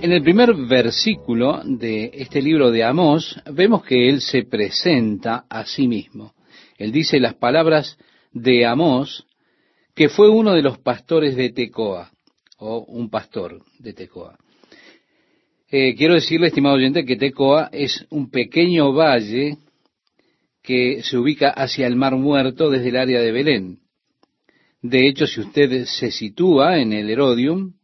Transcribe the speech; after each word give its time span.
En 0.00 0.12
el 0.12 0.22
primer 0.22 0.54
versículo 0.54 1.60
de 1.64 2.12
este 2.14 2.40
libro 2.40 2.70
de 2.70 2.84
Amós 2.84 3.36
vemos 3.52 3.82
que 3.82 4.08
él 4.08 4.20
se 4.20 4.44
presenta 4.44 5.44
a 5.50 5.66
sí 5.66 5.88
mismo. 5.88 6.34
Él 6.76 6.92
dice 6.92 7.18
las 7.18 7.34
palabras 7.34 7.98
de 8.32 8.64
Amós, 8.64 9.26
que 9.96 10.08
fue 10.08 10.30
uno 10.30 10.54
de 10.54 10.62
los 10.62 10.78
pastores 10.78 11.34
de 11.34 11.50
Tecoa, 11.50 12.12
o 12.58 12.84
un 12.84 13.10
pastor 13.10 13.60
de 13.80 13.92
Tecoa. 13.92 14.38
Eh, 15.68 15.96
quiero 15.96 16.14
decirle, 16.14 16.46
estimado 16.46 16.76
oyente, 16.76 17.04
que 17.04 17.16
Tecoa 17.16 17.68
es 17.72 18.06
un 18.10 18.30
pequeño 18.30 18.92
valle 18.92 19.58
que 20.62 21.02
se 21.02 21.18
ubica 21.18 21.50
hacia 21.50 21.88
el 21.88 21.96
Mar 21.96 22.14
Muerto 22.14 22.70
desde 22.70 22.90
el 22.90 22.96
área 22.98 23.20
de 23.20 23.32
Belén. 23.32 23.78
De 24.80 25.08
hecho, 25.08 25.26
si 25.26 25.40
usted 25.40 25.86
se 25.86 26.12
sitúa 26.12 26.78
en 26.78 26.92
el 26.92 27.10
Herodium, 27.10 27.77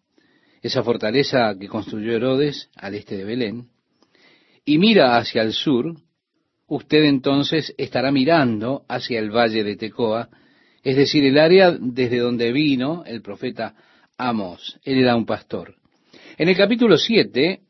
esa 0.64 0.82
fortaleza 0.82 1.54
que 1.60 1.68
construyó 1.68 2.16
Herodes 2.16 2.70
al 2.76 2.94
este 2.94 3.18
de 3.18 3.24
Belén, 3.24 3.68
y 4.64 4.78
mira 4.78 5.18
hacia 5.18 5.42
el 5.42 5.52
sur, 5.52 5.94
usted 6.66 7.04
entonces 7.04 7.74
estará 7.76 8.10
mirando 8.10 8.86
hacia 8.88 9.18
el 9.18 9.30
valle 9.30 9.62
de 9.62 9.76
Tecoa, 9.76 10.30
es 10.82 10.96
decir, 10.96 11.22
el 11.26 11.38
área 11.38 11.70
desde 11.78 12.18
donde 12.18 12.50
vino 12.50 13.04
el 13.04 13.20
profeta 13.20 13.74
Amos. 14.16 14.80
Él 14.84 14.98
era 14.98 15.16
un 15.16 15.26
pastor. 15.26 15.76
En 16.38 16.48
el 16.48 16.56
capítulo 16.56 16.96
7 16.96 17.60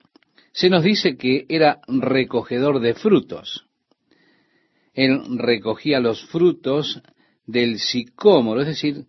se 0.53 0.71
nos 0.71 0.85
dice 0.85 1.17
que 1.17 1.47
era 1.49 1.81
recogedor 1.89 2.79
de 2.79 2.95
frutos. 2.95 3.67
Él 4.93 5.21
recogía 5.39 5.99
los 5.99 6.25
frutos 6.27 7.03
del 7.45 7.81
sicómoro, 7.81 8.61
es 8.61 8.69
decir, 8.69 9.05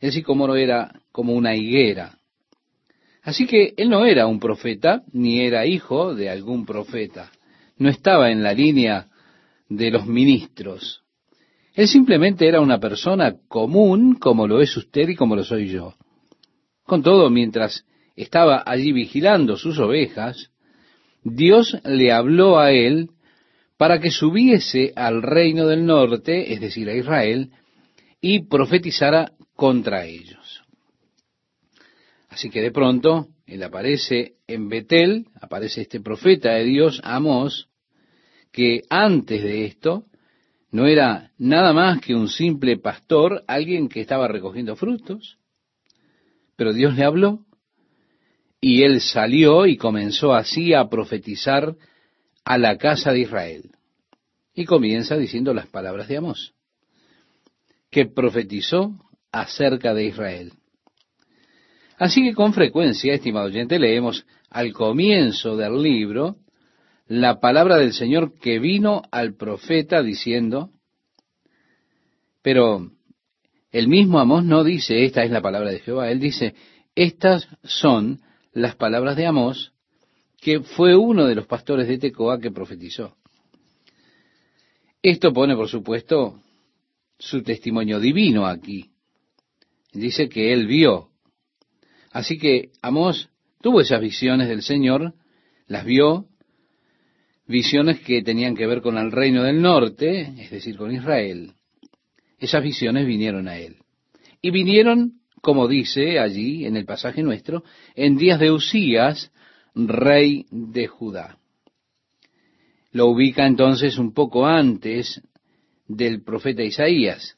el 0.00 0.10
sicómoro 0.10 0.56
era 0.56 1.00
como 1.12 1.34
una 1.34 1.54
higuera. 1.54 2.18
Así 3.22 3.46
que 3.46 3.74
él 3.76 3.90
no 3.90 4.06
era 4.06 4.26
un 4.26 4.40
profeta, 4.40 5.02
ni 5.12 5.40
era 5.40 5.66
hijo 5.66 6.14
de 6.14 6.30
algún 6.30 6.64
profeta. 6.64 7.30
No 7.76 7.88
estaba 7.88 8.30
en 8.30 8.42
la 8.42 8.54
línea 8.54 9.08
de 9.68 9.90
los 9.90 10.06
ministros. 10.06 11.02
Él 11.74 11.86
simplemente 11.86 12.48
era 12.48 12.60
una 12.60 12.78
persona 12.78 13.36
común 13.48 14.14
como 14.14 14.46
lo 14.46 14.60
es 14.60 14.76
usted 14.76 15.08
y 15.08 15.14
como 15.14 15.36
lo 15.36 15.44
soy 15.44 15.68
yo. 15.68 15.94
Con 16.84 17.02
todo, 17.02 17.30
mientras 17.30 17.84
estaba 18.16 18.62
allí 18.66 18.92
vigilando 18.92 19.56
sus 19.56 19.78
ovejas, 19.78 20.50
Dios 21.22 21.78
le 21.84 22.12
habló 22.12 22.58
a 22.58 22.72
él 22.72 23.10
para 23.76 24.00
que 24.00 24.10
subiese 24.10 24.92
al 24.96 25.22
reino 25.22 25.66
del 25.66 25.86
norte, 25.86 26.52
es 26.52 26.60
decir, 26.60 26.88
a 26.88 26.94
Israel, 26.94 27.50
y 28.20 28.46
profetizara 28.46 29.32
contra 29.54 30.04
ellos. 30.04 30.39
Así 32.40 32.48
que 32.48 32.62
de 32.62 32.72
pronto 32.72 33.28
él 33.44 33.62
aparece 33.62 34.36
en 34.46 34.70
Betel, 34.70 35.26
aparece 35.42 35.82
este 35.82 36.00
profeta 36.00 36.54
de 36.54 36.64
Dios, 36.64 36.98
Amós, 37.04 37.68
que 38.50 38.80
antes 38.88 39.42
de 39.42 39.66
esto 39.66 40.06
no 40.70 40.86
era 40.86 41.32
nada 41.36 41.74
más 41.74 42.00
que 42.00 42.14
un 42.14 42.28
simple 42.28 42.78
pastor, 42.78 43.44
alguien 43.46 43.90
que 43.90 44.00
estaba 44.00 44.26
recogiendo 44.26 44.74
frutos, 44.74 45.36
pero 46.56 46.72
Dios 46.72 46.96
le 46.96 47.04
habló 47.04 47.44
y 48.58 48.84
él 48.84 49.02
salió 49.02 49.66
y 49.66 49.76
comenzó 49.76 50.32
así 50.32 50.72
a 50.72 50.88
profetizar 50.88 51.76
a 52.42 52.56
la 52.56 52.78
casa 52.78 53.12
de 53.12 53.20
Israel. 53.20 53.70
Y 54.54 54.64
comienza 54.64 55.18
diciendo 55.18 55.52
las 55.52 55.66
palabras 55.66 56.08
de 56.08 56.16
Amós, 56.16 56.54
que 57.90 58.06
profetizó 58.06 58.98
acerca 59.30 59.92
de 59.92 60.06
Israel. 60.06 60.52
Así 62.00 62.22
que 62.22 62.32
con 62.32 62.54
frecuencia, 62.54 63.12
estimado 63.12 63.44
oyente, 63.44 63.78
leemos 63.78 64.24
al 64.48 64.72
comienzo 64.72 65.58
del 65.58 65.82
libro 65.82 66.36
la 67.06 67.40
palabra 67.40 67.76
del 67.76 67.92
Señor 67.92 68.38
que 68.38 68.58
vino 68.58 69.02
al 69.12 69.34
profeta 69.34 70.02
diciendo, 70.02 70.70
pero 72.40 72.90
el 73.70 73.88
mismo 73.88 74.18
Amós 74.18 74.46
no 74.46 74.64
dice, 74.64 75.04
esta 75.04 75.24
es 75.24 75.30
la 75.30 75.42
palabra 75.42 75.70
de 75.72 75.80
Jehová, 75.80 76.10
él 76.10 76.20
dice, 76.20 76.54
estas 76.94 77.46
son 77.64 78.22
las 78.54 78.76
palabras 78.76 79.14
de 79.18 79.26
Amós, 79.26 79.74
que 80.40 80.60
fue 80.60 80.96
uno 80.96 81.26
de 81.26 81.34
los 81.34 81.46
pastores 81.46 81.86
de 81.86 81.98
Tecoa 81.98 82.40
que 82.40 82.50
profetizó. 82.50 83.14
Esto 85.02 85.34
pone, 85.34 85.54
por 85.54 85.68
supuesto, 85.68 86.40
su 87.18 87.42
testimonio 87.42 88.00
divino 88.00 88.46
aquí. 88.46 88.90
Dice 89.92 90.30
que 90.30 90.54
él 90.54 90.66
vio 90.66 91.09
Así 92.10 92.38
que 92.38 92.70
Amós 92.82 93.30
tuvo 93.60 93.80
esas 93.80 94.00
visiones 94.00 94.48
del 94.48 94.62
Señor, 94.62 95.14
las 95.66 95.84
vio, 95.84 96.26
visiones 97.46 98.00
que 98.00 98.22
tenían 98.22 98.56
que 98.56 98.66
ver 98.66 98.80
con 98.80 98.98
el 98.98 99.12
reino 99.12 99.42
del 99.42 99.60
norte, 99.60 100.32
es 100.38 100.50
decir, 100.50 100.76
con 100.76 100.92
Israel. 100.92 101.52
Esas 102.38 102.62
visiones 102.62 103.06
vinieron 103.06 103.48
a 103.48 103.58
él. 103.58 103.76
Y 104.40 104.50
vinieron, 104.50 105.20
como 105.42 105.68
dice 105.68 106.18
allí 106.18 106.64
en 106.64 106.76
el 106.76 106.86
pasaje 106.86 107.22
nuestro, 107.22 107.62
en 107.94 108.16
días 108.16 108.40
de 108.40 108.50
Usías, 108.50 109.30
rey 109.74 110.46
de 110.50 110.86
Judá. 110.86 111.38
Lo 112.92 113.06
ubica 113.06 113.46
entonces 113.46 113.98
un 113.98 114.12
poco 114.12 114.46
antes 114.46 115.22
del 115.86 116.22
profeta 116.22 116.62
Isaías. 116.62 117.36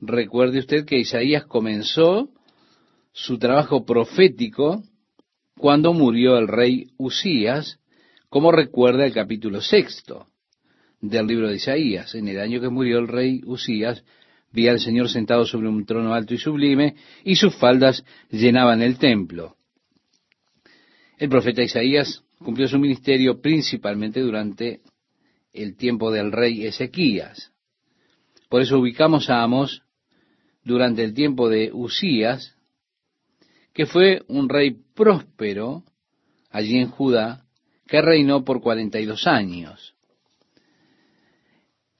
Recuerde 0.00 0.60
usted 0.60 0.84
que 0.84 0.98
Isaías 0.98 1.44
comenzó 1.46 2.30
su 3.12 3.38
trabajo 3.38 3.84
profético 3.84 4.82
cuando 5.56 5.92
murió 5.92 6.38
el 6.38 6.48
rey 6.48 6.88
Usías, 6.96 7.78
como 8.28 8.52
recuerda 8.52 9.04
el 9.04 9.12
capítulo 9.12 9.60
sexto 9.60 10.26
del 11.00 11.26
libro 11.26 11.48
de 11.48 11.56
Isaías. 11.56 12.14
En 12.14 12.28
el 12.28 12.40
año 12.40 12.60
que 12.60 12.68
murió 12.68 12.98
el 12.98 13.08
rey 13.08 13.40
Usías, 13.44 14.04
vi 14.52 14.68
al 14.68 14.80
Señor 14.80 15.08
sentado 15.08 15.44
sobre 15.44 15.68
un 15.68 15.84
trono 15.84 16.14
alto 16.14 16.34
y 16.34 16.38
sublime, 16.38 16.96
y 17.24 17.36
sus 17.36 17.54
faldas 17.56 18.04
llenaban 18.30 18.82
el 18.82 18.98
templo. 18.98 19.56
El 21.18 21.28
profeta 21.28 21.62
Isaías 21.62 22.24
cumplió 22.38 22.66
su 22.68 22.78
ministerio 22.78 23.40
principalmente 23.40 24.20
durante 24.20 24.80
el 25.52 25.76
tiempo 25.76 26.10
del 26.10 26.32
rey 26.32 26.64
Ezequías. 26.64 27.52
Por 28.48 28.62
eso 28.62 28.78
ubicamos 28.78 29.28
a 29.28 29.42
Amos 29.42 29.82
durante 30.64 31.04
el 31.04 31.12
tiempo 31.12 31.48
de 31.48 31.70
Usías, 31.72 32.56
que 33.72 33.86
fue 33.86 34.22
un 34.28 34.48
rey 34.48 34.76
próspero 34.94 35.84
allí 36.50 36.78
en 36.78 36.88
Judá, 36.88 37.44
que 37.86 38.02
reinó 38.02 38.44
por 38.44 38.60
cuarenta 38.60 39.00
y 39.00 39.06
dos 39.06 39.26
años. 39.26 39.94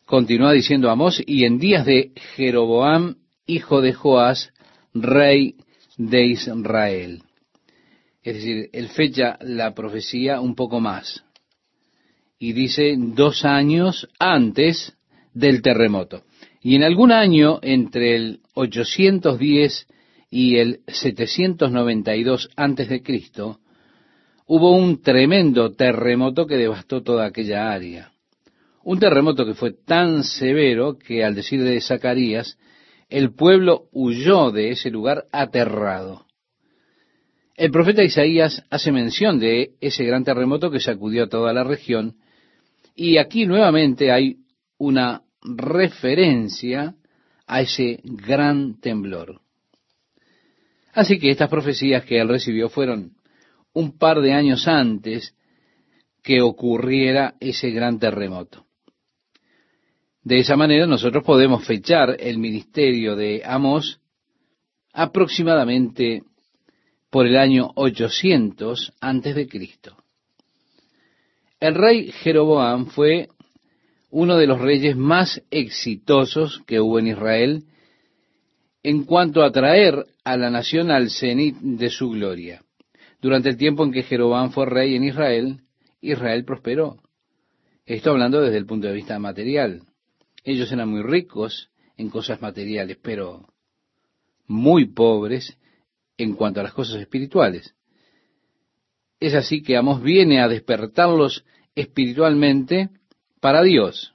Continúa 0.06 0.52
diciendo 0.52 0.90
Amós, 0.90 1.22
y 1.24 1.44
en 1.44 1.58
días 1.58 1.86
de 1.86 2.12
Jeroboam, 2.34 3.16
hijo 3.46 3.80
de 3.80 3.92
Joás, 3.92 4.52
rey 4.92 5.54
de 5.96 6.26
Israel. 6.26 7.22
Es 8.22 8.34
decir, 8.34 8.70
él 8.72 8.88
fecha 8.88 9.38
la 9.40 9.74
profecía 9.74 10.40
un 10.40 10.54
poco 10.54 10.80
más. 10.80 11.24
Y 12.38 12.52
dice 12.52 12.94
dos 12.96 13.44
años 13.44 14.08
antes 14.18 14.96
del 15.32 15.62
terremoto. 15.62 16.24
Y 16.62 16.76
en 16.76 16.82
algún 16.82 17.12
año 17.12 17.58
entre 17.62 18.16
el 18.16 18.40
810 18.54 19.86
y 20.30 20.58
el 20.58 20.80
792 20.86 22.50
antes 22.56 22.88
de 22.88 23.02
Cristo, 23.02 23.58
hubo 24.46 24.70
un 24.76 25.02
tremendo 25.02 25.72
terremoto 25.72 26.46
que 26.46 26.56
devastó 26.56 27.02
toda 27.02 27.26
aquella 27.26 27.72
área. 27.72 28.12
Un 28.84 28.98
terremoto 28.98 29.44
que 29.44 29.54
fue 29.54 29.72
tan 29.72 30.22
severo 30.22 30.96
que, 30.96 31.24
al 31.24 31.34
decir 31.34 31.62
de 31.62 31.80
Zacarías, 31.80 32.56
el 33.08 33.34
pueblo 33.34 33.88
huyó 33.92 34.52
de 34.52 34.70
ese 34.70 34.90
lugar 34.90 35.24
aterrado. 35.32 36.26
El 37.56 37.72
profeta 37.72 38.02
Isaías 38.02 38.64
hace 38.70 38.90
mención 38.92 39.38
de 39.38 39.72
ese 39.80 40.04
gran 40.04 40.24
terremoto 40.24 40.70
que 40.70 40.80
sacudió 40.80 41.24
a 41.24 41.28
toda 41.28 41.52
la 41.52 41.64
región, 41.64 42.16
y 42.94 43.18
aquí 43.18 43.46
nuevamente 43.46 44.12
hay 44.12 44.36
una 44.78 45.22
referencia 45.42 46.94
a 47.46 47.60
ese 47.60 48.00
gran 48.04 48.80
temblor. 48.80 49.40
Así 50.92 51.18
que 51.18 51.30
estas 51.30 51.48
profecías 51.48 52.04
que 52.04 52.20
él 52.20 52.28
recibió 52.28 52.68
fueron 52.68 53.12
un 53.72 53.96
par 53.96 54.20
de 54.20 54.32
años 54.32 54.66
antes 54.66 55.34
que 56.22 56.42
ocurriera 56.42 57.34
ese 57.40 57.70
gran 57.70 57.98
terremoto. 57.98 58.66
De 60.22 60.38
esa 60.38 60.56
manera 60.56 60.86
nosotros 60.86 61.24
podemos 61.24 61.64
fechar 61.64 62.16
el 62.18 62.38
ministerio 62.38 63.16
de 63.16 63.42
Amós 63.44 64.00
aproximadamente 64.92 66.22
por 67.08 67.26
el 67.26 67.36
año 67.38 67.70
800 67.74 68.92
antes 69.00 69.34
de 69.34 69.48
Cristo. 69.48 69.96
El 71.58 71.74
rey 71.74 72.12
Jeroboam 72.12 72.86
fue 72.86 73.28
uno 74.10 74.36
de 74.36 74.46
los 74.46 74.60
reyes 74.60 74.96
más 74.96 75.42
exitosos 75.50 76.60
que 76.66 76.80
hubo 76.80 76.98
en 76.98 77.08
Israel 77.08 77.64
en 78.82 79.04
cuanto 79.04 79.42
a 79.42 79.52
traer 79.52 80.06
a 80.24 80.36
la 80.36 80.50
nación 80.50 80.90
al 80.90 81.10
cenit 81.10 81.56
de 81.58 81.90
su 81.90 82.10
gloria. 82.10 82.62
Durante 83.20 83.50
el 83.50 83.56
tiempo 83.56 83.84
en 83.84 83.92
que 83.92 84.02
Jeroboam 84.02 84.50
fue 84.50 84.66
rey 84.66 84.96
en 84.96 85.04
Israel, 85.04 85.60
Israel 86.00 86.44
prosperó. 86.44 86.96
Esto 87.84 88.10
hablando 88.10 88.40
desde 88.40 88.56
el 88.56 88.66
punto 88.66 88.86
de 88.86 88.94
vista 88.94 89.18
material. 89.18 89.82
Ellos 90.44 90.72
eran 90.72 90.88
muy 90.88 91.02
ricos 91.02 91.70
en 91.96 92.08
cosas 92.08 92.40
materiales, 92.40 92.96
pero 93.02 93.46
muy 94.46 94.86
pobres 94.86 95.58
en 96.16 96.34
cuanto 96.34 96.60
a 96.60 96.62
las 96.62 96.72
cosas 96.72 97.00
espirituales. 97.00 97.74
Es 99.18 99.34
así 99.34 99.62
que 99.62 99.76
Amos 99.76 100.02
viene 100.02 100.40
a 100.40 100.48
despertarlos 100.48 101.44
espiritualmente 101.74 102.88
para 103.40 103.62
Dios 103.62 104.14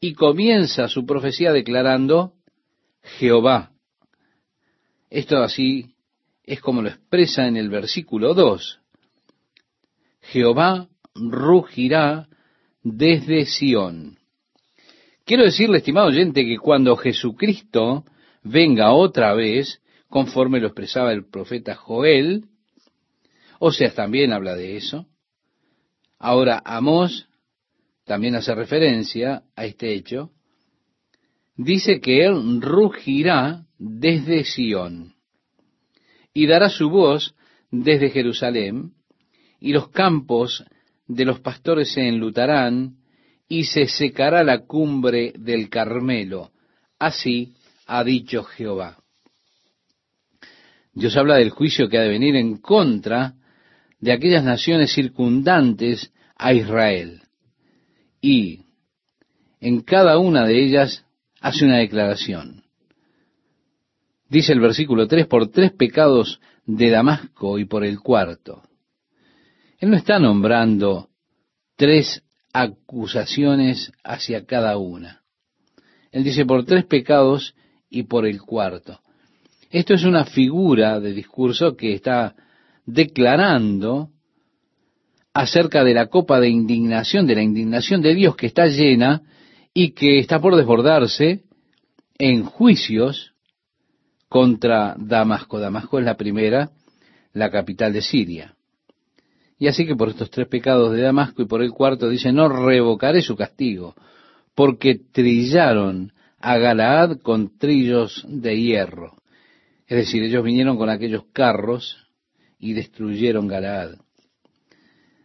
y 0.00 0.12
comienza 0.14 0.88
su 0.88 1.06
profecía 1.06 1.52
declarando 1.52 2.34
Jehová. 3.18 3.73
Esto 5.10 5.38
así 5.38 5.94
es 6.44 6.60
como 6.60 6.82
lo 6.82 6.88
expresa 6.88 7.46
en 7.46 7.56
el 7.56 7.68
versículo 7.68 8.34
2. 8.34 8.80
Jehová 10.22 10.88
rugirá 11.14 12.28
desde 12.82 13.46
Sión. 13.46 14.18
Quiero 15.24 15.44
decirle, 15.44 15.78
estimado 15.78 16.08
oyente, 16.08 16.44
que 16.44 16.58
cuando 16.58 16.96
Jesucristo 16.96 18.04
venga 18.42 18.92
otra 18.92 19.34
vez, 19.34 19.80
conforme 20.08 20.60
lo 20.60 20.66
expresaba 20.66 21.12
el 21.12 21.26
profeta 21.26 21.74
Joel, 21.74 22.44
o 23.58 23.72
sea, 23.72 23.94
también 23.94 24.32
habla 24.32 24.54
de 24.54 24.76
eso. 24.76 25.06
Ahora, 26.18 26.62
Amós 26.64 27.26
también 28.04 28.34
hace 28.34 28.54
referencia 28.54 29.44
a 29.56 29.64
este 29.64 29.94
hecho. 29.94 30.30
Dice 31.56 32.00
que 32.00 32.26
él 32.26 32.60
rugirá 32.60 33.63
desde 33.84 34.44
Sión 34.44 35.14
y 36.32 36.46
dará 36.46 36.70
su 36.70 36.88
voz 36.88 37.34
desde 37.70 38.10
Jerusalén 38.10 38.92
y 39.60 39.72
los 39.72 39.88
campos 39.88 40.64
de 41.06 41.26
los 41.26 41.40
pastores 41.40 41.92
se 41.92 42.08
enlutarán 42.08 42.96
y 43.46 43.64
se 43.64 43.86
secará 43.86 44.42
la 44.42 44.64
cumbre 44.64 45.34
del 45.36 45.68
Carmelo. 45.68 46.50
Así 46.98 47.52
ha 47.86 48.02
dicho 48.02 48.42
Jehová. 48.42 48.98
Dios 50.94 51.14
habla 51.16 51.36
del 51.36 51.50
juicio 51.50 51.88
que 51.88 51.98
ha 51.98 52.02
de 52.02 52.08
venir 52.08 52.36
en 52.36 52.56
contra 52.56 53.34
de 54.00 54.12
aquellas 54.12 54.44
naciones 54.44 54.94
circundantes 54.94 56.10
a 56.36 56.54
Israel. 56.54 57.20
Y 58.22 58.60
en 59.60 59.82
cada 59.82 60.18
una 60.18 60.46
de 60.46 60.64
ellas 60.64 61.04
hace 61.40 61.66
una 61.66 61.78
declaración. 61.78 62.63
Dice 64.28 64.52
el 64.52 64.60
versículo 64.60 65.06
3, 65.06 65.26
por 65.26 65.48
tres 65.48 65.72
pecados 65.72 66.40
de 66.66 66.90
Damasco 66.90 67.58
y 67.58 67.66
por 67.66 67.84
el 67.84 68.00
cuarto. 68.00 68.62
Él 69.78 69.90
no 69.90 69.96
está 69.96 70.18
nombrando 70.18 71.10
tres 71.76 72.22
acusaciones 72.52 73.92
hacia 74.02 74.46
cada 74.46 74.78
una. 74.78 75.22
Él 76.10 76.24
dice 76.24 76.46
por 76.46 76.64
tres 76.64 76.84
pecados 76.84 77.54
y 77.90 78.04
por 78.04 78.26
el 78.26 78.40
cuarto. 78.40 79.00
Esto 79.70 79.94
es 79.94 80.04
una 80.04 80.24
figura 80.24 81.00
de 81.00 81.12
discurso 81.12 81.76
que 81.76 81.92
está 81.92 82.34
declarando 82.86 84.10
acerca 85.34 85.82
de 85.82 85.94
la 85.94 86.06
copa 86.06 86.38
de 86.38 86.48
indignación, 86.48 87.26
de 87.26 87.34
la 87.34 87.42
indignación 87.42 88.00
de 88.00 88.14
Dios 88.14 88.36
que 88.36 88.46
está 88.46 88.66
llena 88.66 89.22
y 89.74 89.90
que 89.90 90.20
está 90.20 90.40
por 90.40 90.54
desbordarse 90.54 91.42
en 92.18 92.44
juicios 92.44 93.33
contra 94.34 94.96
Damasco. 94.98 95.60
Damasco 95.60 96.00
es 96.00 96.04
la 96.04 96.16
primera, 96.16 96.70
la 97.34 97.52
capital 97.52 97.92
de 97.92 98.02
Siria. 98.02 98.56
Y 99.60 99.68
así 99.68 99.86
que 99.86 99.94
por 99.94 100.08
estos 100.08 100.28
tres 100.28 100.48
pecados 100.48 100.92
de 100.92 101.02
Damasco 101.02 101.42
y 101.42 101.44
por 101.44 101.62
el 101.62 101.70
cuarto 101.70 102.08
dice, 102.08 102.32
no 102.32 102.48
revocaré 102.48 103.22
su 103.22 103.36
castigo, 103.36 103.94
porque 104.56 104.96
trillaron 105.12 106.12
a 106.40 106.58
Galaad 106.58 107.18
con 107.18 107.56
trillos 107.58 108.26
de 108.28 108.60
hierro. 108.60 109.12
Es 109.86 109.98
decir, 109.98 110.24
ellos 110.24 110.42
vinieron 110.42 110.78
con 110.78 110.90
aquellos 110.90 111.26
carros 111.32 111.96
y 112.58 112.72
destruyeron 112.72 113.46
Galaad. 113.46 113.98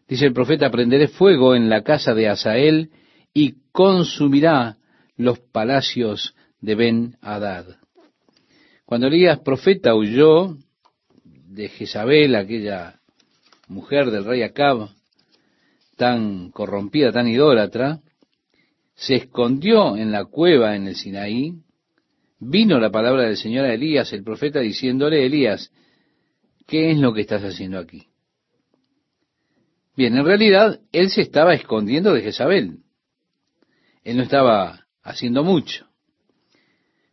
Dice 0.07 0.27
el 0.27 0.33
profeta, 0.33 0.69
prenderé 0.69 1.07
fuego 1.07 1.55
en 1.55 1.67
la 1.67 1.81
casa 1.81 2.13
de 2.13 2.29
Asael 2.29 2.91
y 3.33 3.55
consumirá 3.71 4.77
los 5.17 5.39
palacios 5.39 6.35
de 6.61 6.75
Ben 6.75 7.17
Hadad. 7.23 7.79
Cuando 8.89 9.05
Elías 9.05 9.37
profeta 9.41 9.93
huyó 9.93 10.57
de 11.23 11.69
Jezabel, 11.69 12.33
aquella 12.33 12.99
mujer 13.67 14.09
del 14.09 14.25
rey 14.25 14.41
Acab, 14.41 14.89
tan 15.95 16.49
corrompida, 16.49 17.11
tan 17.11 17.27
idólatra, 17.27 17.99
se 18.95 19.13
escondió 19.13 19.95
en 19.95 20.11
la 20.11 20.25
cueva 20.25 20.75
en 20.75 20.87
el 20.87 20.95
Sinaí, 20.95 21.53
vino 22.39 22.79
la 22.79 22.89
palabra 22.89 23.25
del 23.27 23.37
Señor 23.37 23.65
a 23.65 23.75
Elías, 23.75 24.11
el 24.11 24.23
profeta, 24.23 24.59
diciéndole, 24.59 25.23
Elías, 25.23 25.71
¿qué 26.65 26.89
es 26.89 26.97
lo 26.97 27.13
que 27.13 27.21
estás 27.21 27.43
haciendo 27.43 27.77
aquí? 27.77 28.07
Bien, 29.95 30.17
en 30.17 30.25
realidad 30.25 30.79
él 30.91 31.11
se 31.11 31.21
estaba 31.21 31.53
escondiendo 31.53 32.11
de 32.11 32.23
Jezabel. 32.23 32.79
Él 34.03 34.17
no 34.17 34.23
estaba 34.23 34.87
haciendo 35.03 35.43
mucho. 35.43 35.88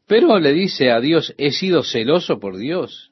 Pero 0.07 0.39
le 0.39 0.53
dice 0.53 0.91
a 0.91 1.01
Dios, 1.01 1.35
he 1.37 1.51
sido 1.51 1.83
celoso 1.83 2.39
por 2.39 2.57
Dios. 2.57 3.11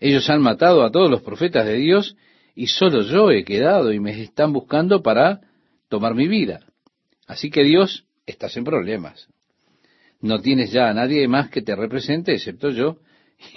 Ellos 0.00 0.30
han 0.30 0.40
matado 0.40 0.82
a 0.82 0.90
todos 0.90 1.10
los 1.10 1.22
profetas 1.22 1.66
de 1.66 1.74
Dios 1.74 2.16
y 2.54 2.68
solo 2.68 3.02
yo 3.02 3.30
he 3.30 3.44
quedado 3.44 3.92
y 3.92 4.00
me 4.00 4.18
están 4.22 4.52
buscando 4.52 5.02
para 5.02 5.40
tomar 5.88 6.14
mi 6.14 6.26
vida. 6.26 6.60
Así 7.26 7.50
que 7.50 7.64
Dios, 7.64 8.06
estás 8.26 8.56
en 8.56 8.64
problemas. 8.64 9.28
No 10.20 10.40
tienes 10.40 10.72
ya 10.72 10.88
a 10.88 10.94
nadie 10.94 11.28
más 11.28 11.50
que 11.50 11.62
te 11.62 11.76
represente 11.76 12.32
excepto 12.32 12.70
yo 12.70 12.98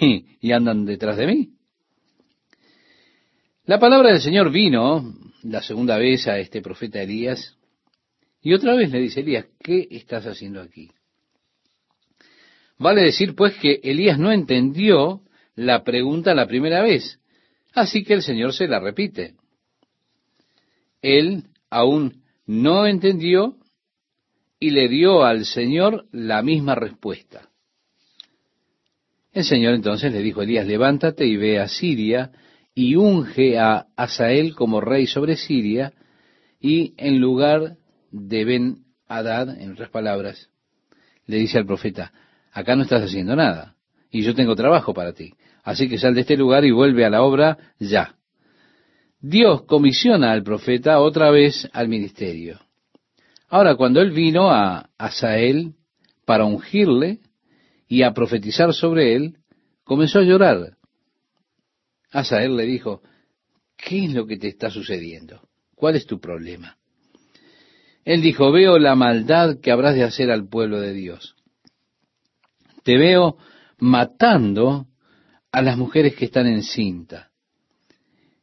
y, 0.00 0.52
andan 0.52 0.84
detrás 0.84 1.16
de 1.16 1.26
mí. 1.26 1.50
La 3.64 3.78
palabra 3.78 4.10
del 4.10 4.20
Señor 4.20 4.50
vino 4.50 5.14
la 5.42 5.62
segunda 5.62 5.96
vez 5.96 6.26
a 6.28 6.38
este 6.38 6.60
profeta 6.60 7.00
Elías 7.00 7.56
y 8.42 8.52
otra 8.52 8.74
vez 8.74 8.90
le 8.90 9.00
dice 9.00 9.20
Elías, 9.20 9.46
¿qué 9.62 9.88
estás 9.90 10.26
haciendo 10.26 10.60
aquí? 10.60 10.90
Vale 12.78 13.02
decir 13.02 13.34
pues 13.34 13.54
que 13.56 13.80
Elías 13.82 14.18
no 14.18 14.32
entendió 14.32 15.22
la 15.54 15.84
pregunta 15.84 16.34
la 16.34 16.46
primera 16.46 16.82
vez. 16.82 17.20
Así 17.72 18.04
que 18.04 18.14
el 18.14 18.22
Señor 18.22 18.52
se 18.52 18.68
la 18.68 18.80
repite. 18.80 19.34
Él 21.02 21.44
aún 21.70 22.22
no 22.46 22.86
entendió 22.86 23.56
y 24.58 24.70
le 24.70 24.88
dio 24.88 25.24
al 25.24 25.44
Señor 25.44 26.06
la 26.12 26.42
misma 26.42 26.74
respuesta. 26.74 27.50
El 29.32 29.44
Señor 29.44 29.74
entonces 29.74 30.12
le 30.12 30.20
dijo 30.20 30.40
a 30.40 30.44
Elías, 30.44 30.66
levántate 30.66 31.26
y 31.26 31.36
ve 31.36 31.58
a 31.58 31.68
Siria 31.68 32.30
y 32.74 32.94
unge 32.94 33.58
a 33.58 33.86
Asael 33.96 34.54
como 34.54 34.80
rey 34.80 35.06
sobre 35.06 35.36
Siria 35.36 35.92
y 36.60 36.94
en 36.96 37.20
lugar 37.20 37.76
de 38.10 38.44
Ben 38.44 38.84
Hadad, 39.06 39.60
en 39.60 39.72
otras 39.72 39.90
palabras, 39.90 40.48
le 41.26 41.36
dice 41.36 41.58
al 41.58 41.66
profeta, 41.66 42.12
acá 42.54 42.76
no 42.76 42.84
estás 42.84 43.02
haciendo 43.02 43.36
nada 43.36 43.74
y 44.10 44.22
yo 44.22 44.34
tengo 44.34 44.54
trabajo 44.54 44.94
para 44.94 45.12
ti. 45.12 45.34
Así 45.64 45.88
que 45.88 45.98
sal 45.98 46.14
de 46.14 46.20
este 46.22 46.36
lugar 46.36 46.64
y 46.64 46.70
vuelve 46.70 47.04
a 47.04 47.10
la 47.10 47.22
obra 47.22 47.58
ya. 47.78 48.14
Dios 49.20 49.62
comisiona 49.62 50.32
al 50.32 50.42
profeta 50.44 51.00
otra 51.00 51.30
vez 51.30 51.68
al 51.72 51.88
ministerio. 51.88 52.60
Ahora, 53.48 53.74
cuando 53.74 54.00
él 54.00 54.12
vino 54.12 54.50
a 54.50 54.90
Asael 54.98 55.74
para 56.24 56.44
ungirle 56.44 57.20
y 57.88 58.02
a 58.02 58.12
profetizar 58.12 58.72
sobre 58.72 59.16
él, 59.16 59.38
comenzó 59.82 60.20
a 60.20 60.24
llorar. 60.24 60.76
Asael 62.12 62.56
le 62.56 62.66
dijo, 62.66 63.02
¿qué 63.76 64.04
es 64.04 64.14
lo 64.14 64.26
que 64.26 64.36
te 64.36 64.48
está 64.48 64.70
sucediendo? 64.70 65.40
¿Cuál 65.74 65.96
es 65.96 66.06
tu 66.06 66.20
problema? 66.20 66.76
Él 68.04 68.20
dijo, 68.20 68.52
veo 68.52 68.78
la 68.78 68.94
maldad 68.94 69.58
que 69.60 69.72
habrás 69.72 69.94
de 69.94 70.04
hacer 70.04 70.30
al 70.30 70.46
pueblo 70.46 70.80
de 70.80 70.92
Dios. 70.92 71.34
Te 72.84 72.96
veo 72.96 73.38
matando 73.78 74.86
a 75.50 75.62
las 75.62 75.76
mujeres 75.76 76.14
que 76.14 76.26
están 76.26 76.46
en 76.46 76.62
cinta. 76.62 77.30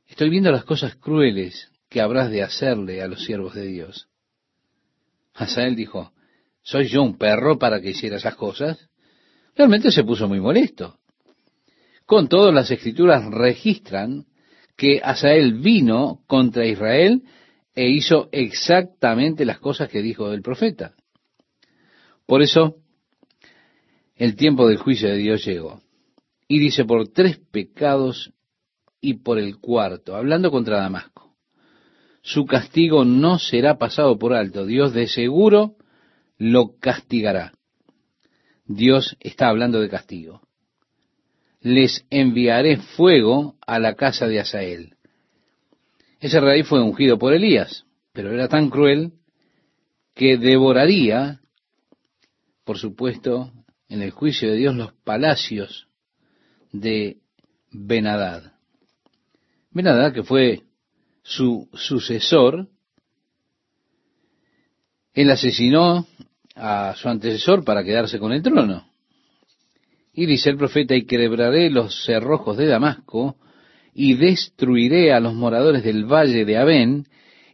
Estoy 0.08 0.30
viendo 0.30 0.52
las 0.52 0.66
cosas 0.66 0.96
crueles 0.96 1.72
que 1.88 2.02
habrás 2.02 2.30
de 2.30 2.44
hacerle 2.44 3.02
a 3.02 3.08
los 3.08 3.24
siervos 3.24 3.54
de 3.54 3.68
Dios. 3.68 4.10
Hazael 5.34 5.76
dijo, 5.76 6.12
¿soy 6.62 6.88
yo 6.88 7.04
un 7.04 7.18
perro 7.18 7.58
para 7.58 7.80
que 7.80 7.92
hiciera 7.92 8.18
esas 8.18 8.36
cosas? 8.36 8.90
Realmente 9.56 9.92
se 9.92 10.04
puso 10.04 10.28
muy 10.28 10.40
molesto. 10.40 10.98
Con 12.06 12.28
todo, 12.28 12.52
las 12.52 12.72
escrituras 12.72 13.24
registran 13.32 14.26
que 14.76 15.00
Asael 15.04 15.54
vino 15.60 16.24
contra 16.28 16.66
Israel 16.66 17.24
e 17.76 17.90
hizo 17.90 18.28
exactamente 18.32 19.46
las 19.46 19.60
cosas 19.60 19.88
que 19.88 20.02
dijo 20.02 20.32
el 20.34 20.42
profeta. 20.42 20.96
Por 22.26 22.42
eso, 22.42 22.81
el 24.22 24.36
tiempo 24.36 24.68
del 24.68 24.78
juicio 24.78 25.10
de 25.10 25.18
Dios 25.18 25.44
llegó. 25.44 25.82
Y 26.48 26.60
dice, 26.60 26.86
por 26.86 27.08
tres 27.08 27.40
pecados 27.40 28.32
y 29.02 29.16
por 29.16 29.40
el 29.40 29.58
cuarto, 29.58 30.16
hablando 30.16 30.52
contra 30.52 30.78
Damasco. 30.78 31.36
Su 32.22 32.46
castigo 32.46 33.04
no 33.04 33.40
será 33.40 33.80
pasado 33.80 34.20
por 34.20 34.36
alto. 34.36 34.68
Dios 34.68 34.94
de 34.94 35.08
seguro 35.08 35.76
lo 36.38 36.78
castigará. 36.78 37.54
Dios 38.66 39.18
está 39.22 39.48
hablando 39.48 39.82
de 39.82 39.90
castigo. 39.90 40.42
Les 41.60 42.06
enviaré 42.12 42.78
fuego 42.78 43.56
a 43.66 43.80
la 43.80 43.96
casa 43.96 44.28
de 44.28 44.40
Asael. 44.40 44.98
Ese 46.20 46.40
rey 46.40 46.62
fue 46.62 46.80
ungido 46.80 47.18
por 47.18 47.34
Elías, 47.34 47.88
pero 48.14 48.32
era 48.32 48.48
tan 48.48 48.70
cruel 48.70 49.14
que 50.14 50.38
devoraría, 50.38 51.42
por 52.64 52.78
supuesto, 52.78 53.52
en 53.92 54.02
el 54.02 54.12
juicio 54.12 54.50
de 54.50 54.56
Dios 54.56 54.74
los 54.74 54.94
palacios 55.04 55.88
de 56.72 57.18
Benadad. 57.72 58.54
Benadad, 59.70 60.14
que 60.14 60.24
fue 60.24 60.64
su 61.24 61.70
sucesor, 61.74 62.70
él 65.14 65.30
asesinó 65.30 66.08
a 66.56 66.96
su 66.96 67.10
antecesor 67.10 67.66
para 67.66 67.84
quedarse 67.84 68.18
con 68.18 68.32
el 68.32 68.42
trono. 68.42 68.88
Y 70.14 70.26
dice 70.26 70.50
el 70.50 70.58
profeta, 70.58 70.96
y 70.96 71.06
quebraré 71.06 71.70
los 71.70 72.06
cerrojos 72.06 72.56
de 72.56 72.68
Damasco, 72.68 73.36
y 73.94 74.14
destruiré 74.14 75.12
a 75.12 75.20
los 75.20 75.34
moradores 75.34 75.84
del 75.84 76.06
valle 76.06 76.46
de 76.46 76.58
Abén, 76.58 77.08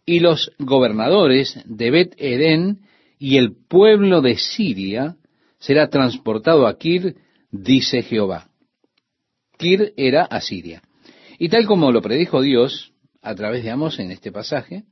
y 0.06 0.20
los 0.20 0.52
gobernadores 0.60 1.60
de 1.66 1.90
Bet 1.90 2.14
Eden, 2.18 2.82
y 3.18 3.38
el 3.38 3.56
pueblo 3.56 4.22
de 4.22 4.38
Siria 4.38 5.18
será 5.60 5.90
transportado 5.90 6.68
a 6.68 6.78
Kir, 6.78 7.16
dice 7.52 8.04
Jehová. 8.04 8.50
Kir 9.58 9.94
era 9.98 10.24
Asiria. 10.24 10.82
Y 11.40 11.50
tal 11.50 11.66
como 11.66 11.92
lo 11.92 12.02
predijo 12.02 12.42
Dios 12.42 12.94
a 13.22 13.36
través 13.36 13.64
de 13.64 13.72
Amos 13.72 14.00
en 14.00 14.12
este 14.12 14.32
pasaje, 14.32 14.84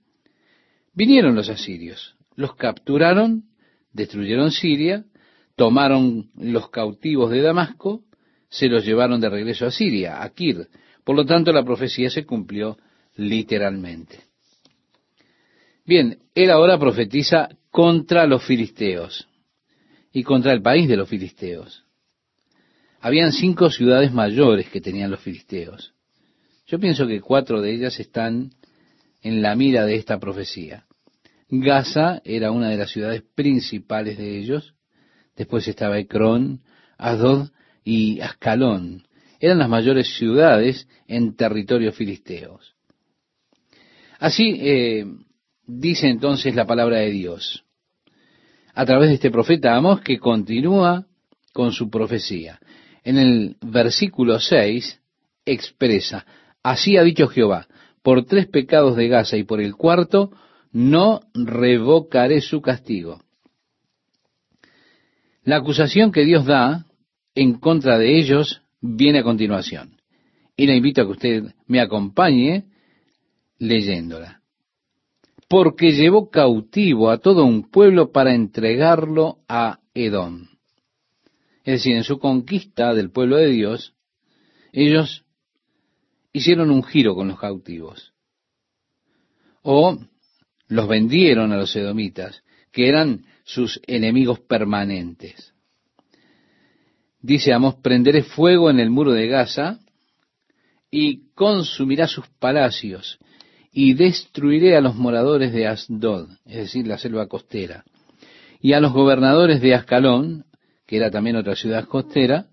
vinieron 0.93 1.35
los 1.35 1.49
asirios, 1.49 2.15
los 2.35 2.55
capturaron, 2.55 3.43
destruyeron 3.93 4.51
Siria, 4.51 5.05
tomaron 5.55 6.31
los 6.35 6.69
cautivos 6.69 7.31
de 7.31 7.41
Damasco, 7.41 8.03
se 8.49 8.67
los 8.67 8.85
llevaron 8.85 9.21
de 9.21 9.29
regreso 9.29 9.65
a 9.65 9.71
Siria, 9.71 10.21
a 10.21 10.29
Kir. 10.29 10.67
Por 11.03 11.15
lo 11.15 11.25
tanto, 11.25 11.51
la 11.51 11.63
profecía 11.63 12.09
se 12.09 12.25
cumplió 12.25 12.77
literalmente. 13.15 14.19
Bien, 15.85 16.19
él 16.33 16.49
ahora 16.49 16.79
profetiza 16.79 17.49
contra 17.69 18.25
los 18.25 18.43
filisteos 18.43 19.27
y 20.15 20.23
contra 20.23 20.53
el 20.53 20.61
país 20.61 20.87
de 20.87 20.95
los 20.95 21.09
filisteos. 21.09 21.83
Habían 23.01 23.33
cinco 23.33 23.69
ciudades 23.69 24.13
mayores 24.13 24.69
que 24.69 24.79
tenían 24.79 25.11
los 25.11 25.19
filisteos. 25.19 25.93
Yo 26.65 26.79
pienso 26.79 27.05
que 27.05 27.19
cuatro 27.19 27.61
de 27.61 27.73
ellas 27.73 27.99
están 27.99 28.51
en 29.21 29.41
la 29.41 29.57
mira 29.57 29.85
de 29.85 29.95
esta 29.95 30.17
profecía. 30.17 30.85
Gaza 31.49 32.21
era 32.23 32.51
una 32.51 32.69
de 32.69 32.77
las 32.77 32.91
ciudades 32.91 33.23
principales 33.35 34.17
de 34.17 34.39
ellos. 34.39 34.73
Después 35.35 35.67
estaba 35.67 35.99
Ecrón, 35.99 36.61
Asdod 36.97 37.49
y 37.83 38.21
Ascalón. 38.21 39.05
Eran 39.41 39.59
las 39.59 39.67
mayores 39.67 40.15
ciudades 40.15 40.87
en 41.09 41.35
territorios 41.35 41.93
filisteos. 41.93 42.73
Así 44.17 44.57
eh, 44.61 45.05
dice 45.67 46.07
entonces 46.07 46.55
la 46.55 46.65
palabra 46.65 46.99
de 46.99 47.11
Dios 47.11 47.64
a 48.75 48.85
través 48.85 49.07
de 49.09 49.15
este 49.15 49.31
profeta 49.31 49.75
Amos 49.75 50.01
que 50.01 50.19
continúa 50.19 51.05
con 51.53 51.71
su 51.71 51.89
profecía. 51.89 52.59
En 53.03 53.17
el 53.17 53.55
versículo 53.61 54.39
6 54.39 54.99
expresa, 55.45 56.25
así 56.61 56.97
ha 56.97 57.03
dicho 57.03 57.27
Jehová, 57.27 57.67
por 58.03 58.25
tres 58.25 58.47
pecados 58.47 58.97
de 58.97 59.07
Gaza 59.07 59.37
y 59.37 59.43
por 59.43 59.61
el 59.61 59.75
cuarto, 59.75 60.31
no 60.71 61.21
revocaré 61.33 62.41
su 62.41 62.61
castigo. 62.61 63.21
La 65.43 65.57
acusación 65.57 66.11
que 66.11 66.25
Dios 66.25 66.45
da 66.45 66.85
en 67.33 67.59
contra 67.59 67.97
de 67.97 68.19
ellos 68.19 68.61
viene 68.81 69.19
a 69.19 69.23
continuación. 69.23 69.97
Y 70.57 70.67
le 70.67 70.75
invito 70.75 71.01
a 71.01 71.05
que 71.05 71.11
usted 71.11 71.43
me 71.67 71.79
acompañe 71.79 72.65
leyéndola 73.57 74.41
porque 75.47 75.91
llevó 75.91 76.29
cautivo 76.29 77.09
a 77.09 77.19
todo 77.19 77.45
un 77.45 77.69
pueblo 77.69 78.11
para 78.11 78.33
entregarlo 78.33 79.39
a 79.47 79.79
Edom. 79.93 80.47
Es 81.63 81.79
decir, 81.79 81.95
en 81.95 82.03
su 82.03 82.19
conquista 82.19 82.93
del 82.93 83.11
pueblo 83.11 83.37
de 83.37 83.49
Dios, 83.49 83.95
ellos 84.71 85.25
hicieron 86.31 86.71
un 86.71 86.83
giro 86.83 87.15
con 87.15 87.27
los 87.27 87.39
cautivos. 87.39 88.13
O 89.61 89.97
los 90.67 90.87
vendieron 90.87 91.51
a 91.51 91.57
los 91.57 91.75
edomitas, 91.75 92.43
que 92.71 92.89
eran 92.89 93.25
sus 93.43 93.79
enemigos 93.87 94.39
permanentes. 94.39 95.53
Dice 97.21 97.53
Amos, 97.53 97.75
prenderé 97.75 98.23
fuego 98.23 98.69
en 98.69 98.79
el 98.79 98.89
muro 98.89 99.11
de 99.11 99.27
Gaza 99.27 99.79
y 100.91 101.29
consumirá 101.33 102.07
sus 102.07 102.27
palacios 102.39 103.19
y 103.77 103.93
destruiré 103.93 104.77
a 104.77 104.81
los 104.81 104.95
moradores 104.95 105.51
de 105.51 105.67
Asdod, 105.67 106.29
es 106.45 106.55
decir, 106.55 106.87
la 106.87 106.97
selva 106.97 107.27
costera, 107.27 107.83
y 108.61 108.71
a 108.71 108.79
los 108.79 108.93
gobernadores 108.93 109.59
de 109.59 109.75
Ascalón, 109.75 110.45
que 110.87 110.95
era 110.95 111.11
también 111.11 111.35
otra 111.35 111.57
ciudad 111.57 111.83
costera, 111.83 112.47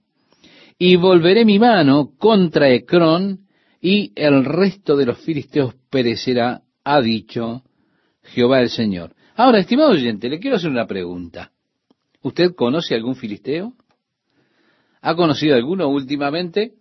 y 0.77 0.97
volveré 0.97 1.45
mi 1.45 1.61
mano 1.61 2.11
contra 2.19 2.71
Ecrón, 2.71 3.47
y 3.81 4.11
el 4.17 4.45
resto 4.45 4.97
de 4.97 5.07
los 5.07 5.19
filisteos 5.19 5.77
perecerá, 5.91 6.63
ha 6.83 7.01
dicho 7.01 7.63
Jehová 8.25 8.61
el 8.61 8.71
Señor. 8.71 9.15
Ahora, 9.37 9.61
estimado 9.61 9.91
oyente, 9.93 10.29
le 10.29 10.41
quiero 10.41 10.57
hacer 10.57 10.71
una 10.71 10.89
pregunta. 10.89 11.53
¿Usted 12.23 12.53
conoce 12.57 12.97
algún 12.97 13.15
filisteo? 13.15 13.75
¿Ha 15.01 15.15
conocido 15.15 15.55
alguno 15.55 15.87
últimamente? 15.87 16.73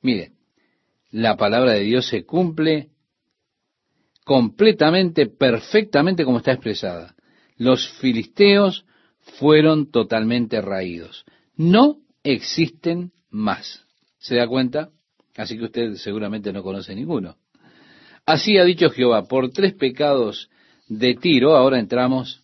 Mire, 0.00 0.32
la 1.12 1.36
palabra 1.36 1.74
de 1.74 1.84
Dios 1.84 2.08
se 2.08 2.24
cumple 2.24 2.91
completamente, 4.24 5.26
perfectamente 5.26 6.24
como 6.24 6.38
está 6.38 6.52
expresada. 6.52 7.14
Los 7.56 7.88
filisteos 8.00 8.84
fueron 9.38 9.90
totalmente 9.90 10.60
raídos. 10.60 11.24
No 11.56 11.98
existen 12.22 13.12
más. 13.30 13.84
¿Se 14.18 14.36
da 14.36 14.46
cuenta? 14.46 14.90
Así 15.36 15.56
que 15.56 15.64
usted 15.64 15.94
seguramente 15.94 16.52
no 16.52 16.62
conoce 16.62 16.94
ninguno. 16.94 17.36
Así 18.26 18.56
ha 18.58 18.64
dicho 18.64 18.90
Jehová, 18.90 19.26
por 19.26 19.50
tres 19.50 19.74
pecados 19.74 20.48
de 20.88 21.14
Tiro, 21.14 21.56
ahora 21.56 21.78
entramos 21.78 22.42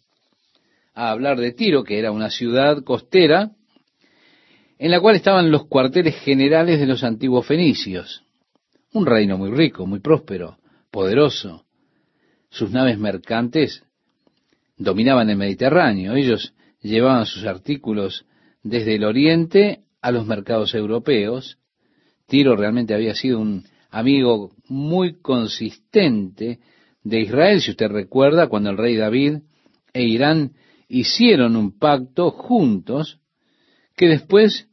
a 0.95 1.11
hablar 1.11 1.39
de 1.39 1.53
Tiro, 1.53 1.85
que 1.85 1.99
era 1.99 2.11
una 2.11 2.31
ciudad 2.31 2.83
costera, 2.83 3.53
en 4.79 4.91
la 4.91 5.01
cual 5.01 5.17
estaban 5.17 5.51
los 5.51 5.67
cuarteles 5.67 6.17
generales 6.17 6.81
de 6.81 6.87
los 6.87 7.05
antiguos 7.05 7.47
fenicios. 7.47 8.25
Un 8.93 9.07
reino 9.07 9.39
muy 9.39 9.51
rico, 9.51 9.87
muy 9.87 10.01
próspero, 10.01 10.59
poderoso, 10.91 11.67
sus 12.51 12.71
naves 12.71 12.99
mercantes 12.99 13.83
dominaban 14.77 15.31
el 15.31 15.37
Mediterráneo. 15.37 16.15
Ellos 16.15 16.55
llevaban 16.81 17.27
sus 17.27 17.45
artículos 17.45 18.25
desde 18.63 18.95
el 18.95 19.05
oriente 19.05 19.81
a 20.01 20.11
los 20.13 20.27
mercados 20.27 20.75
europeos. 20.75 21.59
Tiro 22.27 22.57
realmente 22.57 22.95
había 22.95 23.15
sido 23.15 23.41
un 23.41 23.65
amigo 23.91 24.53
muy 24.69 25.21
consistente 25.21 26.61
de 27.03 27.21
Israel, 27.21 27.61
si 27.61 27.71
usted 27.71 27.89
recuerda, 27.89 28.49
cuando 28.49 28.71
el 28.71 28.77
rey 28.77 28.97
David 28.97 29.39
e 29.93 30.03
Irán 30.03 30.53
hicieron 30.89 31.57
un 31.57 31.79
pacto 31.79 32.31
juntos 32.31 33.19
que 33.97 34.07
después 34.07 34.69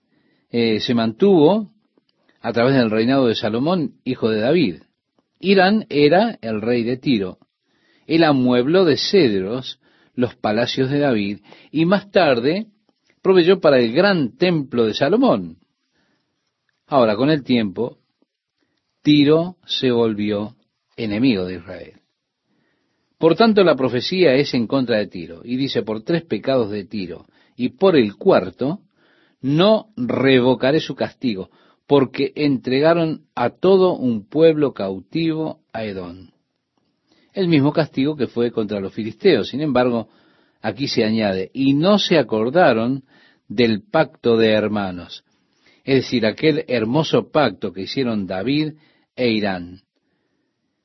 eh, 0.52 0.80
se 0.80 0.94
mantuvo 0.94 1.72
a 2.42 2.54
través 2.54 2.76
del 2.76 2.92
reinado 2.92 3.28
de 3.28 3.36
Salomón, 3.36 3.96
hijo 4.04 4.30
de 4.30 4.40
David. 4.40 4.76
Irán 5.40 5.86
era 5.90 6.38
el 6.42 6.62
rey 6.62 6.84
de 6.84 6.98
Tiro. 6.98 7.40
Él 8.06 8.24
amuebló 8.24 8.86
de 8.86 8.98
cedros 8.98 9.80
los 10.14 10.36
palacios 10.36 10.90
de 10.90 11.00
David 11.00 11.40
y 11.72 11.86
más 11.86 12.12
tarde 12.12 12.68
proveyó 13.22 13.60
para 13.60 13.80
el 13.80 13.92
gran 13.92 14.38
templo 14.38 14.86
de 14.86 14.94
Salomón. 14.94 15.58
Ahora, 16.88 17.16
con 17.16 17.30
el 17.30 17.44
tiempo, 17.44 17.98
Tiro 19.02 19.58
se 19.66 19.92
volvió 19.92 20.56
enemigo 20.96 21.46
de 21.46 21.56
Israel. 21.56 22.02
Por 23.18 23.36
tanto, 23.36 23.64
la 23.64 23.76
profecía 23.76 24.36
es 24.36 24.54
en 24.54 24.68
contra 24.68 24.98
de 24.98 25.08
Tiro, 25.08 25.42
y 25.44 25.56
dice, 25.56 25.82
por 25.82 26.04
tres 26.04 26.24
pecados 26.24 26.70
de 26.70 26.86
Tiro, 26.86 27.26
y 27.56 27.70
por 27.70 27.96
el 27.96 28.16
cuarto, 28.16 28.82
no 29.42 29.88
revocaré 29.96 30.80
su 30.80 30.96
castigo, 30.96 31.50
porque 31.88 32.34
entregaron 32.36 33.26
a 33.34 33.50
todo 33.50 33.96
un 33.96 34.28
pueblo 34.28 34.74
cautivo 34.74 35.62
a 35.74 35.86
Edom 35.86 36.35
el 37.36 37.50
mismo 37.50 37.72
castigo 37.74 38.16
que 38.16 38.28
fue 38.28 38.52
contra 38.52 38.80
los 38.80 38.94
filisteos. 38.94 39.50
Sin 39.50 39.62
embargo, 39.62 40.08
aquí 40.62 40.88
se 40.88 41.04
añade, 41.04 41.52
y 41.54 41.74
no 41.74 42.00
se 42.00 42.18
acordaron 42.18 43.04
del 43.48 43.84
pacto 43.84 44.38
de 44.38 44.52
hermanos. 44.52 45.24
es 45.84 45.98
decir, 45.98 46.26
aquel 46.26 46.66
hermoso 46.68 47.30
pacto 47.30 47.72
que 47.72 47.84
hicieron 47.84 48.26
David 48.26 48.74
e 49.16 49.30
Irán. 49.30 49.82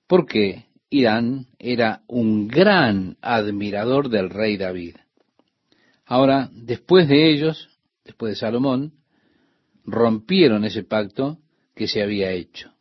Porque 0.06 0.66
Irán 0.90 1.46
era 1.58 2.02
un 2.06 2.48
gran 2.48 3.16
admirador 3.22 4.10
del 4.10 4.28
rey 4.28 4.58
David. 4.58 4.96
Ahora, 6.04 6.50
después 6.52 7.08
de 7.08 7.30
ellos, 7.32 7.70
después 8.04 8.32
de 8.32 8.36
Salomón, 8.36 8.92
rompieron 9.84 10.64
ese 10.64 10.82
pacto 10.82 11.38
que 11.74 11.88
se 11.88 12.02
había 12.02 12.32
hecho. 12.32 12.72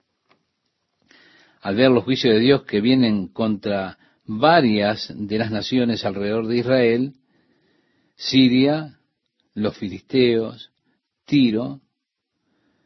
Al 1.62 1.76
ver 1.76 1.92
los 1.92 2.04
juicios 2.04 2.34
de 2.34 2.40
Dios 2.40 2.64
que 2.64 2.82
vienen 2.82 3.28
contra 3.28 3.98
varias 4.26 5.12
de 5.16 5.38
las 5.38 5.52
naciones 5.52 6.06
alrededor 6.06 6.48
de 6.48 6.58
Israel, 6.58 7.14
Siria, 8.16 9.00
los 9.54 9.78
filisteos, 9.78 10.72
Tiro, 11.26 11.82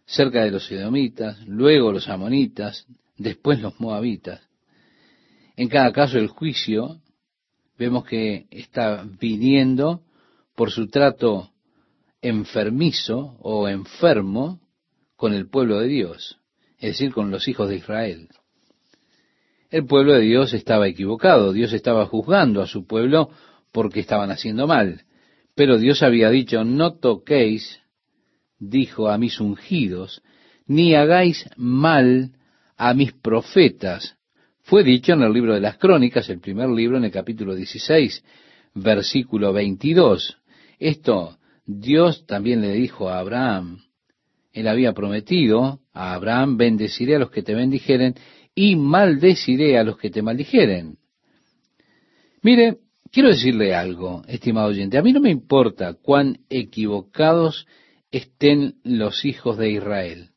cerca 0.05 0.43
de 0.43 0.51
los 0.51 0.69
edomitas, 0.71 1.39
luego 1.47 1.91
los 1.91 2.09
amonitas, 2.09 2.85
después 3.17 3.61
los 3.61 3.79
moabitas. 3.79 4.41
En 5.55 5.69
cada 5.69 5.91
caso 5.91 6.17
el 6.17 6.27
juicio 6.27 6.99
vemos 7.77 8.05
que 8.05 8.47
está 8.49 9.05
viniendo 9.19 10.03
por 10.55 10.71
su 10.71 10.87
trato 10.87 11.51
enfermizo 12.21 13.37
o 13.39 13.67
enfermo 13.67 14.61
con 15.15 15.33
el 15.33 15.47
pueblo 15.47 15.79
de 15.79 15.87
Dios, 15.87 16.39
es 16.77 16.91
decir, 16.91 17.13
con 17.13 17.31
los 17.31 17.47
hijos 17.47 17.69
de 17.69 17.77
Israel. 17.77 18.29
El 19.73 19.87
pueblo 19.87 20.13
de 20.13 20.21
Dios 20.21 20.53
estaba 20.53 20.87
equivocado, 20.87 21.51
Dios 21.51 21.73
estaba 21.73 22.05
juzgando 22.05 22.61
a 22.61 22.67
su 22.67 22.85
pueblo 22.85 23.31
porque 23.71 24.01
estaban 24.01 24.29
haciendo 24.29 24.67
mal. 24.67 25.01
Pero 25.55 25.79
Dios 25.79 26.03
había 26.03 26.29
dicho, 26.29 26.63
no 26.63 26.93
toquéis, 26.93 27.79
dijo 28.59 29.09
a 29.09 29.17
mis 29.17 29.39
ungidos, 29.39 30.21
ni 30.67 30.93
hagáis 30.93 31.49
mal 31.57 32.33
a 32.77 32.93
mis 32.93 33.13
profetas. 33.13 34.15
Fue 34.61 34.83
dicho 34.83 35.13
en 35.13 35.23
el 35.23 35.33
libro 35.33 35.55
de 35.55 35.61
las 35.61 35.79
crónicas, 35.79 36.29
el 36.29 36.39
primer 36.39 36.69
libro, 36.69 36.97
en 36.97 37.05
el 37.05 37.11
capítulo 37.11 37.55
16, 37.55 38.23
versículo 38.75 39.53
22. 39.53 40.37
Esto 40.77 41.39
Dios 41.65 42.27
también 42.27 42.61
le 42.61 42.73
dijo 42.73 43.09
a 43.09 43.17
Abraham. 43.17 43.79
Él 44.51 44.67
había 44.67 44.93
prometido 44.93 45.79
a 45.93 46.13
Abraham, 46.13 46.57
bendeciré 46.57 47.15
a 47.15 47.19
los 47.19 47.31
que 47.31 47.41
te 47.41 47.55
bendijeren 47.55 48.13
y 48.55 48.75
maldeciré 48.75 49.77
a 49.77 49.83
los 49.83 49.97
que 49.97 50.09
te 50.09 50.21
maldijeren. 50.21 50.97
Mire, 52.41 52.79
quiero 53.11 53.29
decirle 53.29 53.73
algo, 53.73 54.23
estimado 54.27 54.67
oyente. 54.67 54.97
A 54.97 55.01
mí 55.01 55.13
no 55.13 55.21
me 55.21 55.31
importa 55.31 55.93
cuán 55.93 56.39
equivocados 56.49 57.67
estén 58.11 58.75
los 58.83 59.25
hijos 59.25 59.57
de 59.57 59.71
Israel. 59.71 60.29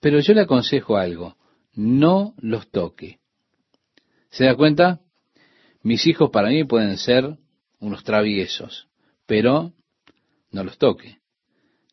Pero 0.00 0.20
yo 0.20 0.34
le 0.34 0.42
aconsejo 0.42 0.96
algo, 0.96 1.36
no 1.72 2.34
los 2.38 2.70
toque. 2.70 3.20
¿Se 4.30 4.44
da 4.44 4.54
cuenta? 4.54 5.00
Mis 5.82 6.06
hijos 6.06 6.30
para 6.30 6.48
mí 6.48 6.64
pueden 6.64 6.98
ser 6.98 7.38
unos 7.78 8.04
traviesos, 8.04 8.88
pero 9.26 9.72
no 10.50 10.64
los 10.64 10.78
toque. 10.78 11.18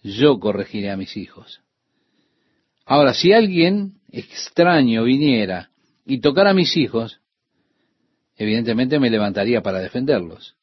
Yo 0.01 0.39
corregiré 0.39 0.89
a 0.89 0.97
mis 0.97 1.15
hijos. 1.15 1.61
Ahora, 2.85 3.13
si 3.13 3.31
alguien 3.31 4.00
extraño 4.11 5.03
viniera 5.03 5.71
y 6.05 6.19
tocara 6.19 6.51
a 6.51 6.53
mis 6.53 6.75
hijos, 6.77 7.21
evidentemente 8.35 8.99
me 8.99 9.09
levantaría 9.09 9.61
para 9.61 9.79
defenderlos. 9.79 10.55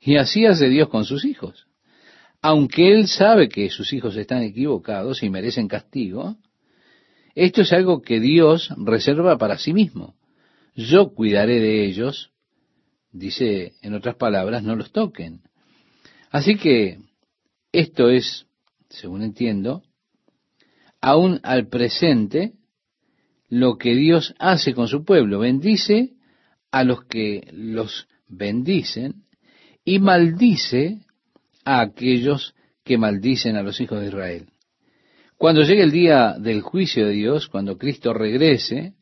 Y 0.00 0.16
así 0.16 0.46
hace 0.46 0.68
Dios 0.68 0.88
con 0.88 1.04
sus 1.04 1.24
hijos. 1.24 1.66
Aunque 2.42 2.92
Él 2.92 3.06
sabe 3.06 3.48
que 3.48 3.68
sus 3.68 3.92
hijos 3.92 4.16
están 4.16 4.42
equivocados 4.42 5.22
y 5.22 5.28
merecen 5.28 5.68
castigo, 5.68 6.36
esto 7.34 7.62
es 7.62 7.72
algo 7.72 8.02
que 8.02 8.18
Dios 8.18 8.70
reserva 8.76 9.36
para 9.38 9.58
sí 9.58 9.72
mismo. 9.72 10.16
Yo 10.74 11.12
cuidaré 11.14 11.60
de 11.60 11.84
ellos, 11.84 12.32
dice 13.12 13.74
en 13.82 13.94
otras 13.94 14.16
palabras, 14.16 14.62
no 14.62 14.74
los 14.74 14.90
toquen. 14.90 15.42
Así 16.30 16.56
que 16.56 16.98
esto 17.72 18.08
es, 18.08 18.46
según 18.88 19.22
entiendo, 19.22 19.82
aún 21.00 21.40
al 21.42 21.68
presente, 21.68 22.54
lo 23.50 23.76
que 23.76 23.94
Dios 23.94 24.34
hace 24.38 24.72
con 24.72 24.88
su 24.88 25.04
pueblo. 25.04 25.40
Bendice 25.40 26.14
a 26.70 26.84
los 26.84 27.04
que 27.04 27.48
los 27.52 28.08
bendicen 28.28 29.24
y 29.84 29.98
maldice 29.98 31.00
a 31.64 31.80
aquellos 31.80 32.54
que 32.84 32.96
maldicen 32.96 33.56
a 33.56 33.62
los 33.62 33.80
hijos 33.80 34.00
de 34.00 34.06
Israel. 34.06 34.46
Cuando 35.36 35.62
llegue 35.62 35.82
el 35.82 35.90
día 35.90 36.36
del 36.38 36.60
juicio 36.60 37.06
de 37.06 37.12
Dios, 37.12 37.48
cuando 37.48 37.76
Cristo 37.76 38.12
regrese, 38.12 38.94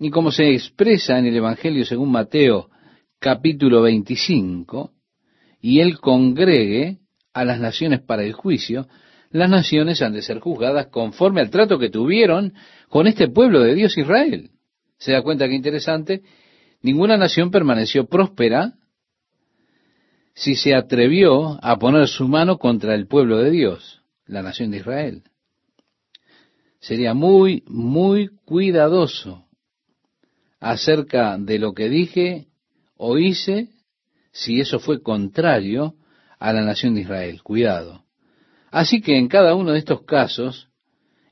y 0.00 0.10
como 0.10 0.32
se 0.32 0.52
expresa 0.52 1.18
en 1.18 1.26
el 1.26 1.36
Evangelio 1.36 1.84
según 1.84 2.10
Mateo 2.10 2.70
capítulo 3.18 3.82
25, 3.82 4.92
y 5.60 5.80
él 5.80 5.98
congregue 6.00 6.98
a 7.32 7.44
las 7.44 7.60
naciones 7.60 8.00
para 8.00 8.24
el 8.24 8.32
juicio, 8.32 8.88
las 9.30 9.50
naciones 9.50 10.00
han 10.02 10.12
de 10.12 10.22
ser 10.22 10.40
juzgadas 10.40 10.88
conforme 10.88 11.40
al 11.40 11.50
trato 11.50 11.78
que 11.78 11.90
tuvieron 11.90 12.54
con 12.88 13.06
este 13.06 13.28
pueblo 13.28 13.60
de 13.60 13.74
Dios 13.74 13.96
Israel. 13.98 14.50
¿Se 14.98 15.12
da 15.12 15.22
cuenta 15.22 15.48
qué 15.48 15.54
interesante? 15.54 16.22
Ninguna 16.82 17.16
nación 17.16 17.50
permaneció 17.50 18.06
próspera 18.06 18.74
si 20.34 20.54
se 20.54 20.74
atrevió 20.74 21.58
a 21.64 21.78
poner 21.78 22.08
su 22.08 22.28
mano 22.28 22.58
contra 22.58 22.94
el 22.94 23.06
pueblo 23.06 23.38
de 23.38 23.50
Dios, 23.50 24.02
la 24.26 24.42
nación 24.42 24.70
de 24.70 24.78
Israel. 24.78 25.22
Sería 26.80 27.12
muy, 27.12 27.64
muy 27.66 28.28
cuidadoso 28.44 29.46
acerca 30.60 31.36
de 31.38 31.58
lo 31.58 31.74
que 31.74 31.88
dije 31.88 32.46
o 32.96 33.18
hice 33.18 33.70
si 34.30 34.60
eso 34.60 34.78
fue 34.78 35.02
contrario 35.02 35.94
a 36.38 36.52
la 36.52 36.62
nación 36.62 36.94
de 36.94 37.00
Israel. 37.00 37.42
Cuidado. 37.42 38.04
Así 38.70 39.00
que 39.00 39.16
en 39.16 39.28
cada 39.28 39.54
uno 39.54 39.72
de 39.72 39.78
estos 39.78 40.02
casos, 40.02 40.68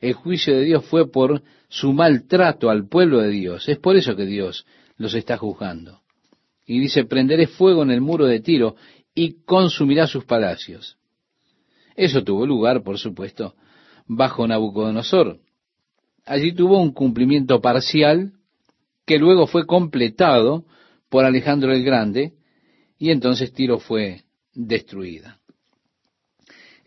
el 0.01 0.15
juicio 0.15 0.55
de 0.55 0.65
Dios 0.65 0.85
fue 0.85 1.11
por 1.11 1.43
su 1.69 1.93
maltrato 1.93 2.71
al 2.71 2.89
pueblo 2.89 3.21
de 3.21 3.31
Dios. 3.31 3.69
Es 3.69 3.79
por 3.79 3.97
eso 3.97 4.17
que 4.17 4.27
Dios 4.27 4.67
los 4.97 5.15
está 5.15 5.37
juzgando. 5.37 6.01
Y 6.67 6.81
dice, 6.81 7.05
prenderé 7.05 7.47
fuego 7.47 7.83
en 7.83 7.91
el 7.91 8.01
muro 8.01 8.27
de 8.27 8.41
Tiro 8.41 8.77
y 9.15 9.43
consumirá 9.45 10.07
sus 10.07 10.25
palacios. 10.25 10.97
Eso 11.95 12.23
tuvo 12.23 12.47
lugar, 12.47 12.83
por 12.83 12.99
supuesto, 12.99 13.55
bajo 14.07 14.47
Nabucodonosor. 14.47 15.39
Allí 16.25 16.53
tuvo 16.53 16.81
un 16.81 16.93
cumplimiento 16.93 17.61
parcial 17.61 18.33
que 19.07 19.19
luego 19.19 19.47
fue 19.47 19.67
completado 19.67 20.65
por 21.09 21.25
Alejandro 21.25 21.73
el 21.73 21.85
Grande 21.85 22.35
y 22.99 23.11
entonces 23.11 23.53
Tiro 23.53 23.79
fue 23.79 24.25
destruida. 24.53 25.39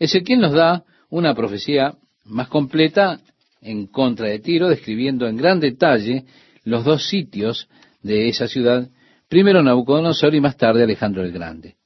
Ezequiel 0.00 0.40
nos 0.40 0.52
da 0.52 0.82
una 1.10 1.34
profecía 1.34 1.94
más 2.24 2.48
completa 2.48 3.20
en 3.60 3.86
contra 3.86 4.28
de 4.28 4.38
Tiro, 4.38 4.68
describiendo 4.68 5.28
en 5.28 5.36
gran 5.36 5.60
detalle 5.60 6.24
los 6.64 6.84
dos 6.84 7.06
sitios 7.06 7.68
de 8.02 8.28
esa 8.28 8.48
ciudad, 8.48 8.88
primero 9.28 9.62
Nabucodonosor 9.62 10.34
y 10.34 10.40
más 10.40 10.56
tarde 10.56 10.82
Alejandro 10.82 11.22
el 11.22 11.32
Grande. 11.32 11.76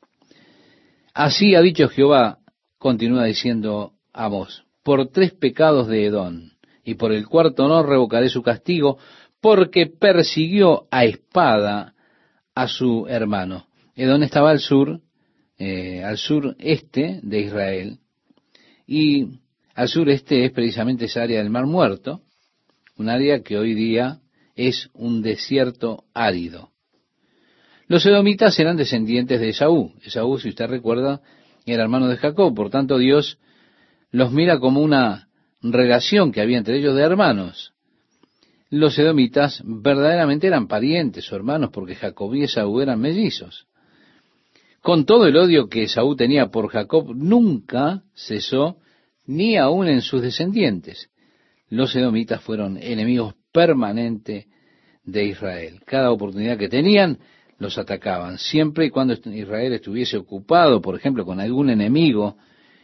Así 1.13 1.57
ha 1.57 1.61
dicho 1.61 1.89
Jehová, 1.89 2.39
continúa 2.79 3.25
diciendo 3.25 3.95
Amos, 4.13 4.65
por 4.85 5.09
tres 5.09 5.33
pecados 5.33 5.89
de 5.89 6.07
Edón, 6.07 6.53
y 6.85 6.95
por 6.95 7.13
el 7.13 7.27
cuarto 7.27 7.67
no 7.67 7.83
revocaré 7.83 8.29
su 8.29 8.43
castigo, 8.43 8.99
porque 9.41 9.87
persiguió 9.87 10.87
a 10.91 11.05
espada 11.05 11.95
a 12.55 12.69
su 12.69 13.07
hermano. 13.09 13.67
Edón 13.97 14.23
estaba 14.23 14.51
al 14.51 14.61
sur, 14.61 15.01
eh, 15.59 16.05
al 16.05 16.19
sureste 16.19 17.21
de 17.23 17.41
Israel, 17.41 17.99
y 18.87 19.41
al 19.75 19.89
sureste 19.89 20.45
es 20.45 20.53
precisamente 20.53 21.07
esa 21.07 21.23
área 21.23 21.39
del 21.39 21.51
Mar 21.51 21.67
Muerto, 21.67 22.23
un 22.97 23.09
área 23.09 23.43
que 23.43 23.59
hoy 23.59 23.75
día 23.75 24.21
es 24.55 24.91
un 24.95 25.23
desierto 25.23 26.05
árido. 26.15 26.71
Los 27.87 28.07
edomitas 28.07 28.59
eran 28.59 28.77
descendientes 28.77 29.41
de 29.41 29.51
Esaú. 29.51 29.93
Esaú, 30.05 30.39
si 30.39 30.49
usted 30.49 30.67
recuerda, 30.67 31.21
era 31.67 31.83
hermano 31.83 32.09
de 32.09 32.17
Jacob. 32.17 32.55
Por 32.55 32.71
tanto, 32.71 32.99
Dios 32.99 33.39
los 34.11 34.33
mira 34.33 34.59
como 34.59 34.81
una 34.81 35.29
relación 35.61 36.33
que 36.33 36.41
había 36.41 36.59
entre 36.59 36.79
ellos 36.79 36.95
de 36.95 37.03
hermanos. 37.03 37.73
Los 38.71 38.99
edomitas 38.99 39.63
verdaderamente 39.65 40.47
eran 40.47 40.67
parientes 40.67 41.31
o 41.31 41.37
hermanos 41.37 41.71
porque 41.73 41.95
Jacob 41.95 42.35
y 42.35 42.45
Esaú 42.45 42.81
eran 42.81 43.01
mellizos. 43.01 43.67
Con 44.85 45.07
todo 45.07 45.27
el 45.27 45.39
odio 45.39 45.71
que 45.71 45.85
Esaú 45.85 46.15
tenía 46.15 46.49
por 46.49 46.69
Jacob, 46.69 47.15
nunca 47.15 48.03
cesó 48.15 48.77
ni 49.25 49.57
aun 49.57 49.89
en 49.89 50.03
sus 50.03 50.21
descendientes. 50.21 51.09
Los 51.71 51.97
edomitas 51.97 52.43
fueron 52.43 52.77
enemigos 52.77 53.33
permanentes 53.51 54.45
de 55.03 55.25
Israel. 55.25 55.81
Cada 55.87 56.11
oportunidad 56.11 56.59
que 56.59 56.69
tenían, 56.69 57.19
los 57.59 57.79
atacaban. 57.79 58.37
Siempre 58.37 58.85
y 58.85 58.91
cuando 58.91 59.15
Israel 59.15 59.73
estuviese 59.73 60.19
ocupado, 60.19 60.83
por 60.83 60.97
ejemplo, 60.97 61.25
con 61.25 61.41
algún 61.41 61.71
enemigo 61.71 62.37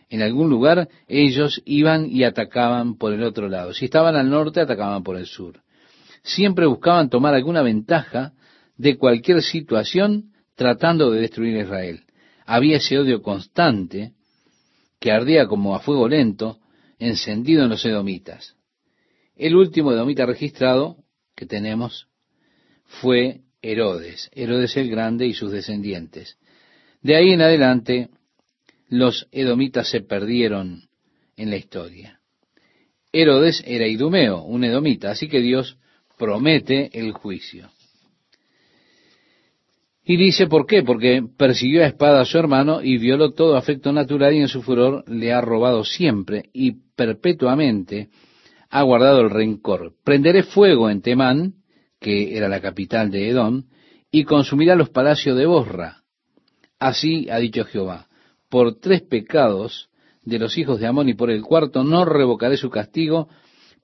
en 0.09 0.23
algún 0.23 0.49
lugar, 0.49 0.89
ellos 1.07 1.61
iban 1.67 2.07
y 2.11 2.25
atacaban 2.25 2.97
por 2.97 3.13
el 3.13 3.23
otro 3.23 3.47
lado. 3.51 3.75
Si 3.75 3.85
estaban 3.85 4.17
al 4.17 4.31
norte, 4.31 4.61
atacaban 4.61 5.03
por 5.03 5.19
el 5.19 5.27
sur. 5.27 5.61
Siempre 6.23 6.65
buscaban 6.65 7.11
tomar 7.11 7.35
alguna 7.35 7.61
ventaja 7.61 8.33
de 8.79 8.97
cualquier 8.97 9.43
situación 9.43 10.31
tratando 10.61 11.11
de 11.11 11.23
destruir 11.23 11.57
a 11.57 11.63
Israel. 11.63 12.01
Había 12.45 12.77
ese 12.77 12.99
odio 12.99 13.23
constante 13.23 14.13
que 15.01 15.11
ardía 15.11 15.47
como 15.47 15.75
a 15.75 15.81
fuego 15.81 16.07
lento, 16.07 16.59
encendido 16.99 17.63
en 17.63 17.71
los 17.71 17.83
edomitas. 17.87 18.57
El 19.37 19.57
último 19.57 19.91
edomita 19.91 20.27
registrado 20.27 20.99
que 21.35 21.47
tenemos 21.47 22.09
fue 22.85 23.41
Herodes, 23.63 24.29
Herodes 24.35 24.77
el 24.77 24.91
Grande 24.91 25.27
y 25.27 25.33
sus 25.33 25.51
descendientes. 25.51 26.37
De 27.01 27.17
ahí 27.17 27.31
en 27.31 27.41
adelante, 27.41 28.11
los 28.91 29.29
edomitas 29.33 29.89
se 29.89 30.03
perdieron 30.03 30.91
en 31.39 31.49
la 31.49 31.57
historia. 31.57 32.21
Herodes 33.13 33.65
era 33.67 33.87
idumeo, 33.87 34.43
un 34.43 34.65
edomita, 34.65 35.13
así 35.13 35.27
que 35.27 35.41
Dios 35.41 35.79
promete 36.19 36.91
el 36.93 37.13
juicio. 37.13 37.71
Y 40.11 40.17
dice, 40.17 40.49
¿por 40.49 40.67
qué? 40.67 40.83
Porque 40.83 41.23
persiguió 41.37 41.85
a 41.85 41.87
espada 41.87 42.21
a 42.21 42.25
su 42.25 42.37
hermano 42.37 42.83
y 42.83 42.99
violó 42.99 43.31
todo 43.33 43.57
afecto 43.57 43.93
natural 43.93 44.35
y 44.35 44.41
en 44.41 44.49
su 44.49 44.61
furor 44.61 45.09
le 45.09 45.33
ha 45.33 45.41
robado 45.41 45.85
siempre 45.85 46.51
y 46.53 46.73
perpetuamente 46.97 48.09
ha 48.71 48.83
guardado 48.83 49.21
el 49.21 49.31
rencor. 49.31 49.93
Prenderé 50.03 50.43
fuego 50.43 50.91
en 50.91 51.01
Temán, 51.01 51.55
que 52.01 52.37
era 52.37 52.49
la 52.49 52.61
capital 52.61 53.13
de 53.13 53.29
Edom, 53.29 53.67
y 54.11 54.25
consumirá 54.25 54.75
los 54.75 54.91
palacios 54.91 55.39
de 55.39 55.47
Bosra. 55.47 55.99
Así 56.81 57.29
ha 57.31 57.39
dicho 57.39 57.65
Jehová, 57.65 58.09
por 58.49 58.81
tres 58.81 59.03
pecados 59.03 59.91
de 60.25 60.41
los 60.41 60.59
hijos 60.59 60.81
de 60.81 60.89
Amón 60.89 61.09
y 61.09 61.15
por 61.15 61.31
el 61.31 61.43
cuarto 61.43 61.85
no 61.85 62.05
revocaré 62.05 62.57
su 62.57 62.69
castigo, 62.69 63.29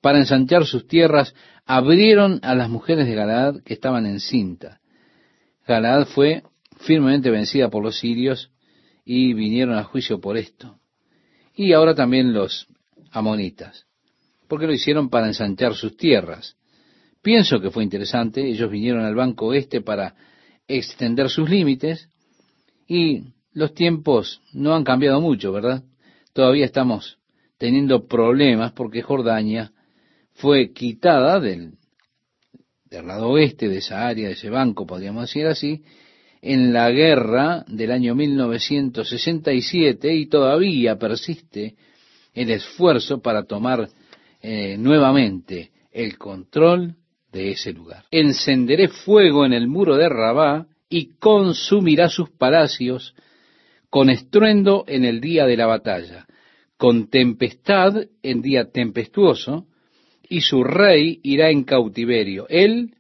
para 0.01 0.19
ensanchar 0.19 0.67
sus 0.67 0.89
tierras, 0.89 1.37
abrieron 1.67 2.41
a 2.43 2.57
las 2.57 2.69
mujeres 2.69 3.07
de 3.07 3.15
Galaad 3.15 3.63
que 3.63 3.75
estaban 3.75 4.07
en 4.07 4.19
cinta. 4.19 4.81
Galaad 5.67 6.07
fue 6.07 6.43
firmemente 6.79 7.31
vencida 7.31 7.69
por 7.69 7.83
los 7.83 7.99
sirios 7.99 8.51
y 9.05 9.35
vinieron 9.35 9.77
a 9.77 9.85
juicio 9.85 10.21
por 10.21 10.37
esto. 10.37 10.79
Y 11.55 11.73
ahora 11.73 11.95
también 11.95 12.33
los 12.33 12.67
amonitas, 13.11 13.87
porque 14.49 14.67
lo 14.67 14.73
hicieron 14.73 15.09
para 15.09 15.27
ensanchar 15.27 15.75
sus 15.75 15.97
tierras. 15.97 16.57
Pienso 17.23 17.61
que 17.61 17.71
fue 17.71 17.83
interesante, 17.83 18.47
ellos 18.47 18.71
vinieron 18.71 19.05
al 19.05 19.15
banco 19.15 19.47
oeste 19.47 19.81
para 19.81 20.15
extender 20.69 21.31
sus 21.31 21.49
límites 21.49 22.09
y 22.87 23.25
los 23.53 23.75
tiempos 23.75 24.43
no 24.53 24.75
han 24.75 24.85
cambiado 24.85 25.21
mucho, 25.21 25.51
¿verdad? 25.51 25.83
Todavía 26.33 26.67
estamos 26.67 27.19
teniendo 27.59 28.07
problemas 28.07 28.73
porque 28.73 29.03
Jordania 29.03 29.73
fue 30.35 30.73
quitada 30.73 31.41
del, 31.41 31.73
del 32.97 33.07
lado 33.07 33.29
oeste 33.29 33.69
de 33.69 33.79
esa 33.79 34.07
área, 34.07 34.29
de 34.29 34.35
ese 34.35 34.51
banco, 34.51 34.87
podríamos 34.87 35.23
decir 35.23 35.47
así, 35.47 35.83
en 36.43 36.73
la 36.73 36.91
guerra 36.91 37.65
del 37.69 37.91
año 37.91 38.15
1967 38.15 40.15
y 40.15 40.27
todavía 40.27 40.99
persiste 40.99 41.75
el 42.35 42.51
esfuerzo 42.51 43.21
para 43.21 43.45
tomar 43.45 43.89
eh, 44.41 44.77
nuevamente 44.79 45.71
el 45.91 46.19
control 46.19 46.97
de 47.33 47.53
ese 47.53 47.73
lugar. 47.73 48.05
Encenderé 48.11 48.89
fuego 48.89 49.45
en 49.45 49.53
el 49.53 49.67
muro 49.67 49.97
de 49.97 50.09
Rabá 50.09 50.67
y 50.89 51.17
consumirá 51.19 52.09
sus 52.09 52.31
palacios 52.31 53.15
con 53.91 54.11
estruendo 54.11 54.85
en 54.87 55.05
el 55.05 55.21
día 55.21 55.47
de 55.47 55.57
la 55.57 55.67
batalla, 55.67 56.27
con 56.77 57.09
tempestad 57.09 57.95
en 58.23 58.43
día 58.43 58.71
tempestuoso, 58.71 59.67
y 60.29 60.41
su 60.41 60.65
rey 60.65 61.21
irá 61.23 61.51
en 61.51 61.65
cautiverio, 61.65 62.47
él 62.49 62.95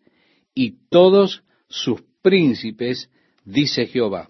y 0.54 0.88
todos 0.88 1.42
sus 1.68 2.02
príncipes, 2.22 3.10
dice 3.44 3.86
Jehová. 3.86 4.28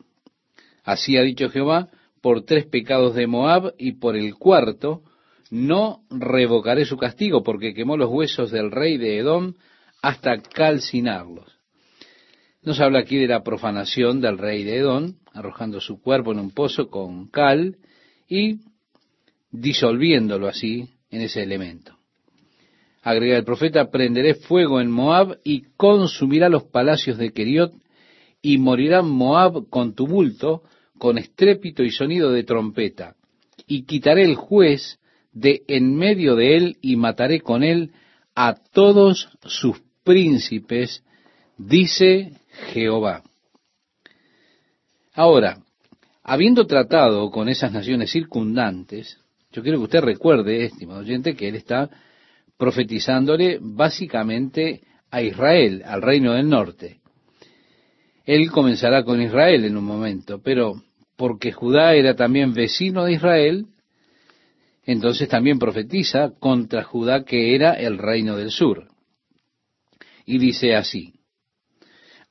Así 0.83 1.17
ha 1.17 1.23
dicho 1.23 1.49
Jehová, 1.51 1.89
por 2.21 2.45
tres 2.45 2.67
pecados 2.67 3.15
de 3.15 3.27
Moab 3.27 3.75
y 3.79 3.93
por 3.93 4.17
el 4.17 4.35
cuarto, 4.35 5.03
no 5.51 6.01
revocaré 6.11 6.85
su 6.85 6.97
castigo, 6.97 7.43
porque 7.43 7.75
quemó 7.75 7.97
los 7.97 8.11
huesos 8.11 8.51
del 8.51 8.71
rey 8.71 8.97
de 8.97 9.19
Edom 9.19 9.55
hasta 10.03 10.41
calcinarlos. 10.41 11.57
Nos 12.63 12.81
habla 12.81 13.01
aquí 13.01 13.17
de 13.17 13.29
la 13.29 13.45
profanación 13.45 14.21
del 14.21 14.39
rey 14.39 14.65
de 14.65 14.79
Edom, 14.79 15.15
arrojando 15.33 15.81
su 15.81 16.01
cuerpo 16.01 16.33
en 16.33 16.41
un 16.41 16.51
pozo 16.51 16.89
con 16.91 17.29
cal 17.29 17.77
y 18.29 18.61
disolviéndolo 19.53 20.49
así 20.49 20.89
en 21.11 21.21
ese 21.21 21.43
elemento. 21.43 21.96
Agrega 23.07 23.37
el 23.37 23.45
profeta, 23.45 23.89
prenderé 23.89 24.35
fuego 24.35 24.81
en 24.81 24.91
Moab 24.91 25.39
y 25.45 25.63
consumirá 25.77 26.49
los 26.49 26.65
palacios 26.65 27.19
de 27.19 27.31
Keriot 27.31 27.73
y 28.43 28.59
morirá 28.59 29.01
Moab 29.01 29.69
con 29.71 29.95
tumulto, 29.95 30.65
con 30.99 31.17
estrépito 31.17 31.85
y 31.85 31.93
sonido 31.93 32.33
de 32.33 32.43
trompeta. 32.43 33.15
Y 33.65 33.85
quitaré 33.85 34.25
el 34.25 34.35
juez 34.35 34.99
de 35.33 35.63
en 35.69 35.95
medio 35.95 36.35
de 36.35 36.57
él 36.57 36.79
y 36.81 36.97
mataré 36.97 37.43
con 37.43 37.63
él 37.63 37.93
a 38.35 38.57
todos 38.73 39.29
sus 39.45 39.81
príncipes, 40.03 41.05
dice 41.59 42.33
Jehová. 42.73 43.23
Ahora, 45.15 45.59
habiendo 46.25 46.67
tratado 46.67 47.31
con 47.31 47.49
esas 47.49 47.71
naciones 47.71 48.11
circundantes, 48.11 49.21
yo 49.53 49.63
quiero 49.63 49.79
que 49.79 49.85
usted 49.85 50.01
recuerde, 50.01 50.65
estimado 50.65 51.03
oyente, 51.03 51.37
que 51.37 51.47
él 51.47 51.55
está 51.55 51.89
profetizándole 52.57 53.59
básicamente 53.61 54.83
a 55.11 55.23
Israel, 55.23 55.83
al 55.85 56.03
reino 56.03 56.35
del 56.35 56.49
norte. 56.49 57.01
Él 58.25 58.51
comenzará 58.51 59.05
con 59.05 59.23
Israel 59.23 59.65
en 59.65 59.77
un 59.77 59.85
momento, 59.85 60.41
pero 60.43 60.83
porque 61.17 61.53
Judá 61.53 61.95
era 61.95 62.15
también 62.15 62.53
vecino 62.53 63.05
de 63.05 63.13
Israel, 63.13 63.67
entonces 64.85 65.29
también 65.29 65.59
profetiza 65.59 66.33
contra 66.39 66.85
Judá 66.85 67.25
que 67.25 67.55
era 67.55 67.75
el 67.75 67.99
reino 67.99 68.37
del 68.37 68.51
sur. 68.51 68.89
Y 70.25 70.39
dice 70.39 70.75
así, 70.75 71.15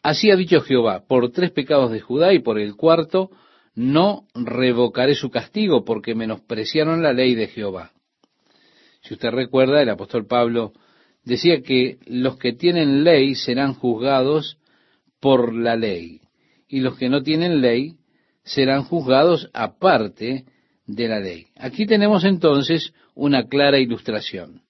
así 0.03 0.29
ha 0.31 0.35
dicho 0.35 0.61
Jehová, 0.61 1.05
por 1.07 1.31
tres 1.31 1.51
pecados 1.51 1.91
de 1.91 2.01
Judá 2.01 2.33
y 2.33 2.39
por 2.39 2.59
el 2.59 2.75
cuarto, 2.75 3.31
no 3.73 4.25
revocaré 4.33 5.15
su 5.15 5.29
castigo 5.29 5.83
porque 5.83 6.15
menospreciaron 6.15 7.01
la 7.01 7.13
ley 7.13 7.35
de 7.35 7.47
Jehová. 7.47 7.91
Si 9.05 9.13
usted 9.13 9.29
recuerda, 9.29 9.81
el 9.81 9.89
apóstol 9.89 10.25
Pablo 10.25 10.73
decía 11.23 11.61
que 11.61 11.99
los 12.07 12.37
que 12.37 12.53
tienen 12.53 13.03
ley 13.03 13.35
serán 13.35 13.75
juzgados 13.75 14.57
por 15.19 15.53
la 15.53 15.75
ley, 15.75 16.21
y 16.67 16.79
los 16.79 16.97
que 16.97 17.09
no 17.09 17.21
tienen 17.21 17.61
ley 17.61 17.97
serán 18.43 18.83
juzgados 18.83 19.49
aparte 19.53 20.45
de 20.87 21.07
la 21.07 21.19
ley. 21.19 21.47
Aquí 21.55 21.85
tenemos 21.85 22.23
entonces 22.23 22.93
una 23.13 23.47
clara 23.47 23.79
ilustración. 23.79 24.63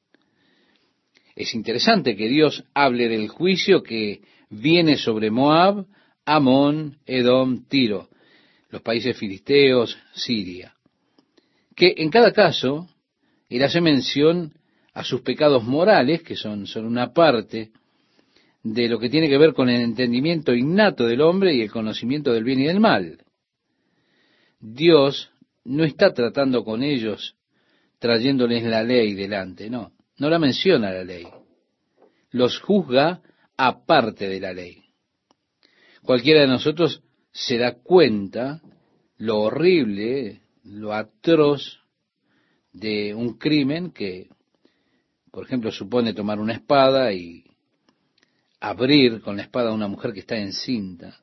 Es 1.35 1.55
interesante 1.55 2.15
que 2.17 2.27
Dios 2.27 2.65
hable 2.73 3.07
del 3.07 3.29
juicio 3.29 3.83
que 3.83 4.21
viene 4.49 4.97
sobre 4.97 5.31
Moab, 5.31 5.85
Amón, 6.25 6.97
Edom, 7.05 7.65
Tiro, 7.67 8.09
los 8.69 8.81
países 8.81 9.17
filisteos, 9.17 9.97
Siria. 10.13 10.73
Que 11.75 11.93
en 11.97 12.09
cada 12.09 12.31
caso 12.31 12.87
él 13.49 13.63
hace 13.63 13.81
mención 13.81 14.53
a 14.93 15.03
sus 15.03 15.21
pecados 15.21 15.63
morales, 15.63 16.23
que 16.23 16.35
son, 16.35 16.67
son 16.67 16.85
una 16.85 17.13
parte 17.13 17.71
de 18.63 18.89
lo 18.89 18.97
que 18.97 19.09
tiene 19.09 19.29
que 19.29 19.37
ver 19.37 19.53
con 19.53 19.69
el 19.69 19.81
entendimiento 19.81 20.53
innato 20.53 21.05
del 21.05 21.21
hombre 21.21 21.53
y 21.53 21.61
el 21.61 21.71
conocimiento 21.71 22.33
del 22.33 22.43
bien 22.43 22.61
y 22.61 22.65
del 22.65 22.79
mal. 22.79 23.19
Dios 24.59 25.29
no 25.63 25.83
está 25.83 26.13
tratando 26.13 26.63
con 26.63 26.81
ellos 26.81 27.35
trayéndoles 27.99 28.63
la 28.63 28.83
ley 28.83 29.13
delante, 29.13 29.69
no, 29.69 29.91
no 30.17 30.29
la 30.29 30.39
menciona 30.39 30.91
la 30.91 31.03
ley. 31.03 31.27
Los 32.31 32.59
juzga 32.59 33.21
aparte 33.57 34.27
de 34.27 34.39
la 34.39 34.53
ley. 34.53 34.83
Cualquiera 36.03 36.41
de 36.41 36.47
nosotros 36.47 37.01
se 37.31 37.57
da 37.57 37.75
cuenta 37.75 38.61
lo 39.17 39.39
horrible, 39.41 40.41
lo 40.63 40.93
atroz 40.93 41.84
de 42.75 43.15
un 43.15 43.37
crimen 43.37 43.91
que, 43.91 44.27
por 45.31 45.45
ejemplo, 45.45 45.71
supone 45.71 46.13
tomar 46.13 46.39
una 46.39 46.53
espada 46.53 47.13
y 47.13 47.45
abrir 48.59 49.21
con 49.21 49.37
la 49.37 49.43
espada 49.43 49.69
a 49.69 49.73
una 49.73 49.87
mujer 49.87 50.11
que 50.11 50.19
está 50.19 50.35
encinta. 50.35 51.17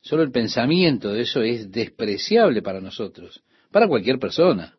Solo 0.00 0.22
el 0.22 0.30
pensamiento 0.30 1.12
de 1.12 1.22
eso 1.22 1.42
es 1.42 1.72
despreciable 1.72 2.62
para 2.62 2.80
nosotros, 2.80 3.42
para 3.72 3.88
cualquier 3.88 4.20
persona. 4.20 4.76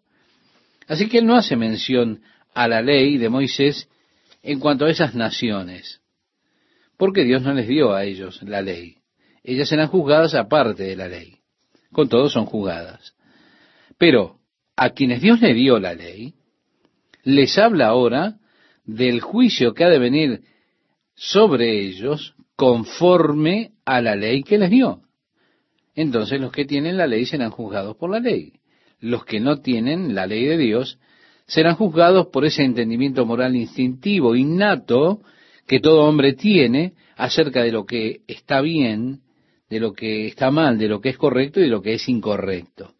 Así 0.87 1.09
que 1.09 1.19
él 1.19 1.25
no 1.25 1.35
hace 1.35 1.57
mención 1.57 2.21
a 2.53 2.67
la 2.69 2.81
ley 2.81 3.17
de 3.17 3.29
Moisés 3.29 3.89
en 4.41 4.59
cuanto 4.59 4.85
a 4.85 4.89
esas 4.89 5.13
naciones, 5.13 6.01
porque 6.95 7.25
Dios 7.25 7.41
no 7.41 7.53
les 7.53 7.67
dio 7.67 7.93
a 7.93 8.05
ellos 8.05 8.41
la 8.43 8.61
ley. 8.61 8.99
Ellas 9.43 9.69
eran 9.73 9.87
juzgadas 9.87 10.35
aparte 10.35 10.83
de 10.83 10.95
la 10.95 11.09
ley. 11.09 11.39
Con 11.91 12.07
todo 12.07 12.29
son 12.29 12.45
juzgadas. 12.45 13.13
Pero 13.97 14.38
a 14.81 14.91
quienes 14.91 15.21
Dios 15.21 15.41
le 15.41 15.53
dio 15.53 15.77
la 15.77 15.93
ley, 15.93 16.35
les 17.23 17.57
habla 17.57 17.87
ahora 17.87 18.37
del 18.85 19.19
juicio 19.19 19.73
que 19.73 19.83
ha 19.83 19.89
de 19.89 19.99
venir 19.99 20.43
sobre 21.15 21.81
ellos 21.81 22.33
conforme 22.55 23.71
a 23.83 24.01
la 24.01 24.15
ley 24.15 24.41
que 24.41 24.57
les 24.57 24.69
dio. 24.69 25.01
Entonces 25.95 26.39
los 26.39 26.53
que 26.53 26.63
tienen 26.63 26.95
la 26.95 27.07
ley 27.07 27.25
serán 27.25 27.51
juzgados 27.51 27.97
por 27.97 28.09
la 28.09 28.21
ley. 28.21 28.53
Los 29.01 29.25
que 29.25 29.41
no 29.41 29.59
tienen 29.59 30.15
la 30.15 30.25
ley 30.27 30.45
de 30.45 30.57
Dios 30.57 30.97
serán 31.45 31.75
juzgados 31.75 32.27
por 32.27 32.45
ese 32.45 32.63
entendimiento 32.63 33.25
moral 33.25 33.57
instintivo, 33.57 34.33
innato, 34.33 35.19
que 35.67 35.81
todo 35.81 36.05
hombre 36.05 36.35
tiene 36.35 36.93
acerca 37.17 37.63
de 37.63 37.73
lo 37.73 37.85
que 37.85 38.21
está 38.27 38.61
bien, 38.61 39.23
de 39.69 39.81
lo 39.81 39.91
que 39.91 40.27
está 40.27 40.51
mal, 40.51 40.77
de 40.77 40.87
lo 40.87 41.01
que 41.01 41.09
es 41.09 41.17
correcto 41.17 41.59
y 41.59 41.63
de 41.63 41.69
lo 41.69 41.81
que 41.81 41.95
es 41.95 42.07
incorrecto. 42.07 42.93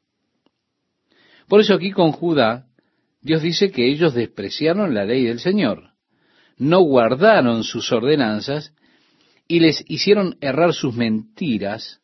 Por 1.50 1.62
eso 1.62 1.74
aquí 1.74 1.92
con 1.92 2.12
Judá, 2.12 2.68
Dios 3.22 3.42
dice 3.42 3.72
que 3.72 3.90
ellos 3.90 4.14
despreciaron 4.14 4.94
la 4.94 5.04
ley 5.04 5.26
del 5.26 5.40
Señor, 5.40 5.94
no 6.58 6.82
guardaron 6.82 7.64
sus 7.64 7.92
ordenanzas 7.92 8.74
y 9.48 9.60
les 9.60 9.84
hicieron 9.88 10.38
errar 10.42 10.74
sus 10.74 10.96
mentiras 10.96 12.02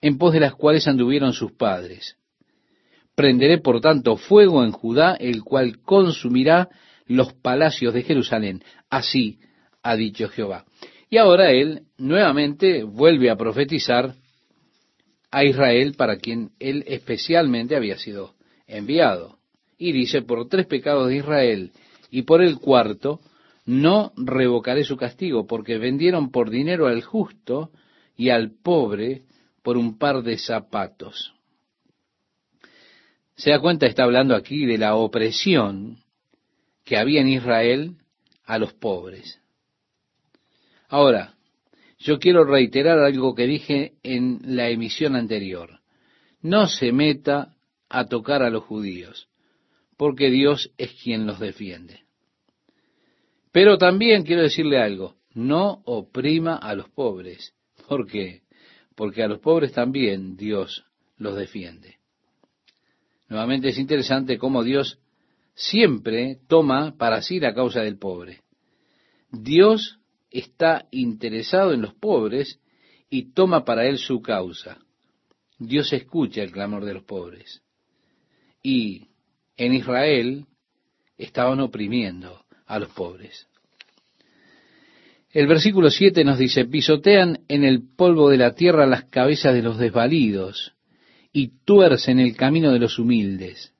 en 0.00 0.18
pos 0.18 0.32
de 0.32 0.40
las 0.40 0.54
cuales 0.54 0.88
anduvieron 0.88 1.32
sus 1.32 1.52
padres. 1.52 2.16
Prenderé 3.14 3.58
por 3.58 3.80
tanto 3.80 4.16
fuego 4.16 4.64
en 4.64 4.72
Judá, 4.72 5.14
el 5.14 5.44
cual 5.44 5.78
consumirá 5.82 6.68
los 7.06 7.32
palacios 7.34 7.94
de 7.94 8.02
Jerusalén. 8.02 8.64
Así 8.88 9.38
ha 9.82 9.94
dicho 9.94 10.28
Jehová. 10.28 10.64
Y 11.08 11.18
ahora 11.18 11.52
él 11.52 11.82
nuevamente 11.96 12.82
vuelve 12.82 13.30
a 13.30 13.36
profetizar 13.36 14.14
a 15.30 15.44
Israel 15.44 15.94
para 15.96 16.16
quien 16.16 16.50
él 16.58 16.82
especialmente 16.88 17.76
había 17.76 17.96
sido 17.96 18.34
enviado. 18.70 19.38
Y 19.78 19.92
dice, 19.92 20.22
por 20.22 20.48
tres 20.48 20.66
pecados 20.66 21.08
de 21.08 21.16
Israel 21.16 21.72
y 22.10 22.22
por 22.22 22.42
el 22.42 22.58
cuarto, 22.58 23.20
no 23.66 24.12
revocaré 24.16 24.84
su 24.84 24.96
castigo, 24.96 25.46
porque 25.46 25.78
vendieron 25.78 26.30
por 26.30 26.50
dinero 26.50 26.86
al 26.86 27.02
justo 27.02 27.70
y 28.16 28.30
al 28.30 28.50
pobre 28.50 29.22
por 29.62 29.76
un 29.76 29.98
par 29.98 30.22
de 30.22 30.38
zapatos. 30.38 31.34
Se 33.36 33.50
da 33.50 33.60
cuenta, 33.60 33.86
está 33.86 34.04
hablando 34.04 34.34
aquí 34.34 34.66
de 34.66 34.76
la 34.76 34.96
opresión 34.96 35.98
que 36.84 36.98
había 36.98 37.20
en 37.20 37.28
Israel 37.28 37.96
a 38.44 38.58
los 38.58 38.74
pobres. 38.74 39.40
Ahora, 40.88 41.34
yo 41.98 42.18
quiero 42.18 42.44
reiterar 42.44 42.98
algo 42.98 43.34
que 43.34 43.46
dije 43.46 43.92
en 44.02 44.40
la 44.44 44.68
emisión 44.68 45.14
anterior. 45.14 45.80
No 46.42 46.66
se 46.66 46.92
meta 46.92 47.54
a 47.90 48.06
tocar 48.06 48.42
a 48.42 48.50
los 48.50 48.64
judíos, 48.64 49.28
porque 49.96 50.30
Dios 50.30 50.72
es 50.78 50.92
quien 51.02 51.26
los 51.26 51.38
defiende. 51.40 52.04
Pero 53.52 53.76
también 53.78 54.22
quiero 54.22 54.42
decirle 54.42 54.80
algo, 54.80 55.16
no 55.34 55.82
oprima 55.84 56.56
a 56.56 56.74
los 56.74 56.88
pobres. 56.88 57.54
¿Por 57.88 58.06
qué? 58.06 58.42
Porque 58.94 59.22
a 59.22 59.28
los 59.28 59.40
pobres 59.40 59.72
también 59.72 60.36
Dios 60.36 60.84
los 61.16 61.36
defiende. 61.36 61.96
Nuevamente 63.28 63.68
es 63.68 63.78
interesante 63.78 64.38
cómo 64.38 64.62
Dios 64.62 64.98
siempre 65.54 66.38
toma 66.48 66.96
para 66.96 67.22
sí 67.22 67.40
la 67.40 67.54
causa 67.54 67.80
del 67.80 67.98
pobre. 67.98 68.40
Dios 69.30 69.98
está 70.30 70.86
interesado 70.90 71.72
en 71.72 71.82
los 71.82 71.94
pobres 71.94 72.60
y 73.08 73.32
toma 73.32 73.64
para 73.64 73.86
él 73.86 73.98
su 73.98 74.22
causa. 74.22 74.78
Dios 75.58 75.92
escucha 75.92 76.42
el 76.42 76.52
clamor 76.52 76.84
de 76.84 76.94
los 76.94 77.04
pobres. 77.04 77.62
Y 78.62 79.08
en 79.56 79.74
Israel 79.74 80.46
estaban 81.16 81.60
oprimiendo 81.60 82.44
a 82.66 82.78
los 82.78 82.90
pobres. 82.90 83.46
El 85.32 85.46
versículo 85.46 85.90
7 85.90 86.24
nos 86.24 86.38
dice, 86.38 86.64
pisotean 86.64 87.40
en 87.48 87.64
el 87.64 87.82
polvo 87.96 88.30
de 88.30 88.36
la 88.36 88.54
tierra 88.54 88.86
las 88.86 89.04
cabezas 89.04 89.54
de 89.54 89.62
los 89.62 89.78
desvalidos 89.78 90.72
y 91.32 91.52
tuercen 91.64 92.18
el 92.18 92.36
camino 92.36 92.72
de 92.72 92.80
los 92.80 92.98
humildes. 92.98 93.72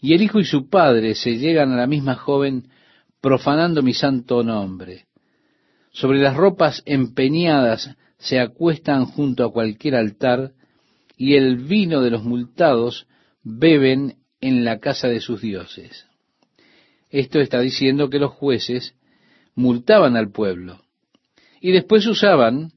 Y 0.00 0.14
el 0.14 0.22
hijo 0.22 0.40
y 0.40 0.44
su 0.44 0.68
padre 0.68 1.14
se 1.14 1.36
llegan 1.36 1.72
a 1.72 1.76
la 1.76 1.86
misma 1.86 2.16
joven 2.16 2.68
profanando 3.20 3.82
mi 3.82 3.94
santo 3.94 4.42
nombre. 4.42 5.06
Sobre 5.92 6.18
las 6.18 6.36
ropas 6.36 6.82
empeñadas 6.86 7.96
se 8.18 8.40
acuestan 8.40 9.06
junto 9.06 9.44
a 9.44 9.52
cualquier 9.52 9.94
altar 9.94 10.52
y 11.16 11.34
el 11.34 11.56
vino 11.56 12.00
de 12.00 12.10
los 12.10 12.24
multados 12.24 13.06
beben 13.42 14.16
en 14.40 14.64
la 14.64 14.78
casa 14.78 15.08
de 15.08 15.20
sus 15.20 15.40
dioses. 15.40 16.06
Esto 17.10 17.40
está 17.40 17.60
diciendo 17.60 18.10
que 18.10 18.18
los 18.18 18.32
jueces 18.32 18.94
multaban 19.54 20.16
al 20.16 20.30
pueblo 20.30 20.80
y 21.60 21.72
después 21.72 22.06
usaban 22.06 22.72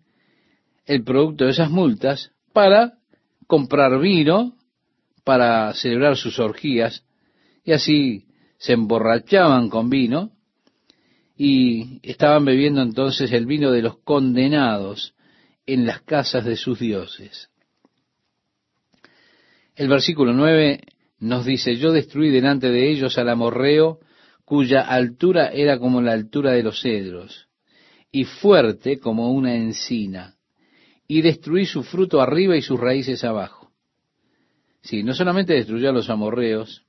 el 0.85 1.03
producto 1.03 1.45
de 1.45 1.51
esas 1.51 1.69
multas 1.69 2.31
para 2.53 2.97
comprar 3.47 3.99
vino, 3.99 4.55
para 5.23 5.73
celebrar 5.73 6.17
sus 6.17 6.39
orgías 6.39 7.05
y 7.63 7.73
así 7.73 8.25
se 8.57 8.73
emborrachaban 8.73 9.69
con 9.69 9.89
vino 9.89 10.31
y 11.37 11.99
estaban 12.03 12.45
bebiendo 12.45 12.81
entonces 12.81 13.31
el 13.31 13.45
vino 13.45 13.71
de 13.71 13.81
los 13.81 13.97
condenados 13.99 15.13
en 15.65 15.85
las 15.85 16.01
casas 16.01 16.45
de 16.45 16.55
sus 16.55 16.79
dioses. 16.79 17.50
El 19.81 19.87
versículo 19.87 20.31
9 20.31 20.79
nos 21.21 21.43
dice, 21.43 21.75
yo 21.75 21.91
destruí 21.91 22.29
delante 22.29 22.69
de 22.69 22.91
ellos 22.91 23.17
al 23.17 23.29
amorreo, 23.29 23.97
cuya 24.45 24.81
altura 24.81 25.47
era 25.47 25.79
como 25.79 26.03
la 26.03 26.11
altura 26.11 26.51
de 26.51 26.61
los 26.61 26.83
cedros, 26.83 27.47
y 28.11 28.25
fuerte 28.25 28.99
como 28.99 29.31
una 29.31 29.55
encina, 29.55 30.35
y 31.07 31.23
destruí 31.23 31.65
su 31.65 31.81
fruto 31.81 32.21
arriba 32.21 32.55
y 32.55 32.61
sus 32.61 32.79
raíces 32.79 33.23
abajo. 33.23 33.71
Sí, 34.83 35.01
no 35.01 35.15
solamente 35.15 35.55
destruyó 35.55 35.89
a 35.89 35.93
los 35.93 36.11
amorreos, 36.11 36.85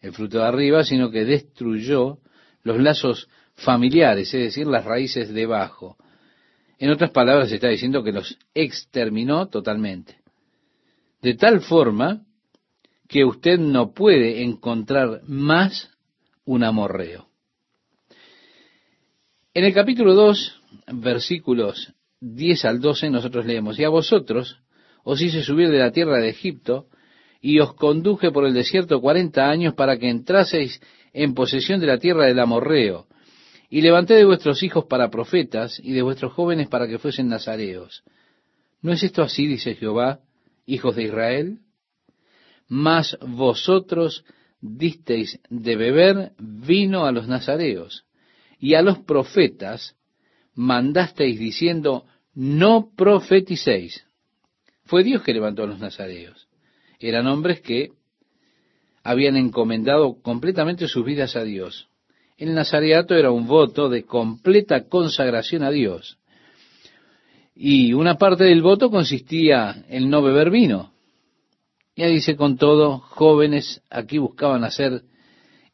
el 0.00 0.12
fruto 0.12 0.38
de 0.38 0.44
arriba, 0.44 0.84
sino 0.84 1.10
que 1.10 1.24
destruyó 1.24 2.18
los 2.62 2.78
lazos 2.78 3.28
familiares, 3.54 4.32
es 4.32 4.40
decir, 4.40 4.68
las 4.68 4.84
raíces 4.84 5.34
debajo. 5.34 5.96
En 6.78 6.90
otras 6.90 7.10
palabras, 7.10 7.50
está 7.50 7.66
diciendo 7.66 8.04
que 8.04 8.12
los 8.12 8.38
exterminó 8.54 9.48
totalmente. 9.48 10.22
De 11.24 11.32
tal 11.32 11.62
forma 11.62 12.20
que 13.08 13.24
usted 13.24 13.58
no 13.58 13.94
puede 13.94 14.42
encontrar 14.42 15.22
más 15.26 15.88
un 16.44 16.62
amorreo. 16.62 17.28
En 19.54 19.64
el 19.64 19.72
capítulo 19.72 20.12
2, 20.12 20.60
versículos 20.92 21.94
10 22.20 22.66
al 22.66 22.80
12, 22.82 23.08
nosotros 23.08 23.46
leemos, 23.46 23.78
y 23.78 23.84
a 23.84 23.88
vosotros 23.88 24.60
os 25.02 25.22
hice 25.22 25.42
subir 25.42 25.70
de 25.70 25.78
la 25.78 25.92
tierra 25.92 26.18
de 26.18 26.28
Egipto, 26.28 26.88
y 27.40 27.58
os 27.58 27.72
conduje 27.72 28.30
por 28.30 28.44
el 28.44 28.52
desierto 28.52 29.00
cuarenta 29.00 29.48
años 29.48 29.72
para 29.72 29.96
que 29.96 30.10
entraseis 30.10 30.78
en 31.14 31.32
posesión 31.32 31.80
de 31.80 31.86
la 31.86 31.98
tierra 31.98 32.26
del 32.26 32.38
amorreo, 32.38 33.06
y 33.70 33.80
levanté 33.80 34.12
de 34.12 34.26
vuestros 34.26 34.62
hijos 34.62 34.84
para 34.90 35.08
profetas, 35.08 35.80
y 35.82 35.92
de 35.92 36.02
vuestros 36.02 36.34
jóvenes 36.34 36.68
para 36.68 36.86
que 36.86 36.98
fuesen 36.98 37.28
nazareos. 37.28 38.04
¿No 38.82 38.92
es 38.92 39.02
esto 39.02 39.22
así, 39.22 39.46
dice 39.46 39.74
Jehová, 39.74 40.20
hijos 40.66 40.96
de 40.96 41.04
Israel? 41.04 41.58
Mas 42.68 43.16
vosotros 43.20 44.24
disteis 44.60 45.38
de 45.50 45.76
beber 45.76 46.32
vino 46.38 47.04
a 47.04 47.12
los 47.12 47.28
nazareos, 47.28 48.04
y 48.58 48.74
a 48.74 48.82
los 48.82 48.98
profetas 49.00 49.96
mandasteis 50.54 51.38
diciendo, 51.38 52.06
no 52.34 52.90
profeticéis. 52.96 54.06
Fue 54.84 55.04
Dios 55.04 55.22
que 55.22 55.34
levantó 55.34 55.64
a 55.64 55.66
los 55.66 55.78
nazareos. 55.78 56.48
Eran 56.98 57.26
hombres 57.26 57.60
que 57.60 57.90
habían 59.02 59.36
encomendado 59.36 60.20
completamente 60.22 60.88
sus 60.88 61.04
vidas 61.04 61.36
a 61.36 61.44
Dios. 61.44 61.88
El 62.36 62.54
nazareato 62.54 63.14
era 63.14 63.30
un 63.30 63.46
voto 63.46 63.88
de 63.88 64.04
completa 64.04 64.88
consagración 64.88 65.62
a 65.62 65.70
Dios. 65.70 66.18
Y 67.54 67.92
una 67.92 68.16
parte 68.16 68.44
del 68.44 68.62
voto 68.62 68.90
consistía 68.90 69.84
en 69.88 70.10
no 70.10 70.22
beber 70.22 70.50
vino. 70.50 70.92
Ya 71.96 72.06
dice 72.06 72.34
con 72.34 72.56
todo, 72.56 72.98
jóvenes 72.98 73.80
aquí 73.88 74.18
buscaban 74.18 74.64
hacer 74.64 75.02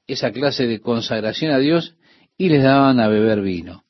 esa 0.07 0.31
clase 0.33 0.66
de 0.66 0.81
consagración 0.81 1.53
a 1.53 1.59
Dios 1.59 1.97
y 2.37 2.51
les 2.51 2.62
daban 2.62 3.01
a 3.01 3.09
beber 3.09 3.40
vino. 3.40 3.85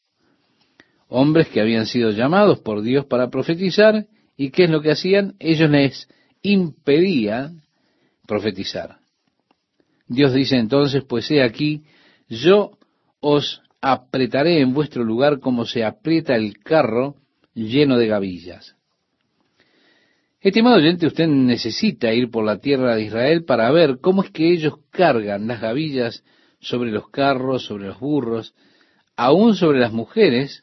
Hombres 1.09 1.48
que 1.48 1.61
habían 1.61 1.87
sido 1.87 2.11
llamados 2.11 2.61
por 2.61 2.83
Dios 2.83 3.07
para 3.07 3.31
profetizar 3.31 4.07
y 4.37 4.50
qué 4.50 4.64
es 4.64 4.70
lo 4.70 4.81
que 4.81 4.92
hacían? 4.92 5.35
Ellos 5.40 5.68
les 5.70 6.09
impedían 6.42 7.62
profetizar. 8.29 8.98
Dios 10.07 10.33
dice 10.33 10.57
entonces, 10.57 11.03
pues 11.05 11.31
he 11.31 11.42
aquí, 11.42 11.83
yo 12.29 12.79
os 13.20 13.61
apretaré 13.81 14.61
en 14.61 14.72
vuestro 14.72 15.03
lugar 15.03 15.40
como 15.40 15.64
se 15.66 15.85
aprieta 15.85 16.37
el 16.37 16.59
carro 16.59 17.16
lleno 17.54 17.98
de 17.98 18.06
gavillas. 18.06 18.76
Estimado 20.40 20.76
oyente, 20.76 21.06
usted 21.06 21.26
necesita 21.26 22.12
ir 22.14 22.30
por 22.30 22.44
la 22.44 22.58
tierra 22.58 22.96
de 22.96 23.02
Israel 23.02 23.44
para 23.44 23.70
ver 23.70 23.98
cómo 24.00 24.22
es 24.22 24.30
que 24.30 24.50
ellos 24.50 24.74
cargan 24.90 25.46
las 25.46 25.60
gavillas 25.60 26.24
sobre 26.60 26.90
los 26.90 27.10
carros, 27.10 27.64
sobre 27.64 27.88
los 27.88 28.00
burros, 28.00 28.54
aún 29.16 29.54
sobre 29.54 29.80
las 29.80 29.92
mujeres, 29.92 30.62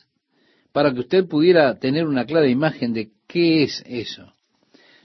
para 0.71 0.93
que 0.93 1.01
usted 1.01 1.27
pudiera 1.27 1.77
tener 1.77 2.07
una 2.07 2.25
clara 2.25 2.47
imagen 2.47 2.93
de 2.93 3.11
qué 3.27 3.63
es 3.63 3.83
eso. 3.85 4.33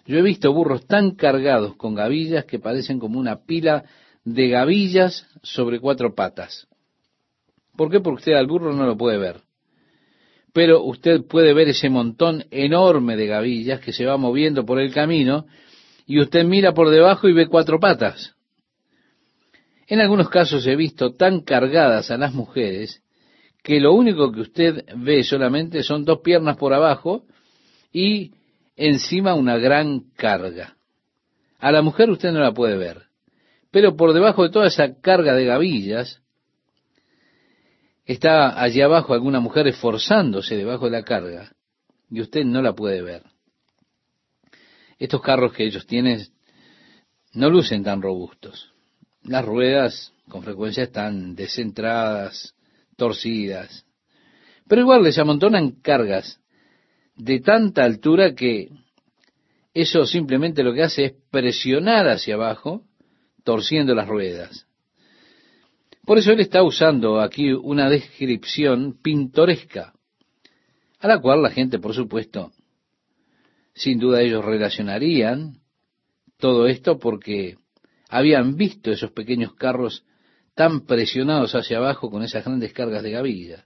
Yo 0.06 0.16
he 0.16 0.22
visto 0.22 0.52
burros 0.52 0.86
tan 0.86 1.12
cargados 1.12 1.76
con 1.76 1.94
gavillas 1.94 2.46
que 2.46 2.58
parecen 2.58 2.98
como 2.98 3.18
una 3.18 3.44
pila 3.44 3.84
de 4.24 4.48
gavillas 4.48 5.26
sobre 5.42 5.80
cuatro 5.80 6.14
patas. 6.14 6.66
¿Por 7.76 7.90
qué? 7.90 8.00
Porque 8.00 8.20
usted 8.20 8.32
al 8.32 8.46
burro 8.46 8.72
no 8.72 8.86
lo 8.86 8.96
puede 8.96 9.18
ver. 9.18 9.42
Pero 10.52 10.82
usted 10.82 11.24
puede 11.26 11.54
ver 11.54 11.68
ese 11.68 11.88
montón 11.88 12.44
enorme 12.50 13.16
de 13.16 13.26
gavillas 13.26 13.80
que 13.80 13.92
se 13.92 14.04
va 14.04 14.16
moviendo 14.16 14.66
por 14.66 14.78
el 14.80 14.92
camino 14.92 15.46
y 16.06 16.20
usted 16.20 16.44
mira 16.44 16.74
por 16.74 16.90
debajo 16.90 17.28
y 17.28 17.32
ve 17.32 17.46
cuatro 17.46 17.80
patas. 17.80 18.34
En 19.86 20.00
algunos 20.00 20.28
casos 20.28 20.66
he 20.66 20.76
visto 20.76 21.14
tan 21.14 21.40
cargadas 21.40 22.10
a 22.10 22.16
las 22.16 22.32
mujeres 22.32 23.02
que 23.62 23.80
lo 23.80 23.94
único 23.94 24.32
que 24.32 24.40
usted 24.40 24.84
ve 24.96 25.22
solamente 25.22 25.82
son 25.82 26.04
dos 26.04 26.20
piernas 26.20 26.56
por 26.56 26.74
abajo 26.74 27.24
y 27.92 28.32
encima 28.76 29.34
una 29.34 29.56
gran 29.58 30.00
carga. 30.16 30.76
A 31.58 31.70
la 31.70 31.82
mujer 31.82 32.10
usted 32.10 32.32
no 32.32 32.40
la 32.40 32.52
puede 32.52 32.76
ver, 32.76 33.02
pero 33.70 33.96
por 33.96 34.12
debajo 34.12 34.42
de 34.42 34.50
toda 34.50 34.66
esa 34.66 35.00
carga 35.00 35.34
de 35.34 35.44
gavillas 35.44 36.21
está 38.04 38.60
allí 38.60 38.80
abajo 38.80 39.14
alguna 39.14 39.40
mujer 39.40 39.66
esforzándose 39.68 40.56
debajo 40.56 40.86
de 40.86 40.90
la 40.92 41.02
carga 41.02 41.52
y 42.10 42.20
usted 42.20 42.44
no 42.44 42.62
la 42.62 42.74
puede 42.74 43.02
ver. 43.02 43.22
Estos 44.98 45.22
carros 45.22 45.52
que 45.52 45.64
ellos 45.64 45.86
tienen 45.86 46.26
no 47.32 47.50
lucen 47.50 47.82
tan 47.82 48.02
robustos. 48.02 48.72
Las 49.24 49.44
ruedas 49.44 50.12
con 50.28 50.42
frecuencia 50.42 50.84
están 50.84 51.34
descentradas, 51.34 52.54
torcidas, 52.96 53.84
pero 54.68 54.82
igual 54.82 55.02
les 55.02 55.18
amontonan 55.18 55.72
cargas 55.82 56.40
de 57.16 57.40
tanta 57.40 57.84
altura 57.84 58.34
que 58.34 58.70
eso 59.74 60.06
simplemente 60.06 60.62
lo 60.62 60.74
que 60.74 60.82
hace 60.82 61.04
es 61.04 61.12
presionar 61.30 62.08
hacia 62.08 62.34
abajo, 62.34 62.84
torciendo 63.44 63.94
las 63.94 64.08
ruedas. 64.08 64.66
Por 66.04 66.18
eso 66.18 66.32
él 66.32 66.40
está 66.40 66.62
usando 66.62 67.20
aquí 67.20 67.52
una 67.52 67.88
descripción 67.88 68.98
pintoresca, 69.00 69.94
a 70.98 71.08
la 71.08 71.20
cual 71.20 71.42
la 71.42 71.50
gente, 71.50 71.78
por 71.78 71.94
supuesto, 71.94 72.52
sin 73.74 73.98
duda 73.98 74.20
ellos 74.20 74.44
relacionarían 74.44 75.58
todo 76.38 76.66
esto 76.66 76.98
porque 76.98 77.56
habían 78.08 78.56
visto 78.56 78.90
esos 78.90 79.12
pequeños 79.12 79.54
carros 79.54 80.04
tan 80.54 80.86
presionados 80.86 81.54
hacia 81.54 81.78
abajo 81.78 82.10
con 82.10 82.22
esas 82.22 82.44
grandes 82.44 82.72
cargas 82.72 83.02
de 83.02 83.12
gavilla. 83.12 83.64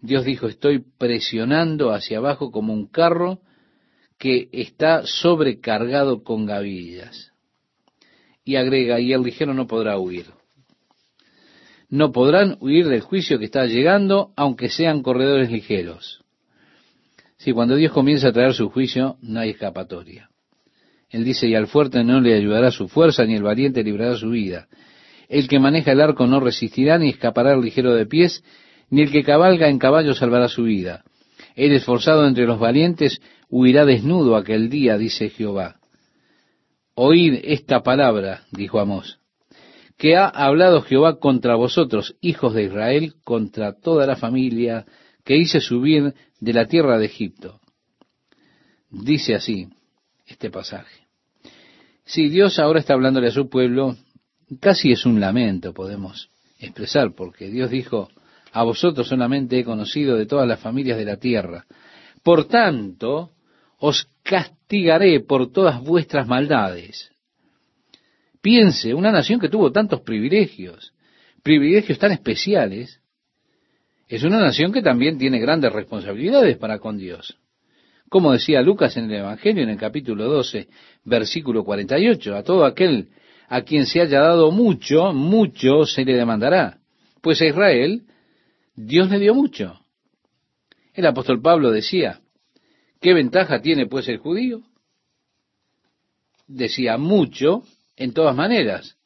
Dios 0.00 0.24
dijo, 0.24 0.46
estoy 0.46 0.78
presionando 0.78 1.92
hacia 1.92 2.18
abajo 2.18 2.50
como 2.50 2.72
un 2.72 2.86
carro 2.86 3.40
que 4.16 4.48
está 4.52 5.02
sobrecargado 5.04 6.22
con 6.22 6.46
gavillas. 6.46 7.32
Y 8.44 8.56
agrega, 8.56 9.00
y 9.00 9.12
el 9.12 9.22
ligero 9.22 9.52
no 9.52 9.66
podrá 9.66 9.98
huir. 9.98 10.39
No 11.90 12.12
podrán 12.12 12.56
huir 12.60 12.88
del 12.88 13.00
juicio 13.00 13.38
que 13.38 13.46
está 13.46 13.66
llegando, 13.66 14.30
aunque 14.36 14.68
sean 14.68 15.02
corredores 15.02 15.50
ligeros. 15.50 16.22
Si 17.36 17.52
cuando 17.52 17.74
Dios 17.74 17.92
comienza 17.92 18.28
a 18.28 18.32
traer 18.32 18.54
su 18.54 18.70
juicio, 18.70 19.16
no 19.22 19.40
hay 19.40 19.50
escapatoria. 19.50 20.30
Él 21.10 21.24
dice, 21.24 21.48
y 21.48 21.56
al 21.56 21.66
fuerte 21.66 22.04
no 22.04 22.20
le 22.20 22.34
ayudará 22.34 22.70
su 22.70 22.86
fuerza, 22.86 23.24
ni 23.24 23.34
el 23.34 23.42
valiente 23.42 23.82
librará 23.82 24.14
su 24.14 24.30
vida. 24.30 24.68
El 25.28 25.48
que 25.48 25.58
maneja 25.58 25.92
el 25.92 26.00
arco 26.00 26.26
no 26.26 26.38
resistirá, 26.38 26.98
ni 26.98 27.08
escapará 27.08 27.54
el 27.54 27.60
ligero 27.60 27.94
de 27.94 28.06
pies, 28.06 28.44
ni 28.90 29.02
el 29.02 29.10
que 29.10 29.24
cabalga 29.24 29.68
en 29.68 29.78
caballo 29.78 30.14
salvará 30.14 30.48
su 30.48 30.64
vida. 30.64 31.02
El 31.56 31.72
esforzado 31.72 32.26
entre 32.26 32.46
los 32.46 32.60
valientes 32.60 33.20
huirá 33.48 33.84
desnudo 33.84 34.36
aquel 34.36 34.70
día, 34.70 34.96
dice 34.96 35.30
Jehová. 35.30 35.76
Oíd 36.94 37.40
esta 37.44 37.82
palabra, 37.82 38.42
dijo 38.52 38.78
Amós, 38.78 39.19
que 40.00 40.16
ha 40.16 40.28
hablado 40.28 40.80
Jehová 40.80 41.18
contra 41.18 41.56
vosotros, 41.56 42.16
hijos 42.22 42.54
de 42.54 42.62
Israel, 42.62 43.16
contra 43.22 43.74
toda 43.74 44.06
la 44.06 44.16
familia 44.16 44.86
que 45.26 45.36
hice 45.36 45.60
subir 45.60 46.14
de 46.40 46.52
la 46.54 46.66
tierra 46.66 46.96
de 46.96 47.04
Egipto. 47.04 47.60
Dice 48.88 49.34
así 49.34 49.68
este 50.26 50.50
pasaje. 50.50 51.06
Si 52.06 52.30
Dios 52.30 52.58
ahora 52.58 52.80
está 52.80 52.94
hablándole 52.94 53.28
a 53.28 53.30
su 53.30 53.50
pueblo, 53.50 53.94
casi 54.58 54.90
es 54.90 55.04
un 55.04 55.20
lamento, 55.20 55.74
podemos 55.74 56.30
expresar, 56.58 57.12
porque 57.14 57.50
Dios 57.50 57.68
dijo, 57.68 58.08
a 58.52 58.62
vosotros 58.62 59.06
solamente 59.06 59.58
he 59.58 59.64
conocido 59.64 60.16
de 60.16 60.24
todas 60.24 60.48
las 60.48 60.60
familias 60.60 60.96
de 60.96 61.04
la 61.04 61.18
tierra. 61.18 61.66
Por 62.22 62.46
tanto, 62.46 63.32
os 63.76 64.08
castigaré 64.22 65.20
por 65.20 65.52
todas 65.52 65.78
vuestras 65.82 66.26
maldades. 66.26 67.10
Piense, 68.40 68.94
una 68.94 69.12
nación 69.12 69.38
que 69.38 69.48
tuvo 69.48 69.70
tantos 69.70 70.00
privilegios, 70.00 70.94
privilegios 71.42 71.98
tan 71.98 72.12
especiales, 72.12 73.00
es 74.08 74.24
una 74.24 74.40
nación 74.40 74.72
que 74.72 74.82
también 74.82 75.18
tiene 75.18 75.38
grandes 75.38 75.72
responsabilidades 75.72 76.56
para 76.56 76.78
con 76.78 76.98
Dios. 76.98 77.36
Como 78.08 78.32
decía 78.32 78.60
Lucas 78.60 78.96
en 78.96 79.04
el 79.04 79.20
Evangelio, 79.20 79.62
en 79.62 79.68
el 79.68 79.78
capítulo 79.78 80.24
12, 80.24 80.68
versículo 81.04 81.64
48, 81.64 82.34
a 82.34 82.42
todo 82.42 82.64
aquel 82.64 83.10
a 83.48 83.62
quien 83.62 83.86
se 83.86 84.00
haya 84.00 84.20
dado 84.20 84.50
mucho, 84.50 85.12
mucho 85.12 85.84
se 85.84 86.04
le 86.04 86.14
demandará. 86.14 86.78
Pues 87.20 87.40
a 87.40 87.46
Israel 87.46 88.02
Dios 88.74 89.10
le 89.10 89.18
dio 89.18 89.34
mucho. 89.34 89.78
El 90.94 91.06
apóstol 91.06 91.40
Pablo 91.40 91.70
decía, 91.70 92.20
¿qué 93.00 93.12
ventaja 93.14 93.60
tiene 93.60 93.86
pues 93.86 94.08
el 94.08 94.18
judío? 94.18 94.62
Decía 96.48 96.96
mucho 96.96 97.62
en 98.00 98.14
todas 98.14 98.34
maneras. 98.34 98.96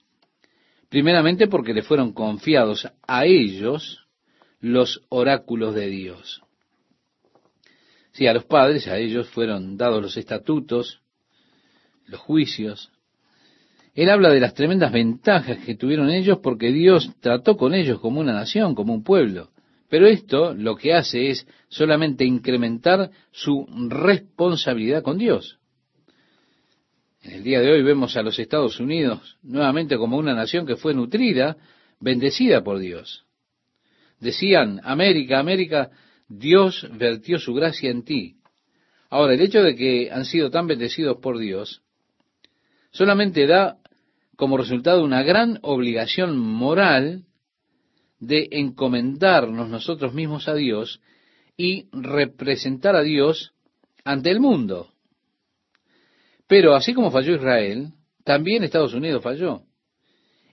Primeramente 0.88 1.48
porque 1.48 1.74
le 1.74 1.82
fueron 1.82 2.12
confiados 2.12 2.88
a 3.06 3.26
ellos 3.26 4.06
los 4.60 5.02
oráculos 5.08 5.74
de 5.74 5.88
Dios. 5.88 6.42
Sí, 8.12 8.28
a 8.28 8.32
los 8.32 8.44
padres, 8.44 8.86
a 8.86 8.96
ellos 8.96 9.28
fueron 9.28 9.76
dados 9.76 10.00
los 10.00 10.16
estatutos, 10.16 11.00
los 12.06 12.20
juicios. 12.20 12.92
Él 13.94 14.08
habla 14.08 14.30
de 14.30 14.38
las 14.38 14.54
tremendas 14.54 14.92
ventajas 14.92 15.58
que 15.58 15.74
tuvieron 15.74 16.10
ellos 16.10 16.38
porque 16.40 16.70
Dios 16.70 17.10
trató 17.20 17.56
con 17.56 17.74
ellos 17.74 17.98
como 17.98 18.20
una 18.20 18.32
nación, 18.32 18.76
como 18.76 18.94
un 18.94 19.02
pueblo. 19.02 19.50
Pero 19.88 20.06
esto 20.06 20.54
lo 20.54 20.76
que 20.76 20.94
hace 20.94 21.30
es 21.30 21.46
solamente 21.68 22.24
incrementar 22.24 23.10
su 23.32 23.66
responsabilidad 23.88 25.02
con 25.02 25.18
Dios. 25.18 25.58
En 27.24 27.32
el 27.32 27.42
día 27.42 27.60
de 27.60 27.72
hoy 27.72 27.82
vemos 27.82 28.18
a 28.18 28.22
los 28.22 28.38
Estados 28.38 28.78
Unidos 28.78 29.38
nuevamente 29.42 29.96
como 29.96 30.18
una 30.18 30.34
nación 30.34 30.66
que 30.66 30.76
fue 30.76 30.92
nutrida, 30.92 31.56
bendecida 31.98 32.62
por 32.62 32.78
Dios. 32.78 33.24
Decían, 34.20 34.82
América, 34.84 35.38
América, 35.38 35.90
Dios 36.28 36.86
vertió 36.92 37.38
su 37.38 37.54
gracia 37.54 37.90
en 37.90 38.04
ti. 38.04 38.36
Ahora, 39.08 39.32
el 39.32 39.40
hecho 39.40 39.62
de 39.62 39.74
que 39.74 40.10
han 40.12 40.26
sido 40.26 40.50
tan 40.50 40.66
bendecidos 40.66 41.16
por 41.22 41.38
Dios, 41.38 41.80
solamente 42.90 43.46
da 43.46 43.78
como 44.36 44.58
resultado 44.58 45.02
una 45.02 45.22
gran 45.22 45.58
obligación 45.62 46.36
moral 46.36 47.24
de 48.18 48.48
encomendarnos 48.50 49.70
nosotros 49.70 50.12
mismos 50.12 50.46
a 50.46 50.54
Dios 50.54 51.00
y 51.56 51.86
representar 51.90 52.96
a 52.96 53.02
Dios 53.02 53.54
ante 54.04 54.30
el 54.30 54.40
mundo. 54.40 54.93
Pero 56.46 56.74
así 56.74 56.94
como 56.94 57.10
falló 57.10 57.36
Israel, 57.36 57.92
también 58.24 58.64
Estados 58.64 58.94
Unidos 58.94 59.22
falló. 59.22 59.62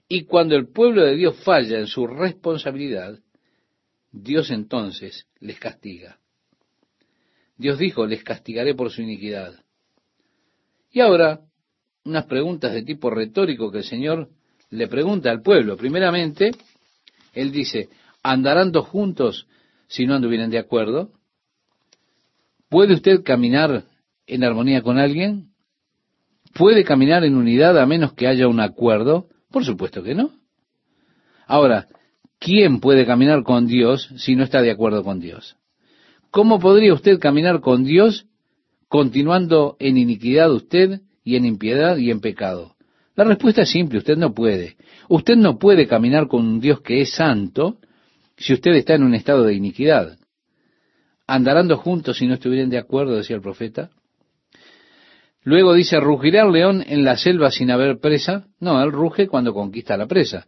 Y 0.08 0.24
cuando 0.24 0.56
el 0.56 0.68
pueblo 0.68 1.04
de 1.04 1.16
Dios 1.16 1.36
falla 1.42 1.78
en 1.78 1.86
su 1.86 2.06
responsabilidad, 2.06 3.18
Dios 4.10 4.50
entonces 4.50 5.26
les 5.40 5.58
castiga. 5.58 6.18
Dios 7.56 7.78
dijo, 7.78 8.06
les 8.06 8.22
castigaré 8.22 8.74
por 8.74 8.90
su 8.90 9.02
iniquidad. 9.02 9.54
Y 10.90 11.00
ahora, 11.00 11.40
unas 12.04 12.26
preguntas 12.26 12.72
de 12.72 12.82
tipo 12.82 13.08
retórico 13.08 13.70
que 13.70 13.78
el 13.78 13.84
Señor 13.84 14.28
le 14.70 14.88
pregunta 14.88 15.30
al 15.30 15.42
pueblo. 15.42 15.76
Primeramente, 15.76 16.50
él 17.32 17.52
dice, 17.52 17.88
¿andarán 18.22 18.72
dos 18.72 18.88
juntos 18.88 19.46
si 19.86 20.06
no 20.06 20.14
anduvieran 20.14 20.50
de 20.50 20.58
acuerdo? 20.58 21.12
¿Puede 22.68 22.94
usted 22.94 23.22
caminar 23.22 23.84
en 24.26 24.44
armonía 24.44 24.82
con 24.82 24.98
alguien? 24.98 25.51
¿Puede 26.54 26.84
caminar 26.84 27.24
en 27.24 27.36
unidad 27.36 27.78
a 27.78 27.86
menos 27.86 28.12
que 28.12 28.26
haya 28.26 28.48
un 28.48 28.60
acuerdo? 28.60 29.28
Por 29.50 29.64
supuesto 29.64 30.02
que 30.02 30.14
no. 30.14 30.30
Ahora, 31.46 31.86
¿quién 32.38 32.80
puede 32.80 33.06
caminar 33.06 33.42
con 33.42 33.66
Dios 33.66 34.10
si 34.16 34.36
no 34.36 34.44
está 34.44 34.60
de 34.62 34.70
acuerdo 34.70 35.02
con 35.02 35.20
Dios? 35.20 35.56
¿Cómo 36.30 36.58
podría 36.58 36.94
usted 36.94 37.18
caminar 37.18 37.60
con 37.60 37.84
Dios 37.84 38.26
continuando 38.88 39.76
en 39.78 39.96
iniquidad 39.96 40.52
usted 40.52 41.00
y 41.24 41.36
en 41.36 41.44
impiedad 41.44 41.96
y 41.96 42.10
en 42.10 42.20
pecado? 42.20 42.76
La 43.14 43.24
respuesta 43.24 43.62
es 43.62 43.70
simple, 43.70 43.98
usted 43.98 44.16
no 44.16 44.32
puede. 44.32 44.76
Usted 45.08 45.36
no 45.36 45.58
puede 45.58 45.86
caminar 45.86 46.28
con 46.28 46.46
un 46.46 46.60
Dios 46.60 46.80
que 46.80 47.02
es 47.02 47.12
santo 47.12 47.76
si 48.38 48.54
usted 48.54 48.72
está 48.72 48.94
en 48.94 49.02
un 49.02 49.14
estado 49.14 49.44
de 49.44 49.54
iniquidad. 49.54 50.18
¿Andarán 51.26 51.68
juntos 51.76 52.18
si 52.18 52.26
no 52.26 52.34
estuvieran 52.34 52.70
de 52.70 52.78
acuerdo? 52.78 53.16
decía 53.16 53.36
el 53.36 53.42
profeta. 53.42 53.90
Luego 55.44 55.74
dice, 55.74 55.98
¿rugirá 55.98 56.42
el 56.42 56.52
león 56.52 56.84
en 56.86 57.04
la 57.04 57.16
selva 57.16 57.50
sin 57.50 57.70
haber 57.70 57.98
presa? 57.98 58.46
No, 58.60 58.82
él 58.82 58.92
ruge 58.92 59.26
cuando 59.26 59.52
conquista 59.52 59.96
la 59.96 60.06
presa, 60.06 60.46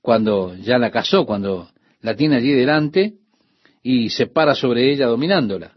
cuando 0.00 0.54
ya 0.56 0.78
la 0.78 0.90
cazó, 0.90 1.26
cuando 1.26 1.68
la 2.00 2.16
tiene 2.16 2.36
allí 2.36 2.52
delante 2.52 3.14
y 3.82 4.10
se 4.10 4.26
para 4.26 4.54
sobre 4.54 4.90
ella 4.92 5.06
dominándola. 5.06 5.72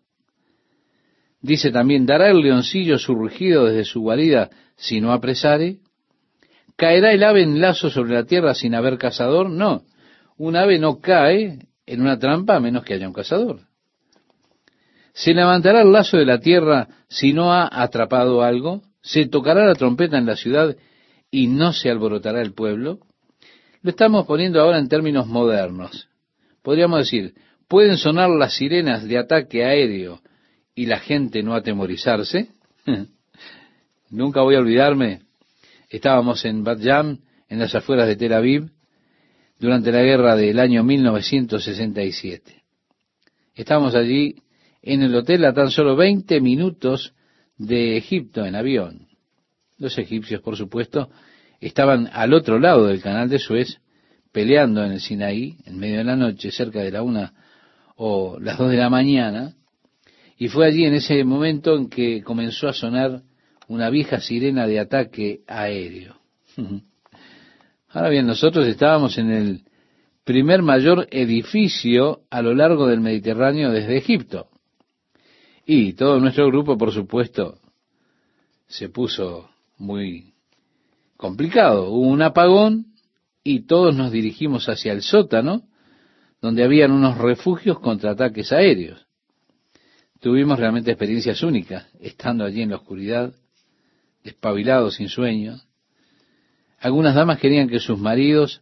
Dice 1.42 1.72
también, 1.72 2.06
¿dará 2.06 2.30
el 2.30 2.40
leoncillo 2.40 2.98
su 2.98 3.16
rugido 3.16 3.66
desde 3.66 3.84
su 3.84 4.00
guarida 4.00 4.50
si 4.78 5.02
no 5.02 5.12
apresare? 5.12 5.80
¿Caerá 6.78 7.12
el 7.12 7.24
ave 7.24 7.44
en 7.44 7.60
lazo 7.60 7.90
sobre 7.90 8.14
la 8.14 8.24
tierra 8.24 8.56
sin 8.56 8.76
haber 8.76 8.98
cazador? 8.98 9.50
No, 9.50 9.84
un 10.38 10.56
ave 10.56 10.80
no 10.80 11.00
cae 11.00 11.60
en 11.86 12.02
una 12.02 12.18
trampa 12.18 12.56
a 12.56 12.60
menos 12.62 12.86
que 12.86 12.94
haya 12.94 13.08
un 13.08 13.14
cazador. 13.14 13.60
¿Se 15.14 15.34
levantará 15.34 15.82
el 15.82 15.92
lazo 15.92 16.18
de 16.18 16.26
la 16.26 16.40
tierra 16.40 16.88
si 17.08 17.34
no 17.34 17.54
ha 17.54 17.70
atrapado 17.72 18.42
algo? 18.42 18.82
¿Se 19.02 19.28
tocará 19.28 19.66
la 19.66 19.76
trompeta 19.76 20.18
en 20.18 20.26
la 20.26 20.36
ciudad 20.36 20.76
y 21.30 21.48
no 21.48 21.72
se 21.72 21.90
alborotará 21.90 22.42
el 22.42 22.54
pueblo? 22.54 23.00
Lo 23.84 23.92
estamos 23.92 24.26
poniendo 24.26 24.60
ahora 24.60 24.80
en 24.80 24.88
términos 24.88 25.28
modernos. 25.28 26.08
Podríamos 26.64 27.00
decir, 27.00 27.36
¿pueden 27.68 27.98
sonar 27.98 28.30
las 28.30 28.56
sirenas 28.56 29.08
de 29.08 29.18
ataque 29.20 29.64
aéreo 29.64 30.22
y 30.74 30.88
la 30.88 31.00
gente 31.00 31.44
no 31.44 31.54
atemorizarse? 31.54 32.48
Nunca 34.10 34.42
voy 34.42 34.56
a 34.56 34.60
olvidarme, 34.60 35.22
estábamos 35.90 36.44
en 36.46 36.64
Bat 36.64 36.80
Yam, 36.80 37.20
en 37.50 37.60
las 37.60 37.76
afueras 37.76 38.08
de 38.08 38.16
Tel 38.16 38.34
Aviv, 38.34 38.72
durante 39.60 39.92
la 39.92 40.02
guerra 40.02 40.36
del 40.36 40.60
año 40.60 40.84
1967. 40.84 42.64
Estábamos 43.56 43.96
allí 43.96 44.38
en 44.84 45.02
el 45.02 45.16
hotel 45.16 45.46
a 45.46 45.54
tan 45.54 45.72
solo 45.72 45.96
20 45.96 46.42
minutos 46.42 47.14
de 47.58 47.98
Egipto 47.98 48.46
en 48.46 48.56
avión. 48.56 49.08
Los 49.78 49.98
egipcios, 49.98 50.42
por 50.42 50.58
supuesto, 50.58 51.10
estaban 51.62 52.10
al 52.12 52.34
otro 52.34 52.60
lado 52.60 52.88
del 52.88 53.02
canal 53.02 53.30
de 53.30 53.40
Suez, 53.40 53.80
peleando 54.32 54.84
en 54.84 54.92
el 54.92 55.00
Sinaí, 55.00 55.56
en 55.66 55.80
medio 55.80 56.00
de 56.00 56.04
la 56.04 56.18
noche, 56.18 56.52
cerca 56.52 56.82
de 56.82 56.92
la 56.92 57.02
una 57.02 57.34
o 57.96 58.38
las 58.40 58.58
dos 58.58 58.70
de 58.70 58.78
la 58.78 58.90
mañana, 58.90 59.54
y 60.38 60.50
fue 60.50 60.68
allí 60.68 60.84
en 60.86 60.96
ese 60.96 61.24
momento 61.24 61.76
en 61.76 61.90
que 61.90 62.22
comenzó 62.22 62.68
a 62.68 62.74
sonar 62.74 63.22
una 63.68 63.90
vieja 63.90 64.20
sirena 64.20 64.68
de 64.68 64.80
ataque 64.80 65.42
aéreo. 65.48 66.18
Ahora 67.90 68.10
bien, 68.10 68.26
nosotros 68.26 68.68
estábamos 68.68 69.18
en 69.18 69.32
el 69.32 69.62
primer 70.26 70.62
mayor 70.62 71.08
edificio 71.12 72.22
a 72.30 72.42
lo 72.42 72.54
largo 72.54 72.88
del 72.88 73.00
Mediterráneo 73.00 73.72
desde 73.72 73.98
Egipto. 73.98 74.50
Y 75.66 75.94
todo 75.94 76.20
nuestro 76.20 76.48
grupo, 76.48 76.78
por 76.78 76.92
supuesto, 76.92 77.60
se 78.68 78.90
puso 78.90 79.50
muy 79.78 80.34
complicado. 81.16 81.90
Hubo 81.90 82.08
un 82.08 82.22
apagón 82.22 82.88
y 83.44 83.62
todos 83.62 83.96
nos 83.96 84.12
dirigimos 84.12 84.68
hacia 84.68 84.92
el 84.92 85.02
sótano, 85.02 85.64
donde 86.42 86.64
habían 86.64 86.92
unos 86.92 87.18
refugios 87.18 87.80
contra 87.80 88.12
ataques 88.12 88.52
aéreos. 88.52 89.06
Tuvimos 90.20 90.60
realmente 90.60 90.92
experiencias 90.92 91.44
únicas, 91.44 91.88
estando 92.00 92.46
allí 92.46 92.62
en 92.62 92.70
la 92.70 92.78
oscuridad, 92.78 93.34
despabilados, 94.24 94.96
sin 94.96 95.10
sueño. 95.10 95.60
Algunas 96.80 97.16
damas 97.16 97.40
querían 97.40 97.70
que 97.70 97.80
sus 97.80 98.00
maridos 98.00 98.62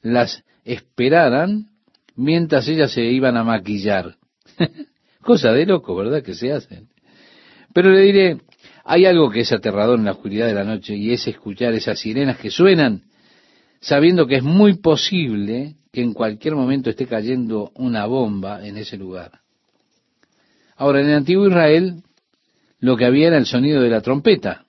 las 0.00 0.44
esperaran 0.64 1.70
mientras 2.14 2.68
ellas 2.68 2.92
se 2.92 3.04
iban 3.04 3.36
a 3.36 3.44
maquillar. 3.44 4.16
Cosa 5.28 5.52
de 5.52 5.66
loco, 5.66 5.94
¿verdad? 5.94 6.22
Que 6.22 6.32
se 6.32 6.50
hacen. 6.54 6.88
Pero 7.74 7.90
le 7.90 8.00
diré, 8.00 8.38
hay 8.82 9.04
algo 9.04 9.28
que 9.28 9.40
es 9.40 9.52
aterrador 9.52 9.98
en 9.98 10.06
la 10.06 10.12
oscuridad 10.12 10.46
de 10.46 10.54
la 10.54 10.64
noche 10.64 10.96
y 10.96 11.12
es 11.12 11.28
escuchar 11.28 11.74
esas 11.74 11.98
sirenas 11.98 12.38
que 12.38 12.50
suenan 12.50 13.02
sabiendo 13.78 14.26
que 14.26 14.36
es 14.36 14.42
muy 14.42 14.78
posible 14.78 15.74
que 15.92 16.00
en 16.00 16.14
cualquier 16.14 16.54
momento 16.54 16.88
esté 16.88 17.06
cayendo 17.06 17.72
una 17.74 18.06
bomba 18.06 18.66
en 18.66 18.78
ese 18.78 18.96
lugar. 18.96 19.40
Ahora, 20.76 21.02
en 21.02 21.10
el 21.10 21.16
antiguo 21.16 21.46
Israel, 21.46 22.04
lo 22.80 22.96
que 22.96 23.04
había 23.04 23.26
era 23.26 23.36
el 23.36 23.44
sonido 23.44 23.82
de 23.82 23.90
la 23.90 24.00
trompeta. 24.00 24.64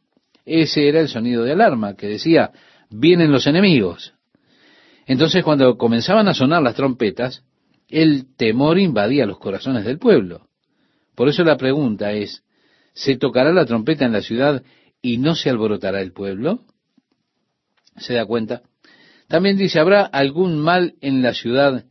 Ese 0.45 0.89
era 0.89 0.99
el 0.99 1.07
sonido 1.07 1.45
de 1.45 1.53
alarma 1.53 1.95
que 1.95 2.07
decía, 2.07 2.51
vienen 2.89 3.32
los 3.32 3.47
enemigos. 3.47 4.14
Entonces, 5.05 5.41
cuando 5.41 5.78
comenzaban 5.78 6.28
a 6.28 6.34
sonar 6.34 6.62
las 6.62 6.76
trompetas, 6.76 7.45
el 7.88 8.36
temor 8.36 8.78
invadía 8.78 9.26
los 9.26 9.39
corazones 9.39 9.86
del 9.86 9.99
pueblo. 9.99 10.49
Por 11.20 11.28
eso 11.28 11.43
la 11.43 11.57
pregunta 11.57 12.13
es, 12.13 12.45
¿se 12.93 13.17
tocará 13.17 13.51
la 13.51 13.65
trompeta 13.65 14.05
en 14.05 14.13
la 14.13 14.22
ciudad 14.22 14.63
y 15.01 15.17
no 15.17 15.36
se 15.36 15.49
alborotará 15.49 15.99
el 15.99 16.13
pueblo? 16.13 16.61
¿Se 17.97 18.13
da 18.13 18.26
cuenta? 18.26 18.61
También 19.28 19.57
dice, 19.57 19.82
¿habrá 19.82 20.03
algún 20.03 20.57
mal 20.59 20.95
en 21.01 21.22
la 21.22 21.34
ciudad 21.34 21.84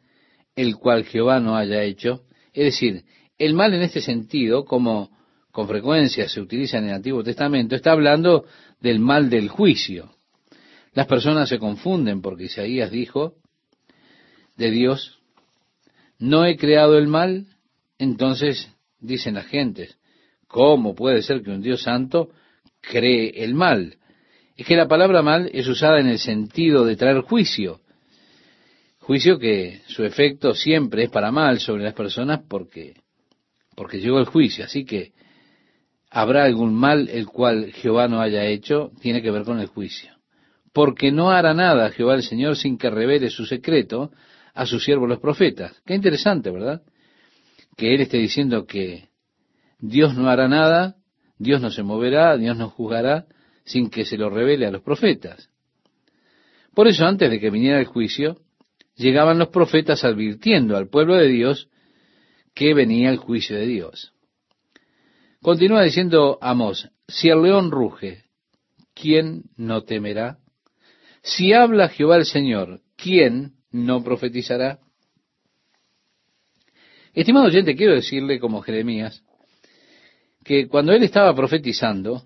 el 0.56 0.76
cual 0.76 1.04
Jehová 1.04 1.40
no 1.40 1.58
haya 1.58 1.82
hecho? 1.82 2.24
Es 2.54 2.64
decir, 2.72 3.04
el 3.36 3.52
mal 3.52 3.74
en 3.74 3.82
este 3.82 4.00
sentido, 4.00 4.64
como 4.64 5.10
con 5.52 5.68
frecuencia 5.68 6.26
se 6.26 6.40
utiliza 6.40 6.78
en 6.78 6.84
el 6.88 6.94
Antiguo 6.94 7.22
Testamento, 7.22 7.76
está 7.76 7.92
hablando 7.92 8.46
del 8.80 8.98
mal 8.98 9.28
del 9.28 9.50
juicio. 9.50 10.10
Las 10.94 11.06
personas 11.06 11.50
se 11.50 11.58
confunden 11.58 12.22
porque 12.22 12.44
Isaías 12.44 12.90
dijo 12.90 13.34
de 14.56 14.70
Dios, 14.70 15.18
no 16.18 16.46
he 16.46 16.56
creado 16.56 16.96
el 16.96 17.08
mal, 17.08 17.44
entonces 17.98 18.70
dicen 19.00 19.34
las 19.34 19.46
gentes, 19.46 19.98
¿cómo 20.46 20.94
puede 20.94 21.22
ser 21.22 21.42
que 21.42 21.50
un 21.50 21.62
Dios 21.62 21.82
santo 21.82 22.30
cree 22.80 23.44
el 23.44 23.54
mal? 23.54 23.96
Es 24.56 24.66
que 24.66 24.76
la 24.76 24.88
palabra 24.88 25.22
mal 25.22 25.48
es 25.52 25.68
usada 25.68 26.00
en 26.00 26.08
el 26.08 26.18
sentido 26.18 26.84
de 26.84 26.96
traer 26.96 27.20
juicio. 27.20 27.80
Juicio 28.98 29.38
que 29.38 29.80
su 29.86 30.04
efecto 30.04 30.54
siempre 30.54 31.04
es 31.04 31.10
para 31.10 31.30
mal 31.30 31.60
sobre 31.60 31.84
las 31.84 31.94
personas 31.94 32.40
porque, 32.48 32.94
porque 33.76 34.00
llegó 34.00 34.18
el 34.18 34.26
juicio. 34.26 34.64
Así 34.64 34.84
que 34.84 35.12
habrá 36.10 36.44
algún 36.44 36.74
mal 36.74 37.08
el 37.08 37.26
cual 37.26 37.72
Jehová 37.72 38.08
no 38.08 38.20
haya 38.20 38.44
hecho, 38.46 38.90
tiene 39.00 39.22
que 39.22 39.30
ver 39.30 39.44
con 39.44 39.60
el 39.60 39.68
juicio. 39.68 40.12
Porque 40.72 41.12
no 41.12 41.30
hará 41.30 41.54
nada 41.54 41.90
Jehová 41.90 42.14
el 42.14 42.22
Señor 42.22 42.56
sin 42.56 42.76
que 42.76 42.90
revele 42.90 43.30
su 43.30 43.46
secreto 43.46 44.10
a 44.54 44.66
sus 44.66 44.84
siervos 44.84 45.08
los 45.08 45.20
profetas. 45.20 45.80
Qué 45.86 45.94
interesante, 45.94 46.50
¿verdad? 46.50 46.82
Que 47.78 47.94
Él 47.94 48.00
esté 48.00 48.18
diciendo 48.18 48.66
que 48.66 49.08
Dios 49.78 50.16
no 50.16 50.28
hará 50.28 50.48
nada, 50.48 50.96
Dios 51.38 51.62
no 51.62 51.70
se 51.70 51.84
moverá, 51.84 52.36
Dios 52.36 52.56
no 52.56 52.70
juzgará 52.70 53.26
sin 53.64 53.88
que 53.88 54.04
se 54.04 54.18
lo 54.18 54.30
revele 54.30 54.66
a 54.66 54.72
los 54.72 54.82
profetas. 54.82 55.48
Por 56.74 56.88
eso 56.88 57.06
antes 57.06 57.30
de 57.30 57.38
que 57.38 57.50
viniera 57.50 57.78
el 57.78 57.86
juicio, 57.86 58.40
llegaban 58.96 59.38
los 59.38 59.50
profetas 59.50 60.02
advirtiendo 60.02 60.76
al 60.76 60.88
pueblo 60.88 61.14
de 61.14 61.28
Dios 61.28 61.68
que 62.52 62.74
venía 62.74 63.10
el 63.10 63.18
juicio 63.18 63.56
de 63.56 63.66
Dios. 63.66 64.12
Continúa 65.40 65.84
diciendo 65.84 66.36
Amós, 66.40 66.90
si 67.06 67.28
el 67.28 67.42
león 67.42 67.70
ruge, 67.70 68.24
¿quién 68.92 69.44
no 69.56 69.84
temerá? 69.84 70.38
Si 71.22 71.52
habla 71.52 71.90
Jehová 71.90 72.16
el 72.16 72.24
Señor, 72.24 72.80
¿quién 72.96 73.52
no 73.70 74.02
profetizará? 74.02 74.80
Estimado 77.18 77.46
oyente, 77.46 77.74
quiero 77.74 77.96
decirle 77.96 78.38
como 78.38 78.62
Jeremías, 78.62 79.24
que 80.44 80.68
cuando 80.68 80.92
él 80.92 81.02
estaba 81.02 81.34
profetizando, 81.34 82.22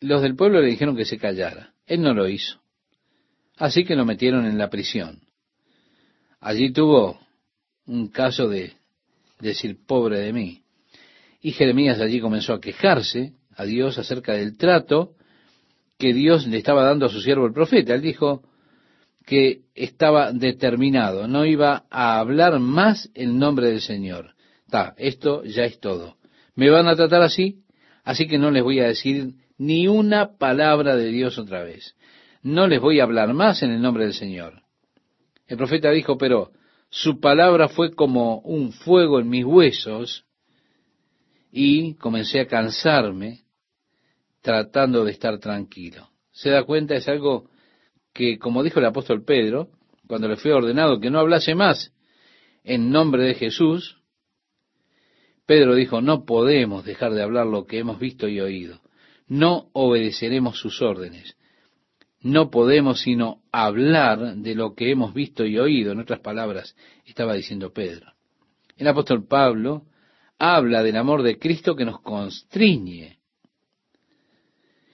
los 0.00 0.20
del 0.20 0.36
pueblo 0.36 0.60
le 0.60 0.68
dijeron 0.68 0.94
que 0.94 1.06
se 1.06 1.16
callara. 1.16 1.72
Él 1.86 2.02
no 2.02 2.12
lo 2.12 2.28
hizo. 2.28 2.60
Así 3.56 3.86
que 3.86 3.96
lo 3.96 4.04
metieron 4.04 4.44
en 4.44 4.58
la 4.58 4.68
prisión. 4.68 5.22
Allí 6.40 6.70
tuvo 6.72 7.20
un 7.86 8.08
caso 8.08 8.50
de 8.50 8.74
decir, 9.40 9.78
pobre 9.86 10.18
de 10.18 10.34
mí. 10.34 10.62
Y 11.40 11.52
Jeremías 11.52 11.98
allí 11.98 12.20
comenzó 12.20 12.52
a 12.52 12.60
quejarse 12.60 13.32
a 13.56 13.64
Dios 13.64 13.96
acerca 13.96 14.34
del 14.34 14.58
trato 14.58 15.14
que 15.96 16.12
Dios 16.12 16.46
le 16.46 16.58
estaba 16.58 16.84
dando 16.84 17.06
a 17.06 17.08
su 17.08 17.22
siervo 17.22 17.46
el 17.46 17.54
profeta. 17.54 17.94
Él 17.94 18.02
dijo, 18.02 18.42
que 19.26 19.62
estaba 19.74 20.32
determinado, 20.32 21.28
no 21.28 21.44
iba 21.44 21.84
a 21.90 22.18
hablar 22.18 22.58
más 22.58 23.10
el 23.14 23.38
nombre 23.38 23.68
del 23.68 23.80
Señor. 23.80 24.34
Ta, 24.68 24.94
esto 24.96 25.44
ya 25.44 25.64
es 25.64 25.80
todo. 25.80 26.16
Me 26.54 26.70
van 26.70 26.88
a 26.88 26.96
tratar 26.96 27.22
así, 27.22 27.62
así 28.04 28.26
que 28.26 28.38
no 28.38 28.50
les 28.50 28.62
voy 28.62 28.80
a 28.80 28.88
decir 28.88 29.34
ni 29.58 29.86
una 29.86 30.36
palabra 30.36 30.96
de 30.96 31.08
Dios 31.08 31.38
otra 31.38 31.62
vez. 31.62 31.94
No 32.42 32.66
les 32.66 32.80
voy 32.80 33.00
a 33.00 33.04
hablar 33.04 33.32
más 33.32 33.62
en 33.62 33.70
el 33.70 33.80
nombre 33.80 34.04
del 34.04 34.14
Señor. 34.14 34.62
El 35.46 35.56
profeta 35.56 35.90
dijo, 35.90 36.18
pero 36.18 36.50
su 36.90 37.20
palabra 37.20 37.68
fue 37.68 37.94
como 37.94 38.38
un 38.40 38.72
fuego 38.72 39.20
en 39.20 39.28
mis 39.28 39.44
huesos 39.44 40.24
y 41.50 41.94
comencé 41.94 42.40
a 42.40 42.46
cansarme 42.46 43.42
tratando 44.40 45.04
de 45.04 45.12
estar 45.12 45.38
tranquilo. 45.38 46.08
Se 46.32 46.50
da 46.50 46.64
cuenta, 46.64 46.96
es 46.96 47.06
algo 47.08 47.50
que, 48.12 48.38
como 48.38 48.62
dijo 48.62 48.78
el 48.78 48.86
apóstol 48.86 49.24
Pedro, 49.24 49.68
cuando 50.06 50.28
le 50.28 50.36
fue 50.36 50.52
ordenado 50.52 51.00
que 51.00 51.10
no 51.10 51.18
hablase 51.18 51.54
más 51.54 51.92
en 52.64 52.90
nombre 52.90 53.24
de 53.24 53.34
Jesús, 53.34 53.98
Pedro 55.46 55.74
dijo, 55.74 56.00
no 56.00 56.24
podemos 56.24 56.84
dejar 56.84 57.12
de 57.12 57.22
hablar 57.22 57.46
lo 57.46 57.66
que 57.66 57.78
hemos 57.78 57.98
visto 57.98 58.28
y 58.28 58.40
oído. 58.40 58.80
No 59.26 59.70
obedeceremos 59.72 60.58
sus 60.58 60.80
órdenes. 60.82 61.36
No 62.20 62.50
podemos 62.50 63.00
sino 63.00 63.42
hablar 63.50 64.36
de 64.36 64.54
lo 64.54 64.74
que 64.74 64.90
hemos 64.90 65.12
visto 65.12 65.44
y 65.44 65.58
oído. 65.58 65.92
En 65.92 66.00
otras 66.00 66.20
palabras, 66.20 66.76
estaba 67.04 67.34
diciendo 67.34 67.72
Pedro. 67.72 68.12
El 68.76 68.86
apóstol 68.86 69.26
Pablo 69.26 69.86
habla 70.38 70.82
del 70.82 70.96
amor 70.96 71.22
de 71.22 71.38
Cristo 71.38 71.74
que 71.74 71.84
nos 71.84 72.00
constriñe. 72.00 73.18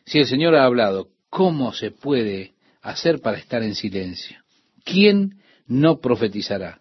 Si 0.05 0.19
el 0.19 0.27
Señor 0.27 0.55
ha 0.55 0.64
hablado, 0.64 1.11
¿cómo 1.29 1.73
se 1.73 1.91
puede 1.91 2.55
hacer 2.83 3.20
para 3.20 3.39
estar 3.39 3.62
en 3.62 3.74
silencio? 3.74 4.39
¿Quién 4.85 5.41
no 5.66 6.01
profetizará? 6.01 6.81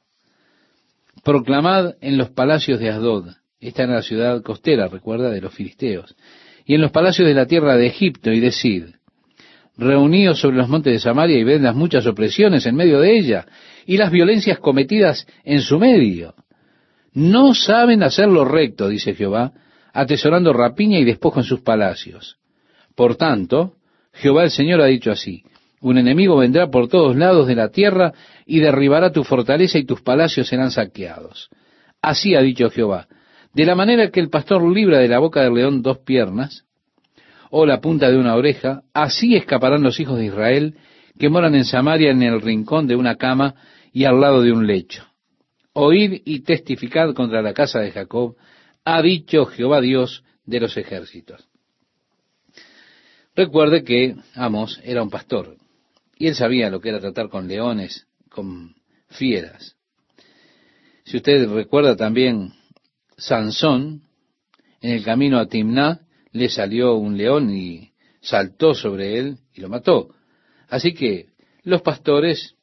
Proclamad 1.24 1.96
en 2.02 2.18
los 2.18 2.30
palacios 2.30 2.80
de 2.80 2.90
Asdod, 2.90 3.30
esta 3.60 3.84
en 3.84 3.94
la 3.94 4.02
ciudad 4.02 4.42
costera, 4.44 4.88
recuerda, 4.88 5.30
de 5.30 5.42
los 5.42 5.54
filisteos, 5.54 6.16
y 6.66 6.76
en 6.76 6.82
los 6.82 6.92
palacios 6.92 7.28
de 7.28 7.34
la 7.34 7.46
tierra 7.46 7.76
de 7.76 7.88
Egipto, 7.88 8.32
y 8.32 8.40
decid, 8.40 8.86
reuníos 9.78 10.40
sobre 10.40 10.58
los 10.58 10.70
montes 10.70 10.94
de 10.94 11.00
Samaria 11.00 11.38
y 11.38 11.44
ved 11.44 11.62
las 11.62 11.76
muchas 11.76 12.06
opresiones 12.08 12.66
en 12.66 12.76
medio 12.76 13.00
de 13.00 13.18
ella, 13.18 13.46
y 13.86 13.98
las 13.98 14.12
violencias 14.12 14.60
cometidas 14.60 15.28
en 15.44 15.62
su 15.62 15.80
medio. 15.80 16.36
No 17.14 17.54
saben 17.54 18.04
hacer 18.04 18.28
lo 18.28 18.46
recto, 18.46 18.90
dice 18.90 19.16
Jehová, 19.16 19.54
atesorando 19.94 20.54
rapiña 20.54 21.00
y 21.00 21.06
despojo 21.06 21.40
en 21.40 21.46
sus 21.46 21.62
palacios. 21.62 22.38
Por 22.96 23.16
tanto, 23.16 23.74
Jehová 24.14 24.44
el 24.44 24.52
Señor 24.52 24.82
ha 24.82 24.86
dicho 24.86 25.12
así, 25.12 25.44
un 25.82 25.98
enemigo 25.98 26.38
vendrá 26.38 26.70
por 26.70 26.88
todos 26.88 27.16
lados 27.16 27.48
de 27.48 27.56
la 27.56 27.70
tierra 27.70 28.14
y 28.46 28.60
derribará 28.60 29.12
tu 29.12 29.24
fortaleza 29.24 29.78
y 29.78 29.86
tus 29.86 30.02
palacios 30.02 30.48
serán 30.48 30.72
saqueados. 30.72 31.50
Así 32.02 32.36
ha 32.36 32.42
dicho 32.42 32.70
Jehová, 32.70 33.08
de 33.54 33.66
la 33.66 33.76
manera 33.76 34.10
que 34.10 34.20
el 34.20 34.30
pastor 34.30 34.64
libra 34.64 35.00
de 35.00 35.08
la 35.08 35.20
boca 35.20 35.42
del 35.42 35.54
león 35.54 35.82
dos 35.82 36.00
piernas, 36.00 36.64
o 37.50 37.66
la 37.66 37.80
punta 37.80 38.10
de 38.10 38.18
una 38.18 38.36
oreja, 38.36 38.82
así 38.94 39.36
escaparán 39.36 39.84
los 39.84 40.00
hijos 40.00 40.18
de 40.18 40.26
Israel 40.26 40.76
que 41.18 41.30
moran 41.30 41.56
en 41.56 41.66
Samaria 41.66 42.12
en 42.12 42.22
el 42.22 42.42
rincón 42.42 42.88
de 42.88 42.96
una 42.96 43.16
cama 43.16 43.56
y 43.94 44.04
al 44.04 44.20
lado 44.20 44.42
de 44.42 44.52
un 44.52 44.68
lecho. 44.68 45.06
Oíd 45.74 46.22
y 46.26 46.42
testificad 46.42 47.14
contra 47.14 47.42
la 47.42 47.54
casa 47.54 47.80
de 47.80 47.92
Jacob, 47.92 48.36
ha 48.84 49.02
dicho 49.02 49.46
Jehová 49.46 49.80
Dios 49.80 50.24
de 50.46 50.60
los 50.60 50.76
ejércitos. 50.76 51.48
Recuerde 53.36 53.84
que 53.84 54.16
Amos 54.36 54.82
era 54.84 55.04
un 55.04 55.10
pastor 55.10 55.56
y 56.18 56.28
él 56.28 56.36
sabía 56.36 56.70
lo 56.70 56.80
que 56.80 56.90
era 56.90 57.00
tratar 57.00 57.30
con 57.30 57.48
leones, 57.48 58.08
con 58.30 58.76
fieras. 59.10 59.76
Si 61.06 61.18
usted 61.18 61.48
recuerda 61.50 61.96
también 61.96 62.54
Sansón, 63.18 64.04
en 64.82 64.92
el 64.92 65.04
camino 65.04 65.40
a 65.40 65.48
Timná, 65.48 66.02
le 66.32 66.50
salió 66.50 66.96
un 66.96 67.18
león 67.18 67.50
y 67.56 67.92
saltó 68.22 68.74
sobre 68.74 69.18
él 69.18 69.38
y 69.54 69.62
lo 69.62 69.70
mató. 69.70 70.10
Así 70.70 70.94
que 70.94 71.28
los 71.64 71.82
pastores 71.82 72.56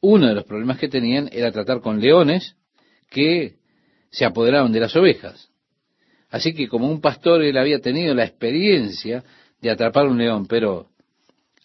uno 0.00 0.28
de 0.28 0.34
los 0.34 0.44
problemas 0.44 0.78
que 0.78 0.88
tenían 0.88 1.28
era 1.32 1.50
tratar 1.50 1.80
con 1.80 2.00
leones 2.00 2.56
que 3.10 3.56
se 4.10 4.24
apoderaban 4.24 4.72
de 4.72 4.80
las 4.80 4.94
ovejas. 4.96 5.50
Así 6.30 6.54
que 6.54 6.68
como 6.68 6.88
un 6.88 7.00
pastor 7.00 7.42
él 7.42 7.56
había 7.56 7.80
tenido 7.80 8.14
la 8.14 8.24
experiencia 8.24 9.24
de 9.60 9.70
atrapar 9.70 10.06
un 10.06 10.18
león, 10.18 10.46
pero 10.46 10.90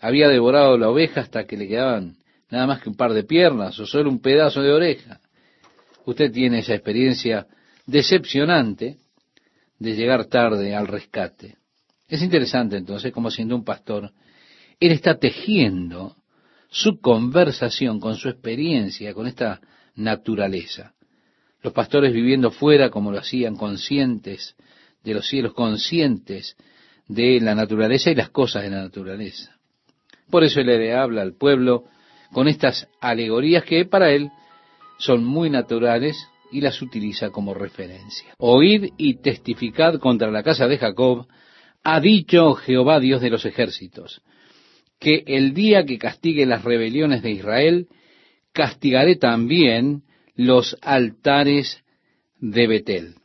había 0.02 0.28
devorado 0.28 0.78
la 0.78 0.89
oveja 0.89 1.22
hasta 1.22 1.45
que 1.45 1.56
le 1.56 1.68
quedaban 1.68 2.18
nada 2.49 2.66
más 2.68 2.82
que 2.82 2.89
un 2.89 2.95
par 2.95 3.14
de 3.14 3.24
piernas 3.24 3.80
o 3.80 3.86
solo 3.86 4.10
un 4.10 4.20
pedazo 4.20 4.62
de 4.62 4.74
oreja. 4.74 5.22
Usted 6.06 6.32
tiene 6.32 6.60
esa 6.60 6.74
experiencia 6.74 7.47
decepcionante 7.86 8.97
de 9.78 9.95
llegar 9.95 10.26
tarde 10.26 10.76
al 10.76 10.88
rescate. 10.88 11.58
Es 12.08 12.22
interesante 12.22 12.78
entonces 12.78 13.14
como 13.14 13.30
siendo 13.30 13.56
un 13.56 13.64
pastor, 13.64 14.12
él 14.80 14.91
está 14.91 15.18
tejiendo 15.18 16.18
su 16.70 16.99
conversación, 16.99 17.99
con 17.99 18.16
su 18.16 18.30
experiencia, 18.30 19.14
con 19.14 19.28
esta 19.28 19.62
naturaleza. 19.95 20.93
Los 21.62 21.74
pastores 21.74 22.12
viviendo 22.12 22.49
fuera 22.49 22.89
como 22.89 23.12
lo 23.12 23.20
hacían, 23.20 23.56
conscientes 23.56 24.56
de 25.04 25.14
los 25.14 25.28
cielos, 25.28 25.54
conscientes 25.54 26.56
de 27.08 27.39
la 27.39 27.54
naturaleza 27.54 28.10
y 28.10 28.16
las 28.16 28.30
cosas 28.30 28.64
de 28.64 28.72
la 28.72 28.82
naturaleza. 28.82 29.61
Por 30.32 30.44
eso 30.44 30.62
él 30.62 30.68
le 30.68 30.94
habla 30.94 31.22
al 31.22 31.34
pueblo 31.34 31.84
con 32.32 32.48
estas 32.48 32.88
alegorías 33.02 33.64
que 33.64 33.86
para 33.86 34.12
él 34.12 34.32
son 34.98 35.24
muy 35.24 35.50
naturales 35.50 36.18
y 36.52 36.62
las 36.62 36.82
utiliza 36.82 37.30
como 37.30 37.54
referencia. 37.54 38.34
Oíd 38.38 38.94
y 38.98 39.22
testificad 39.22 40.00
contra 40.00 40.32
la 40.32 40.44
casa 40.44 40.68
de 40.68 40.78
Jacob, 40.78 41.28
ha 41.84 42.00
dicho 42.00 42.54
Jehová 42.56 43.00
Dios 43.00 43.22
de 43.22 43.30
los 43.30 43.46
ejércitos 43.46 44.22
que 45.02 45.24
el 45.26 45.56
día 45.56 45.84
que 45.84 45.98
castigue 45.98 46.46
las 46.46 46.64
rebeliones 46.64 47.24
de 47.24 47.32
Israel, 47.32 47.88
castigaré 48.54 49.16
también 49.16 50.04
los 50.36 50.78
altares 50.80 51.84
de 52.40 52.68
Betel. 52.68 53.16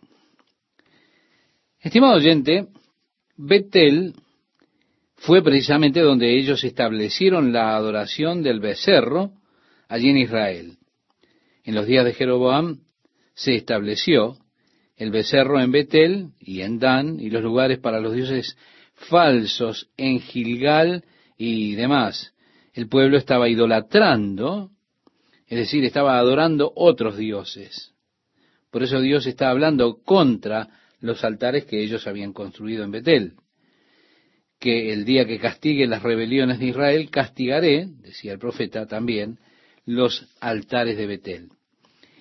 Estimado 1.78 2.16
oyente, 2.16 2.68
Betel 3.36 4.14
fue 5.26 5.42
precisamente 5.42 6.02
donde 6.02 6.38
ellos 6.38 6.62
establecieron 6.62 7.52
la 7.52 7.74
adoración 7.74 8.44
del 8.44 8.60
becerro 8.60 9.32
allí 9.88 10.10
en 10.10 10.18
Israel. 10.18 10.78
En 11.64 11.74
los 11.74 11.84
días 11.84 12.04
de 12.04 12.12
Jeroboam 12.12 12.82
se 13.34 13.56
estableció 13.56 14.38
el 14.96 15.10
becerro 15.10 15.60
en 15.60 15.72
Betel 15.72 16.28
y 16.38 16.60
en 16.60 16.78
Dan 16.78 17.18
y 17.18 17.30
los 17.30 17.42
lugares 17.42 17.80
para 17.80 17.98
los 17.98 18.14
dioses 18.14 18.56
falsos 18.94 19.88
en 19.96 20.20
Gilgal 20.20 21.02
y 21.36 21.74
demás. 21.74 22.32
El 22.72 22.88
pueblo 22.88 23.18
estaba 23.18 23.48
idolatrando, 23.48 24.70
es 25.48 25.58
decir, 25.58 25.84
estaba 25.84 26.18
adorando 26.18 26.72
otros 26.76 27.16
dioses. 27.16 27.92
Por 28.70 28.84
eso 28.84 29.00
Dios 29.00 29.26
está 29.26 29.50
hablando 29.50 29.98
contra 30.04 30.68
los 31.00 31.24
altares 31.24 31.64
que 31.64 31.82
ellos 31.82 32.06
habían 32.06 32.32
construido 32.32 32.84
en 32.84 32.92
Betel. 32.92 33.32
Que 34.66 34.92
el 34.92 35.04
día 35.04 35.26
que 35.26 35.38
castigue 35.38 35.86
las 35.86 36.02
rebeliones 36.02 36.58
de 36.58 36.66
Israel, 36.66 37.08
castigaré, 37.08 37.86
decía 38.02 38.32
el 38.32 38.40
profeta 38.40 38.84
también, 38.86 39.38
los 39.84 40.26
altares 40.40 40.96
de 40.96 41.06
Betel. 41.06 41.50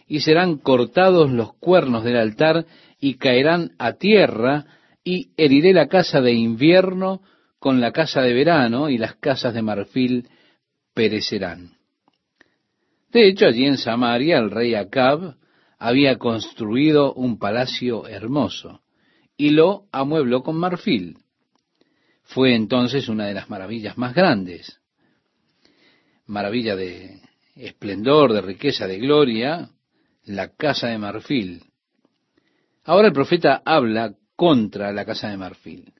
Y 0.08 0.20
serán 0.20 0.60
cortados 0.60 1.32
los 1.32 1.56
cuernos 1.56 2.04
del 2.04 2.18
altar 2.18 2.68
y 3.00 3.16
caerán 3.16 3.72
a 3.80 3.94
tierra 3.94 4.68
y 5.04 5.30
heriré 5.38 5.74
la 5.74 5.88
casa 5.88 6.22
de 6.22 6.34
invierno 6.34 7.24
con 7.58 7.82
la 7.82 7.92
casa 7.92 8.22
de 8.22 8.34
verano 8.34 8.92
y 8.92 9.00
las 9.00 9.16
casas 9.16 9.56
de 9.56 9.64
marfil 9.64 10.30
perecerán. 10.94 11.72
De 13.12 13.28
hecho, 13.28 13.48
allí 13.48 13.66
en 13.66 13.80
Samaria 13.80 14.38
el 14.38 14.52
rey 14.52 14.76
Acab 14.76 15.34
había 15.80 16.20
construido 16.20 17.12
un 17.16 17.40
palacio 17.40 18.08
hermoso 18.08 18.82
y 19.36 19.50
lo 19.50 19.86
amuebló 19.92 20.44
con 20.44 20.58
marfil. 20.58 21.18
Fue 22.26 22.56
entonces 22.56 23.08
una 23.08 23.28
de 23.28 23.34
las 23.34 23.50
maravillas 23.50 23.98
más 23.98 24.14
grandes. 24.14 24.80
Maravilla 26.26 26.76
de 26.76 27.22
esplendor, 27.56 28.34
de 28.34 28.42
riqueza, 28.42 28.88
de 28.88 28.98
gloria, 28.98 29.70
la 30.26 30.50
casa 30.50 30.88
de 30.88 30.98
marfil. 30.98 31.64
Ahora 32.84 33.08
el 33.08 33.14
profeta 33.14 33.62
habla 33.64 34.16
contra 34.36 34.92
la 34.92 35.06
casa 35.06 35.30
de 35.30 35.38
marfil. 35.38 35.94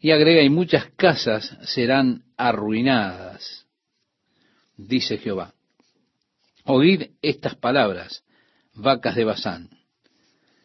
Y 0.00 0.12
agrega, 0.12 0.42
y 0.42 0.50
muchas 0.50 0.86
casas 0.96 1.58
serán 1.62 2.22
arruinadas, 2.36 3.66
dice 4.76 5.18
Jehová. 5.18 5.54
Oíd 6.64 7.10
estas 7.20 7.56
palabras, 7.56 8.22
vacas 8.74 9.16
de 9.16 9.24
Bazán. 9.24 9.70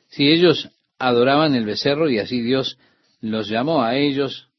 Si 0.10 0.28
ellos 0.28 0.70
adoraban 1.00 1.56
el 1.56 1.66
becerro 1.66 2.10
y 2.10 2.20
así 2.20 2.42
Dios 2.42 2.78
los 3.24 3.50
llamó 3.50 3.82
a 3.82 3.96
ellos 3.96 4.50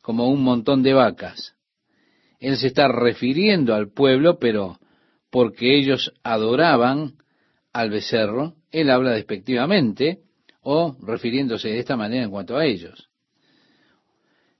como 0.00 0.28
un 0.28 0.42
montón 0.42 0.82
de 0.82 0.94
vacas. 0.94 1.54
Él 2.38 2.56
se 2.56 2.68
está 2.68 2.88
refiriendo 2.88 3.74
al 3.74 3.92
pueblo, 3.92 4.38
pero 4.38 4.78
porque 5.30 5.76
ellos 5.76 6.12
adoraban 6.22 7.14
al 7.72 7.90
becerro, 7.90 8.54
él 8.70 8.90
habla 8.90 9.10
despectivamente 9.10 10.20
o 10.60 10.96
refiriéndose 11.02 11.68
de 11.68 11.80
esta 11.80 11.96
manera 11.96 12.24
en 12.24 12.30
cuanto 12.30 12.56
a 12.56 12.64
ellos 12.64 13.10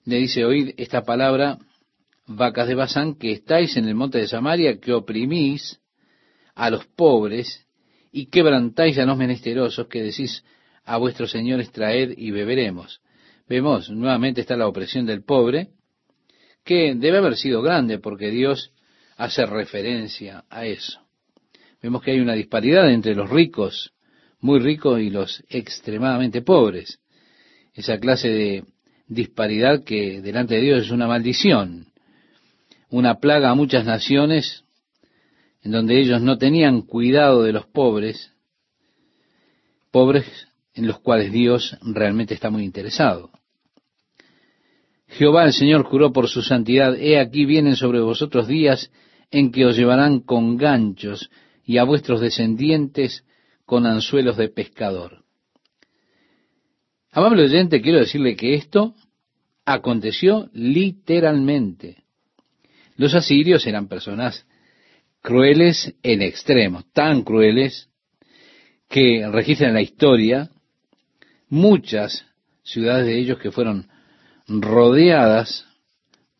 le 0.04 0.16
dice, 0.16 0.44
oíd 0.44 0.74
esta 0.76 1.02
palabra, 1.02 1.58
vacas 2.26 2.68
de 2.68 2.74
Bazán, 2.74 3.14
que 3.14 3.32
estáis 3.32 3.76
en 3.76 3.88
el 3.88 3.94
monte 3.94 4.18
de 4.18 4.28
Samaria, 4.28 4.78
que 4.78 4.92
oprimís 4.92 5.80
a 6.54 6.70
los 6.70 6.86
pobres 6.86 7.66
y 8.12 8.26
quebrantáis 8.26 8.98
a 8.98 9.06
los 9.06 9.16
menesterosos, 9.16 9.88
que 9.88 10.02
decís, 10.02 10.44
a 10.84 10.98
vuestros 10.98 11.30
señores 11.30 11.72
traed 11.72 12.14
y 12.16 12.30
beberemos. 12.30 13.00
Vemos, 13.48 13.90
nuevamente 13.90 14.40
está 14.40 14.56
la 14.56 14.66
opresión 14.66 15.04
del 15.04 15.22
pobre, 15.22 15.68
que 16.64 16.94
debe 16.94 17.18
haber 17.18 17.36
sido 17.36 17.60
grande 17.60 17.98
porque 17.98 18.30
Dios 18.30 18.72
hace 19.16 19.44
referencia 19.44 20.44
a 20.48 20.64
eso. 20.64 21.00
Vemos 21.82 22.02
que 22.02 22.12
hay 22.12 22.20
una 22.20 22.32
disparidad 22.32 22.90
entre 22.90 23.14
los 23.14 23.28
ricos, 23.28 23.92
muy 24.40 24.60
ricos, 24.60 25.00
y 25.00 25.10
los 25.10 25.44
extremadamente 25.50 26.40
pobres. 26.40 27.00
Esa 27.74 27.98
clase 27.98 28.28
de 28.28 28.64
disparidad 29.06 29.84
que 29.84 30.22
delante 30.22 30.54
de 30.54 30.62
Dios 30.62 30.84
es 30.84 30.90
una 30.90 31.06
maldición, 31.06 31.92
una 32.88 33.16
plaga 33.16 33.50
a 33.50 33.54
muchas 33.54 33.84
naciones 33.84 34.64
en 35.62 35.72
donde 35.72 35.98
ellos 35.98 36.22
no 36.22 36.38
tenían 36.38 36.82
cuidado 36.82 37.42
de 37.42 37.52
los 37.52 37.66
pobres, 37.66 38.32
pobres 39.90 40.26
en 40.74 40.86
los 40.86 40.98
cuales 40.98 41.32
Dios 41.32 41.76
realmente 41.82 42.34
está 42.34 42.50
muy 42.50 42.64
interesado. 42.64 43.30
Jehová 45.06 45.44
el 45.44 45.52
Señor 45.52 45.84
juró 45.84 46.12
por 46.12 46.28
su 46.28 46.42
santidad, 46.42 46.96
he 46.96 47.18
aquí 47.18 47.44
vienen 47.44 47.76
sobre 47.76 48.00
vosotros 48.00 48.48
días 48.48 48.90
en 49.30 49.52
que 49.52 49.64
os 49.64 49.76
llevarán 49.76 50.20
con 50.20 50.56
ganchos 50.56 51.30
y 51.64 51.78
a 51.78 51.84
vuestros 51.84 52.20
descendientes 52.20 53.24
con 53.64 53.86
anzuelos 53.86 54.36
de 54.36 54.48
pescador. 54.48 55.24
Amable 57.10 57.44
oyente, 57.44 57.80
quiero 57.80 58.00
decirle 58.00 58.34
que 58.34 58.54
esto 58.54 58.94
aconteció 59.64 60.50
literalmente. 60.52 62.04
Los 62.96 63.14
asirios 63.14 63.66
eran 63.66 63.88
personas 63.88 64.46
crueles 65.22 65.94
en 66.02 66.22
extremo, 66.22 66.82
tan 66.92 67.22
crueles 67.22 67.88
que 68.88 69.26
registran 69.30 69.74
la 69.74 69.80
historia 69.80 70.50
muchas 71.54 72.26
ciudades 72.64 73.06
de 73.06 73.16
ellos 73.16 73.38
que 73.38 73.52
fueron 73.52 73.86
rodeadas 74.48 75.64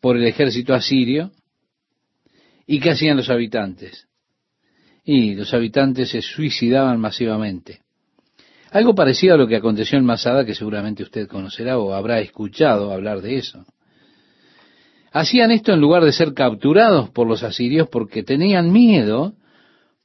por 0.01 0.17
el 0.17 0.25
ejército 0.25 0.73
asirio. 0.73 1.31
¿Y 2.67 2.79
qué 2.79 2.91
hacían 2.91 3.15
los 3.15 3.29
habitantes? 3.29 4.07
Y 5.05 5.35
los 5.35 5.53
habitantes 5.53 6.09
se 6.09 6.21
suicidaban 6.21 6.99
masivamente. 6.99 7.79
Algo 8.71 8.93
parecido 8.93 9.35
a 9.35 9.37
lo 9.37 9.47
que 9.47 9.55
aconteció 9.55 9.97
en 9.97 10.05
Masada, 10.05 10.45
que 10.45 10.53
seguramente 10.53 11.03
usted 11.03 11.27
conocerá 11.27 11.79
o 11.79 11.93
habrá 11.93 12.19
escuchado 12.19 12.91
hablar 12.91 13.21
de 13.21 13.37
eso. 13.37 13.65
Hacían 15.13 15.51
esto 15.51 15.71
en 15.71 15.79
lugar 15.79 16.03
de 16.03 16.11
ser 16.11 16.33
capturados 16.33 17.09
por 17.11 17.25
los 17.25 17.41
asirios 17.43 17.87
porque 17.87 18.23
tenían 18.23 18.73
miedo, 18.73 19.33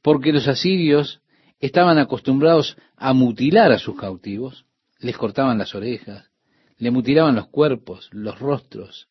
porque 0.01 0.31
los 0.31 0.47
asirios 0.47 1.19
estaban 1.59 1.97
acostumbrados 1.97 2.77
a 2.95 3.11
mutilar 3.11 3.73
a 3.73 3.79
sus 3.79 3.97
cautivos, 3.97 4.65
les 5.01 5.17
cortaban 5.17 5.57
las 5.57 5.75
orejas, 5.75 6.29
le 6.77 6.91
mutilaban 6.91 7.35
los 7.35 7.47
cuerpos, 7.47 8.09
los 8.11 8.39
rostros. 8.39 9.07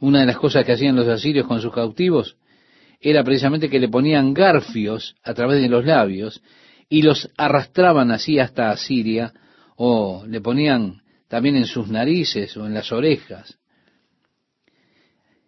Una 0.00 0.20
de 0.20 0.26
las 0.26 0.38
cosas 0.38 0.64
que 0.64 0.72
hacían 0.72 0.96
los 0.96 1.08
asirios 1.08 1.46
con 1.46 1.60
sus 1.60 1.72
cautivos 1.72 2.36
era 3.00 3.22
precisamente 3.24 3.68
que 3.68 3.78
le 3.78 3.88
ponían 3.88 4.32
garfios 4.34 5.16
a 5.22 5.34
través 5.34 5.60
de 5.60 5.68
los 5.68 5.84
labios 5.84 6.42
y 6.88 7.02
los 7.02 7.30
arrastraban 7.36 8.10
así 8.10 8.38
hasta 8.38 8.70
Asiria 8.70 9.32
o 9.76 10.24
le 10.26 10.40
ponían 10.40 11.02
también 11.28 11.56
en 11.56 11.66
sus 11.66 11.88
narices 11.88 12.56
o 12.56 12.66
en 12.66 12.74
las 12.74 12.90
orejas. 12.90 13.58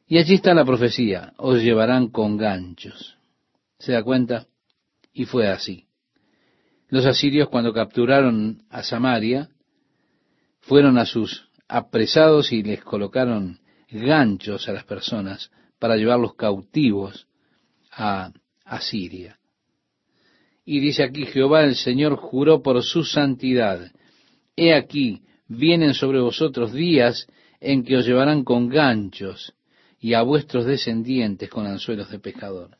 Y 0.06 0.18
allí 0.18 0.34
está 0.34 0.54
la 0.54 0.64
profecía, 0.64 1.32
os 1.36 1.62
llevarán 1.62 2.08
con 2.08 2.36
ganchos. 2.36 3.16
¿Se 3.78 3.92
da 3.92 4.02
cuenta? 4.02 4.46
Y 5.12 5.24
fue 5.24 5.48
así. 5.48 5.86
Los 6.90 7.06
asirios 7.06 7.48
cuando 7.48 7.72
capturaron 7.72 8.64
a 8.68 8.82
Samaria, 8.82 9.48
fueron 10.60 10.98
a 10.98 11.06
sus 11.06 11.48
apresados 11.68 12.52
y 12.52 12.62
les 12.62 12.82
colocaron 12.82 13.60
ganchos 13.90 14.68
a 14.68 14.72
las 14.72 14.84
personas 14.84 15.50
para 15.78 15.96
llevarlos 15.96 16.34
cautivos 16.34 17.28
a 17.92 18.32
Asiria. 18.64 19.38
Y 20.64 20.80
dice 20.80 21.04
aquí, 21.04 21.26
Jehová 21.26 21.64
el 21.64 21.76
Señor 21.76 22.16
juró 22.16 22.62
por 22.62 22.82
su 22.82 23.04
santidad. 23.04 23.90
He 24.56 24.74
aquí, 24.74 25.22
vienen 25.46 25.94
sobre 25.94 26.20
vosotros 26.20 26.72
días 26.72 27.26
en 27.60 27.84
que 27.84 27.96
os 27.96 28.06
llevarán 28.06 28.42
con 28.44 28.68
ganchos 28.68 29.54
y 30.00 30.14
a 30.14 30.22
vuestros 30.22 30.66
descendientes 30.66 31.48
con 31.50 31.66
anzuelos 31.66 32.10
de 32.10 32.18
pescador. 32.18 32.78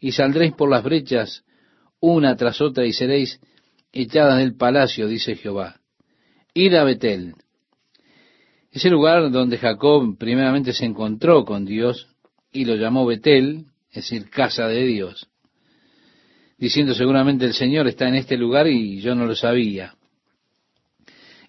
Y 0.00 0.12
saldréis 0.12 0.52
por 0.52 0.70
las 0.70 0.82
brechas 0.82 1.44
una 2.02 2.36
tras 2.36 2.60
otra 2.60 2.84
y 2.84 2.92
seréis 2.92 3.40
echadas 3.92 4.38
del 4.38 4.54
palacio, 4.56 5.08
dice 5.08 5.36
Jehová 5.36 5.82
ir 6.54 6.76
a 6.76 6.84
Betel. 6.84 7.34
Ese 8.70 8.90
lugar 8.90 9.30
donde 9.30 9.58
Jacob 9.58 10.16
primeramente 10.18 10.72
se 10.72 10.84
encontró 10.84 11.44
con 11.44 11.64
Dios 11.64 12.08
y 12.52 12.64
lo 12.64 12.76
llamó 12.76 13.06
Betel, 13.06 13.66
es 13.90 13.96
decir, 13.96 14.30
casa 14.30 14.66
de 14.66 14.86
Dios, 14.86 15.28
diciendo 16.58 16.94
seguramente 16.94 17.44
el 17.44 17.52
Señor 17.52 17.86
está 17.86 18.08
en 18.08 18.14
este 18.14 18.36
lugar 18.36 18.66
y 18.66 19.00
yo 19.00 19.14
no 19.14 19.26
lo 19.26 19.34
sabía. 19.34 19.94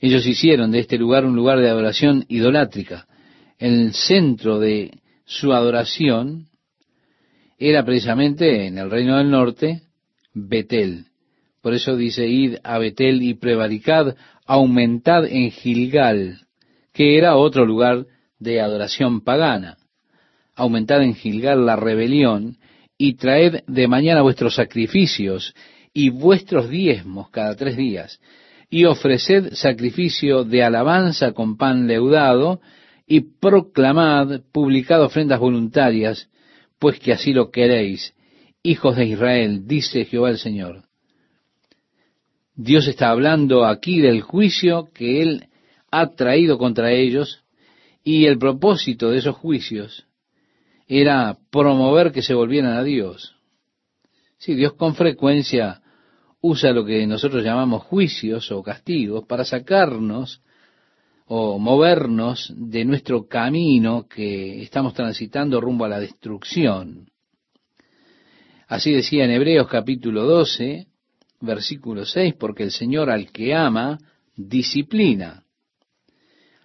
Ellos 0.01 0.25
hicieron 0.25 0.71
de 0.71 0.79
este 0.79 0.97
lugar 0.97 1.25
un 1.25 1.35
lugar 1.35 1.59
de 1.59 1.69
adoración 1.69 2.25
idolátrica. 2.27 3.07
El 3.57 3.93
centro 3.93 4.59
de 4.59 4.91
su 5.23 5.53
adoración 5.53 6.47
era 7.57 7.85
precisamente 7.85 8.67
en 8.67 8.77
el 8.77 8.91
reino 8.91 9.17
del 9.17 9.31
norte, 9.31 9.83
Betel. 10.33 11.05
Por 11.61 11.73
eso 11.73 11.95
dice, 11.95 12.27
id 12.27 12.57
a 12.63 12.77
Betel 12.77 13.21
y 13.21 13.35
prevaricad 13.35 14.15
aumentad 14.45 15.25
en 15.25 15.51
Gilgal, 15.51 16.41
que 16.93 17.17
era 17.17 17.37
otro 17.37 17.65
lugar 17.65 18.05
de 18.39 18.59
adoración 18.59 19.21
pagana. 19.21 19.77
Aumentad 20.55 21.01
en 21.03 21.15
Gilgal 21.15 21.65
la 21.65 21.75
rebelión 21.75 22.57
y 22.97 23.15
traed 23.15 23.63
de 23.67 23.87
mañana 23.87 24.21
vuestros 24.21 24.55
sacrificios 24.55 25.55
y 25.93 26.09
vuestros 26.09 26.69
diezmos 26.69 27.29
cada 27.29 27.55
tres 27.55 27.77
días, 27.77 28.19
y 28.69 28.85
ofreced 28.85 29.53
sacrificio 29.53 30.43
de 30.43 30.63
alabanza 30.63 31.31
con 31.31 31.57
pan 31.57 31.87
leudado, 31.87 32.59
y 33.05 33.21
proclamad, 33.21 34.41
publicad 34.51 35.03
ofrendas 35.03 35.39
voluntarias, 35.39 36.29
pues 36.79 36.99
que 36.99 37.13
así 37.13 37.33
lo 37.33 37.51
queréis, 37.51 38.13
hijos 38.63 38.95
de 38.95 39.05
Israel, 39.05 39.67
dice 39.67 40.05
Jehová 40.05 40.29
el 40.29 40.37
Señor. 40.37 40.85
Dios 42.55 42.87
está 42.87 43.09
hablando 43.09 43.65
aquí 43.65 43.99
del 43.99 44.21
juicio 44.21 44.89
que 44.93 45.21
Él 45.21 45.47
ha 45.91 46.11
traído 46.11 46.57
contra 46.57 46.91
ellos 46.91 47.43
y 48.03 48.25
el 48.25 48.37
propósito 48.37 49.11
de 49.11 49.17
esos 49.19 49.35
juicios 49.35 50.05
era 50.87 51.37
promover 51.51 52.11
que 52.11 52.21
se 52.21 52.33
volvieran 52.33 52.73
a 52.73 52.83
Dios. 52.83 53.35
Sí, 54.37 54.55
Dios 54.55 54.73
con 54.73 54.95
frecuencia 54.95 55.81
usa 56.41 56.71
lo 56.71 56.85
que 56.85 57.05
nosotros 57.07 57.43
llamamos 57.43 57.83
juicios 57.83 58.51
o 58.51 58.61
castigos 58.61 59.25
para 59.25 59.45
sacarnos 59.45 60.41
o 61.25 61.57
movernos 61.57 62.53
de 62.55 62.85
nuestro 62.85 63.27
camino 63.27 64.07
que 64.07 64.61
estamos 64.61 64.93
transitando 64.93 65.61
rumbo 65.61 65.85
a 65.85 65.89
la 65.89 65.99
destrucción. 65.99 67.12
Así 68.73 68.91
decía 68.91 69.25
en 69.25 69.29
Hebreos 69.29 69.67
capítulo 69.67 70.23
12, 70.23 70.87
versículo 71.41 72.07
6, 72.07 72.33
porque 72.39 72.63
el 72.63 72.71
Señor 72.71 73.11
al 73.11 73.31
que 73.31 73.53
ama, 73.53 73.99
disciplina. 74.35 75.43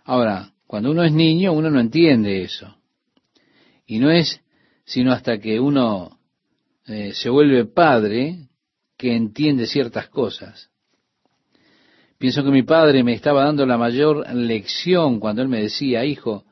Ahora, 0.05 0.55
cuando 0.67 0.91
uno 0.91 1.05
es 1.05 1.13
niño, 1.13 1.53
uno 1.53 1.69
no 1.69 1.79
entiende 1.79 2.41
eso. 2.41 2.75
Y 3.85 3.99
no 3.99 4.11
es 4.11 4.41
sino 4.87 5.13
hasta 5.13 5.39
que 5.39 5.61
uno 5.61 6.19
eh, 6.87 7.13
se 7.13 7.29
vuelve 7.29 7.67
padre 7.67 8.49
que 8.97 9.15
entiende 9.15 9.67
ciertas 9.67 10.09
cosas. 10.09 10.71
Pienso 12.17 12.43
que 12.43 12.51
mi 12.51 12.63
padre 12.63 13.05
me 13.05 13.13
estaba 13.13 13.45
dando 13.45 13.67
la 13.67 13.77
mayor 13.77 14.27
lección 14.35 15.21
cuando 15.21 15.43
él 15.43 15.49
me 15.49 15.61
decía, 15.61 16.07
hijo, 16.07 16.47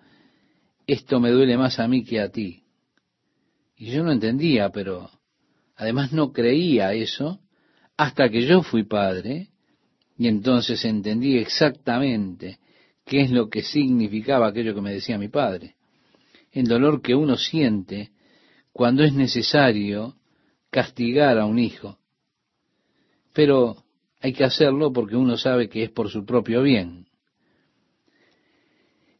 esto 0.86 1.18
me 1.18 1.30
duele 1.30 1.56
más 1.56 1.78
a 1.80 1.88
mí 1.88 2.04
que 2.04 2.20
a 2.20 2.28
ti. 2.28 2.62
Y 3.74 3.86
yo 3.86 4.04
no 4.04 4.12
entendía, 4.12 4.68
pero 4.68 5.15
además 5.76 6.12
no 6.12 6.32
creía 6.32 6.92
eso 6.94 7.40
hasta 7.96 8.28
que 8.28 8.46
yo 8.46 8.62
fui 8.62 8.84
padre 8.84 9.48
y 10.18 10.28
entonces 10.28 10.84
entendí 10.84 11.36
exactamente 11.38 12.58
qué 13.04 13.22
es 13.22 13.30
lo 13.30 13.48
que 13.48 13.62
significaba 13.62 14.48
aquello 14.48 14.74
que 14.74 14.80
me 14.80 14.92
decía 14.92 15.18
mi 15.18 15.28
padre. 15.28 15.76
El 16.52 16.66
dolor 16.66 17.02
que 17.02 17.14
uno 17.14 17.36
siente 17.36 18.10
cuando 18.72 19.04
es 19.04 19.12
necesario 19.12 20.16
castigar 20.70 21.38
a 21.38 21.46
un 21.46 21.58
hijo. 21.58 21.98
Pero 23.32 23.76
hay 24.20 24.32
que 24.32 24.44
hacerlo 24.44 24.92
porque 24.92 25.16
uno 25.16 25.36
sabe 25.36 25.68
que 25.68 25.84
es 25.84 25.90
por 25.90 26.08
su 26.08 26.24
propio 26.24 26.62
bien. 26.62 27.06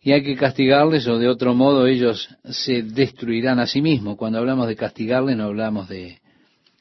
Y 0.00 0.12
hay 0.12 0.22
que 0.22 0.36
castigarles 0.36 1.06
o 1.08 1.18
de 1.18 1.28
otro 1.28 1.54
modo 1.54 1.86
ellos 1.86 2.28
se 2.44 2.82
destruirán 2.82 3.58
a 3.58 3.66
sí 3.66 3.82
mismos. 3.82 4.16
Cuando 4.16 4.38
hablamos 4.38 4.68
de 4.68 4.76
castigarles 4.76 5.36
no 5.36 5.44
hablamos 5.44 5.88
de, 5.88 6.20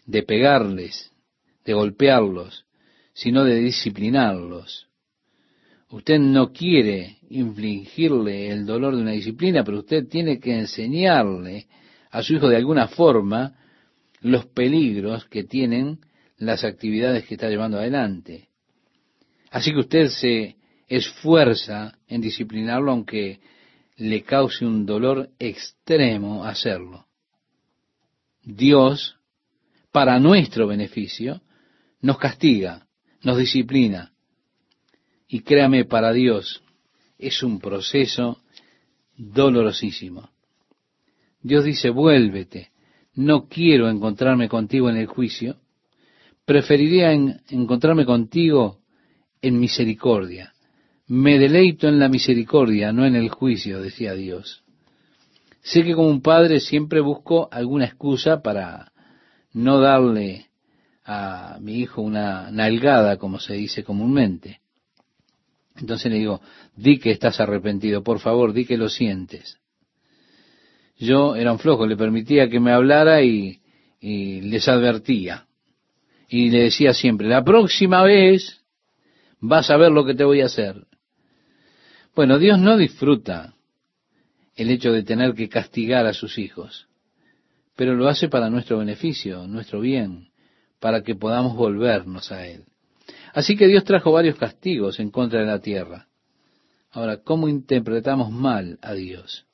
de 0.05 0.23
pegarles, 0.23 1.11
de 1.65 1.73
golpearlos, 1.73 2.65
sino 3.13 3.43
de 3.43 3.55
disciplinarlos. 3.55 4.87
Usted 5.89 6.19
no 6.19 6.51
quiere 6.51 7.17
infligirle 7.29 8.49
el 8.49 8.65
dolor 8.65 8.95
de 8.95 9.01
una 9.01 9.11
disciplina, 9.11 9.63
pero 9.63 9.79
usted 9.79 10.07
tiene 10.07 10.39
que 10.39 10.57
enseñarle 10.57 11.67
a 12.11 12.23
su 12.23 12.33
hijo 12.33 12.49
de 12.49 12.57
alguna 12.57 12.87
forma 12.87 13.55
los 14.21 14.45
peligros 14.47 15.25
que 15.25 15.43
tienen 15.43 15.99
las 16.37 16.63
actividades 16.63 17.25
que 17.25 17.35
está 17.35 17.49
llevando 17.49 17.77
adelante. 17.77 18.49
Así 19.51 19.71
que 19.71 19.79
usted 19.79 20.07
se 20.07 20.55
esfuerza 20.87 21.97
en 22.07 22.21
disciplinarlo 22.21 22.91
aunque 22.91 23.39
le 23.97 24.23
cause 24.23 24.65
un 24.65 24.85
dolor 24.85 25.29
extremo 25.39 26.43
hacerlo. 26.43 27.05
Dios, 28.43 29.14
para 29.95 30.19
nuestro 30.19 30.67
beneficio, 30.67 31.41
nos 32.01 32.17
castiga, 32.17 32.85
nos 33.23 33.37
disciplina. 33.37 34.11
Y 35.25 35.39
créame, 35.39 35.85
para 35.85 36.11
Dios 36.11 36.61
es 37.17 37.41
un 37.43 37.61
proceso 37.61 38.41
dolorosísimo. 39.15 40.31
Dios 41.41 41.63
dice, 41.63 41.91
vuélvete, 41.91 42.71
no 43.13 43.47
quiero 43.47 43.89
encontrarme 43.89 44.49
contigo 44.49 44.89
en 44.89 44.97
el 44.97 45.05
juicio, 45.05 45.61
preferiría 46.43 47.13
encontrarme 47.13 48.03
contigo 48.03 48.81
en 49.41 49.61
misericordia. 49.61 50.53
Me 51.07 51.39
deleito 51.39 51.87
en 51.87 51.99
la 51.99 52.09
misericordia, 52.09 52.91
no 52.91 53.05
en 53.05 53.15
el 53.15 53.29
juicio, 53.29 53.81
decía 53.81 54.13
Dios. 54.13 54.61
Sé 55.61 55.85
que 55.85 55.95
como 55.95 56.09
un 56.09 56.21
padre 56.21 56.59
siempre 56.59 56.99
busco 56.99 57.47
alguna 57.49 57.85
excusa 57.85 58.41
para 58.41 58.91
no 59.55 59.79
darle 59.79 60.47
a 61.05 61.57
mi 61.61 61.79
hijo 61.79 62.01
una 62.01 62.51
nalgada, 62.51 63.17
como 63.17 63.39
se 63.39 63.53
dice 63.53 63.83
comúnmente. 63.83 64.59
Entonces 65.77 66.11
le 66.11 66.19
digo, 66.19 66.41
di 66.75 66.99
que 66.99 67.11
estás 67.11 67.39
arrepentido, 67.39 68.03
por 68.03 68.19
favor, 68.19 68.53
di 68.53 68.65
que 68.65 68.77
lo 68.77 68.89
sientes. 68.89 69.57
Yo 70.97 71.35
era 71.35 71.51
un 71.51 71.59
flojo, 71.59 71.85
le 71.85 71.95
permitía 71.95 72.49
que 72.49 72.59
me 72.59 72.71
hablara 72.71 73.21
y, 73.21 73.59
y 73.99 74.41
les 74.41 74.67
advertía. 74.67 75.45
Y 76.27 76.49
le 76.49 76.63
decía 76.63 76.93
siempre, 76.93 77.27
la 77.27 77.43
próxima 77.43 78.03
vez 78.03 78.61
vas 79.39 79.69
a 79.69 79.77
ver 79.77 79.91
lo 79.91 80.05
que 80.05 80.15
te 80.15 80.23
voy 80.23 80.41
a 80.41 80.45
hacer. 80.45 80.85
Bueno, 82.13 82.39
Dios 82.39 82.59
no 82.59 82.77
disfruta 82.77 83.53
el 84.55 84.69
hecho 84.69 84.91
de 84.91 85.03
tener 85.03 85.33
que 85.33 85.49
castigar 85.49 86.05
a 86.05 86.13
sus 86.13 86.37
hijos, 86.37 86.87
pero 87.75 87.95
lo 87.95 88.07
hace 88.07 88.29
para 88.29 88.49
nuestro 88.49 88.77
beneficio, 88.77 89.47
nuestro 89.47 89.79
bien, 89.81 90.29
para 90.79 91.03
que 91.03 91.15
podamos 91.15 91.55
volvernos 91.55 92.31
a 92.31 92.47
Él. 92.47 92.65
Así 93.33 93.55
que 93.57 93.67
Dios 93.67 93.83
trajo 93.83 94.11
varios 94.11 94.37
castigos 94.37 94.99
en 94.99 95.11
contra 95.11 95.41
de 95.41 95.45
la 95.45 95.59
tierra. 95.59 96.07
Ahora, 96.91 97.17
¿cómo 97.17 97.49
interpretamos 97.49 98.31
mal 98.31 98.79
a 98.81 98.93
Dios? 98.93 99.45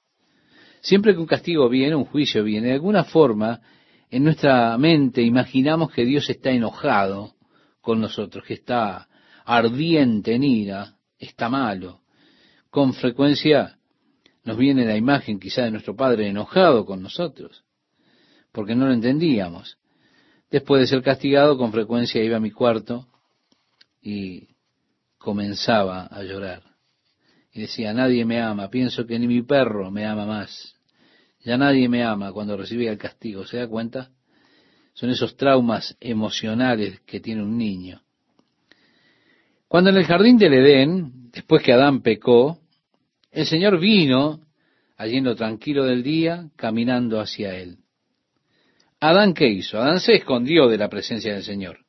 Siempre 0.82 1.14
que 1.14 1.20
un 1.20 1.26
castigo 1.26 1.68
viene, 1.70 1.96
un 1.96 2.06
juicio 2.06 2.44
viene, 2.44 2.68
de 2.68 2.74
alguna 2.74 3.04
forma, 3.04 3.62
en 4.10 4.24
nuestra 4.24 4.78
mente 4.78 5.22
imaginamos 5.22 5.92
que 5.92 6.06
Dios 6.06 6.30
está 6.30 6.52
enojado 6.52 7.34
con 7.82 8.00
nosotros, 8.00 8.44
que 8.46 8.54
está 8.54 9.08
ardiente 9.46 10.36
en 10.36 10.44
ira, 10.44 10.96
está 11.18 11.50
malo. 11.50 12.02
Con 12.70 12.94
frecuencia 12.94 13.78
nos 14.44 14.58
viene 14.58 14.86
la 14.86 14.98
imagen 14.98 15.40
quizá 15.40 15.64
de 15.64 15.72
nuestro 15.72 15.96
Padre 15.96 16.28
enojado 16.28 16.86
con 16.86 17.02
nosotros, 17.02 17.64
porque 18.52 18.76
no 18.76 18.88
lo 18.88 18.94
entendíamos. 18.94 19.78
Después 20.50 20.82
de 20.82 20.88
ser 20.88 21.02
castigado, 21.02 21.58
con 21.58 21.72
frecuencia 21.72 22.24
iba 22.24 22.38
a 22.38 22.42
mi 22.42 22.52
cuarto 22.52 23.08
y 24.02 24.50
comenzaba 25.18 26.08
a 26.08 26.24
llorar. 26.24 26.64
Y 27.54 27.62
decía, 27.62 27.94
nadie 27.94 28.26
me 28.26 28.42
ama, 28.42 28.70
pienso 28.70 29.06
que 29.06 29.20
ni 29.20 29.28
mi 29.28 29.42
perro 29.42 29.92
me 29.92 30.06
ama 30.06 30.26
más. 30.26 30.76
Ya 31.44 31.58
nadie 31.58 31.90
me 31.90 32.04
ama 32.04 32.32
cuando 32.32 32.58
recibía 32.58 32.92
el 32.92 32.98
castigo, 32.98 33.46
¿se 33.46 33.58
da 33.58 33.68
cuenta? 33.68 34.10
Son 34.94 35.10
esos 35.10 35.36
traumas 35.38 35.96
emocionales 36.00 37.00
que 37.02 37.20
tiene 37.20 37.44
un 37.44 37.58
niño. 37.58 38.02
Cuando 39.68 39.90
en 39.90 39.98
el 39.98 40.06
jardín 40.06 40.38
del 40.38 40.54
Edén, 40.54 41.32
después 41.32 41.64
que 41.64 41.72
Adán 41.72 42.02
pecó, 42.02 42.60
el 43.32 43.46
Señor 43.46 43.80
vino, 43.80 44.42
allí 44.98 45.22
tranquilo 45.36 45.86
del 45.86 46.04
día, 46.04 46.50
caminando 46.58 47.20
hacia 47.20 47.56
él. 47.56 47.78
Adán, 49.02 49.34
¿qué 49.34 49.50
hizo? 49.50 49.78
Adán 49.82 50.00
se 50.00 50.14
escondió 50.14 50.70
de 50.70 50.78
la 50.78 50.88
presencia 50.88 51.34
del 51.34 51.44
Señor. 51.44 51.80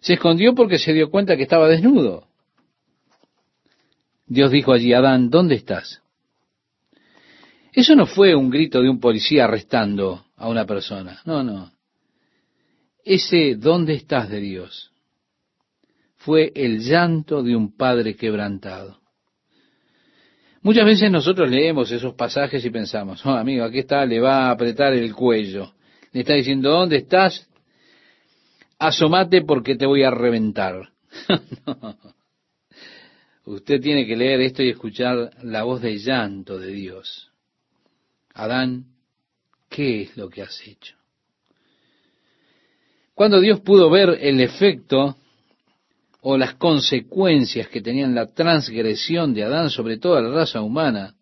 Se 0.00 0.14
escondió 0.14 0.54
porque 0.54 0.78
se 0.78 0.92
dio 0.92 1.10
cuenta 1.10 1.36
que 1.36 1.44
estaba 1.44 1.68
desnudo. 1.68 2.26
Dios 4.26 4.50
dijo 4.50 4.72
allí, 4.72 4.92
Adán, 4.92 5.30
¿dónde 5.30 5.54
estás? 5.54 6.02
Eso 7.72 7.94
no 7.94 8.06
fue 8.06 8.34
un 8.34 8.50
grito 8.50 8.82
de 8.82 8.88
un 8.88 8.98
policía 8.98 9.44
arrestando 9.44 10.24
a 10.36 10.48
una 10.48 10.66
persona. 10.66 11.20
No, 11.24 11.44
no. 11.44 11.70
Ese 13.04 13.54
¿dónde 13.54 13.94
estás 13.94 14.28
de 14.28 14.40
Dios? 14.40 14.90
fue 16.26 16.50
el 16.56 16.80
llanto 16.80 17.40
de 17.40 17.54
un 17.54 17.76
padre 17.76 18.16
quebrantado. 18.16 18.98
Muchas 20.60 20.84
veces 20.84 21.08
nosotros 21.08 21.48
leemos 21.48 21.92
esos 21.92 22.14
pasajes 22.14 22.64
y 22.64 22.70
pensamos, 22.70 23.24
oh 23.24 23.30
amigo, 23.30 23.64
aquí 23.64 23.78
está, 23.78 24.04
le 24.04 24.18
va 24.18 24.48
a 24.48 24.50
apretar 24.50 24.92
el 24.92 25.14
cuello. 25.14 25.75
Le 26.16 26.22
está 26.22 26.32
diciendo, 26.32 26.70
¿dónde 26.70 26.96
estás? 26.96 27.46
Asomate 28.78 29.42
porque 29.42 29.76
te 29.76 29.84
voy 29.84 30.02
a 30.02 30.10
reventar. 30.10 30.88
Usted 33.44 33.82
tiene 33.82 34.06
que 34.06 34.16
leer 34.16 34.40
esto 34.40 34.62
y 34.62 34.70
escuchar 34.70 35.32
la 35.42 35.64
voz 35.64 35.82
de 35.82 35.98
llanto 35.98 36.58
de 36.58 36.72
Dios. 36.72 37.30
Adán, 38.32 38.86
¿qué 39.68 40.04
es 40.04 40.16
lo 40.16 40.30
que 40.30 40.40
has 40.40 40.58
hecho? 40.66 40.96
Cuando 43.14 43.38
Dios 43.38 43.60
pudo 43.60 43.90
ver 43.90 44.16
el 44.18 44.40
efecto 44.40 45.18
o 46.22 46.38
las 46.38 46.54
consecuencias 46.54 47.68
que 47.68 47.82
tenían 47.82 48.14
la 48.14 48.32
transgresión 48.32 49.34
de 49.34 49.44
Adán 49.44 49.68
sobre 49.68 49.98
toda 49.98 50.22
la 50.22 50.30
raza 50.30 50.62
humana, 50.62 51.14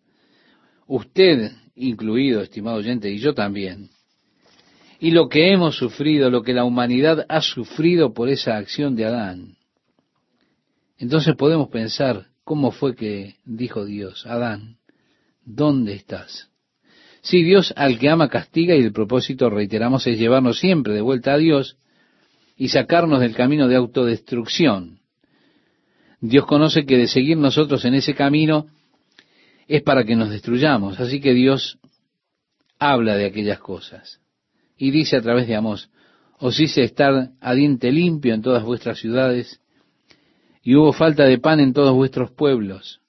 usted 0.87 1.51
incluido, 1.75 2.41
estimado 2.41 2.77
oyente, 2.77 3.11
y 3.11 3.17
yo 3.17 3.33
también, 3.33 3.89
y 4.99 5.11
lo 5.11 5.29
que 5.29 5.51
hemos 5.51 5.77
sufrido, 5.77 6.29
lo 6.29 6.41
que 6.41 6.53
la 6.53 6.63
humanidad 6.63 7.25
ha 7.29 7.41
sufrido 7.41 8.13
por 8.13 8.29
esa 8.29 8.57
acción 8.57 8.95
de 8.95 9.05
Adán. 9.05 9.55
Entonces 10.97 11.35
podemos 11.35 11.69
pensar 11.69 12.27
cómo 12.43 12.71
fue 12.71 12.95
que 12.95 13.35
dijo 13.43 13.85
Dios, 13.85 14.25
Adán, 14.25 14.77
¿dónde 15.43 15.93
estás? 15.93 16.49
Si 17.21 17.43
Dios 17.43 17.73
al 17.75 17.97
que 17.99 18.09
ama 18.09 18.29
castiga 18.29 18.75
y 18.75 18.83
el 18.83 18.93
propósito, 18.93 19.49
reiteramos, 19.49 20.05
es 20.07 20.17
llevarnos 20.17 20.59
siempre 20.59 20.93
de 20.93 21.01
vuelta 21.01 21.33
a 21.33 21.37
Dios, 21.37 21.77
y 22.57 22.69
sacarnos 22.69 23.19
del 23.19 23.35
camino 23.35 23.67
de 23.67 23.75
autodestrucción. 23.75 24.99
Dios 26.21 26.45
conoce 26.45 26.85
que 26.85 26.97
de 26.97 27.07
seguir 27.07 27.37
nosotros 27.37 27.83
en 27.85 27.95
ese 27.95 28.15
camino 28.15 28.67
es 29.67 29.81
para 29.83 30.05
que 30.05 30.15
nos 30.15 30.29
destruyamos. 30.29 30.99
Así 30.99 31.19
que 31.19 31.33
Dios 31.33 31.77
habla 32.79 33.15
de 33.15 33.25
aquellas 33.25 33.59
cosas. 33.59 34.21
Y 34.77 34.91
dice 34.91 35.17
a 35.17 35.21
través 35.21 35.47
de 35.47 35.55
Amós, 35.55 35.89
os 36.39 36.59
hice 36.59 36.83
estar 36.83 37.31
a 37.39 37.53
diente 37.53 37.91
limpio 37.91 38.33
en 38.33 38.41
todas 38.41 38.63
vuestras 38.63 38.99
ciudades, 38.99 39.61
y 40.61 40.75
hubo 40.75 40.93
falta 40.93 41.25
de 41.25 41.37
pan 41.37 41.59
en 41.59 41.73
todos 41.73 41.93
vuestros 41.93 42.31
pueblos, 42.31 43.01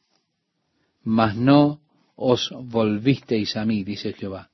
mas 1.03 1.37
no 1.37 1.81
os 2.15 2.51
volvisteis 2.51 3.57
a 3.57 3.65
mí, 3.65 3.83
dice 3.83 4.13
Jehová. 4.13 4.51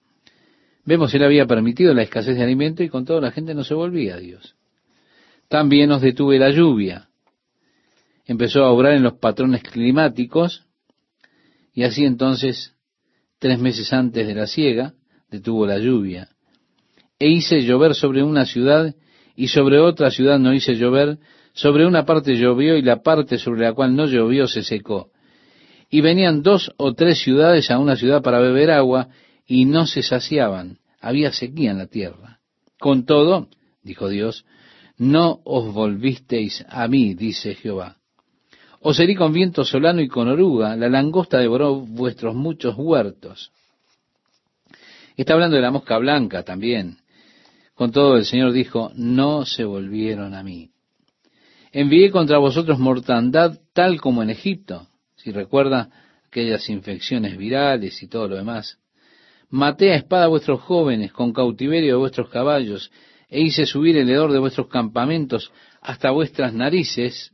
Vemos, 0.85 1.15
él 1.15 1.25
había 1.25 1.47
permitido 1.47 1.95
la 1.95 2.03
escasez 2.03 2.37
de 2.37 2.43
alimento 2.43 2.83
y 2.83 2.89
con 2.89 3.05
toda 3.05 3.21
la 3.21 3.31
gente 3.31 3.55
no 3.55 3.65
se 3.65 3.75
volvía 3.75 4.15
a 4.15 4.19
Dios. 4.19 4.57
También 5.49 5.91
os 5.93 6.03
detuve 6.03 6.39
la 6.39 6.51
lluvia. 6.51 7.09
Empezó 8.25 8.65
a 8.65 8.71
obrar 8.71 8.95
en 8.95 9.03
los 9.03 9.15
patrones 9.15 9.63
climáticos 9.63 10.65
y 11.73 11.85
así 11.85 12.05
entonces, 12.05 12.75
tres 13.39 13.59
meses 13.59 13.93
antes 13.93 14.27
de 14.27 14.35
la 14.35 14.47
siega, 14.47 14.95
detuvo 15.31 15.67
la 15.67 15.79
lluvia. 15.79 16.29
E 17.23 17.29
hice 17.29 17.61
llover 17.61 17.95
sobre 17.95 18.25
una 18.25 18.45
ciudad 18.47 18.97
y 19.37 19.47
sobre 19.47 19.79
otra 19.79 20.11
ciudad 20.11 20.41
no 20.41 20.53
hice 20.53 20.75
llover, 20.75 21.19
sobre 21.53 21.87
una 21.87 22.05
parte 22.05 22.35
llovió 22.35 22.77
y 22.77 22.83
la 22.83 23.01
parte 23.01 23.39
sobre 23.39 23.61
la 23.61 23.73
cual 23.75 23.95
no 23.95 24.07
llovió 24.07 24.49
se 24.49 24.65
secó. 24.65 25.13
Y 25.89 26.01
venían 26.01 26.43
dos 26.43 26.73
o 26.79 26.95
tres 26.95 27.21
ciudades 27.21 27.71
a 27.71 27.79
una 27.79 27.95
ciudad 27.95 28.23
para 28.23 28.41
beber 28.41 28.73
agua 28.73 29.07
y 29.47 29.67
no 29.67 29.87
se 29.87 30.03
saciaban. 30.03 30.79
Había 31.01 31.31
sequía 31.31 31.71
en 31.71 31.79
la 31.79 31.87
tierra. 31.87 32.41
Con 32.81 33.07
todo, 33.07 33.47
dijo 33.85 34.09
Dios, 34.09 34.45
no 34.99 35.43
os 35.45 35.73
volvisteis 35.73 36.65
a 36.69 36.89
mí, 36.89 37.15
dice 37.15 37.55
Jehová. 37.55 37.99
Os 38.81 38.99
herí 38.99 39.15
con 39.15 39.33
viento 39.33 39.65
solano 39.65 40.01
y 40.01 40.09
con 40.09 40.27
oruga, 40.27 40.75
la 40.75 40.89
langosta 40.89 41.39
devoró 41.39 41.87
vuestros 41.87 42.35
muchos 42.35 42.75
huertos. 42.77 43.53
Está 45.17 45.35
hablando 45.35 45.55
de 45.55 45.63
la 45.63 45.71
mosca 45.71 45.99
blanca 45.99 46.43
también. 46.43 46.99
Con 47.75 47.91
todo 47.91 48.17
el 48.17 48.25
Señor 48.25 48.53
dijo, 48.53 48.93
no 48.95 49.45
se 49.47 49.65
volvieron 49.65 50.35
a 50.35 50.43
mí. 50.43 50.71
Envié 51.73 52.11
contra 52.11 52.39
vosotros 52.39 52.79
mortandad 52.79 53.59
tal 53.73 54.01
como 54.01 54.23
en 54.23 54.31
Egipto. 54.31 54.89
Si 55.17 55.31
recuerda 55.31 55.91
aquellas 56.27 56.69
infecciones 56.69 57.37
virales 57.37 58.03
y 58.03 58.09
todo 58.09 58.29
lo 58.29 58.37
demás. 58.37 58.79
Maté 59.49 59.93
a 59.93 59.97
espada 59.97 60.25
a 60.25 60.29
vuestros 60.29 60.61
jóvenes 60.61 61.13
con 61.13 61.33
cautiverio 61.33 61.95
de 61.95 61.99
vuestros 61.99 62.29
caballos 62.29 62.91
e 63.29 63.41
hice 63.41 63.67
subir 63.67 63.97
el 63.97 64.09
hedor 64.11 64.33
de 64.33 64.39
vuestros 64.39 64.69
campamentos 64.69 65.53
hasta 65.81 66.11
vuestras 66.11 66.53
narices, 66.53 67.33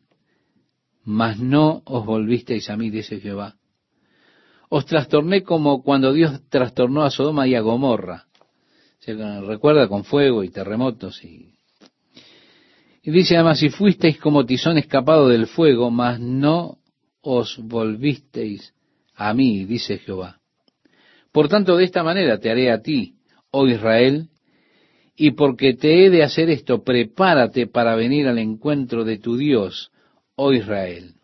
mas 1.04 1.38
no 1.38 1.82
os 1.84 2.06
volvisteis 2.06 2.70
a 2.70 2.76
mí, 2.76 2.90
dice 2.90 3.20
Jehová. 3.20 3.56
Os 4.68 4.86
trastorné 4.86 5.42
como 5.42 5.82
cuando 5.82 6.12
Dios 6.12 6.40
trastornó 6.48 7.02
a 7.02 7.10
Sodoma 7.10 7.48
y 7.48 7.54
a 7.54 7.60
Gomorra. 7.60 8.27
Recuerda 9.14 9.88
con 9.88 10.04
fuego 10.04 10.44
y 10.44 10.50
terremotos 10.50 11.24
y 11.24 11.58
y 13.08 13.10
dice 13.10 13.36
además, 13.36 13.58
si 13.58 13.70
fuisteis 13.70 14.18
como 14.18 14.44
tizón 14.44 14.76
escapado 14.76 15.28
del 15.28 15.46
fuego, 15.46 15.90
mas 15.90 16.20
no 16.20 16.76
os 17.22 17.56
volvisteis 17.56 18.74
a 19.14 19.32
mí, 19.32 19.64
dice 19.64 19.96
Jehová. 19.96 20.40
Por 21.32 21.48
tanto, 21.48 21.78
de 21.78 21.84
esta 21.84 22.02
manera 22.02 22.38
te 22.38 22.50
haré 22.50 22.70
a 22.70 22.82
ti, 22.82 23.14
oh 23.50 23.66
Israel, 23.66 24.28
y 25.16 25.30
porque 25.30 25.72
te 25.72 26.04
he 26.04 26.10
de 26.10 26.22
hacer 26.22 26.50
esto, 26.50 26.84
prepárate 26.84 27.66
para 27.66 27.96
venir 27.96 28.28
al 28.28 28.38
encuentro 28.38 29.04
de 29.04 29.16
tu 29.16 29.38
Dios, 29.38 29.90
oh 30.36 30.52
Israel. 30.52 31.14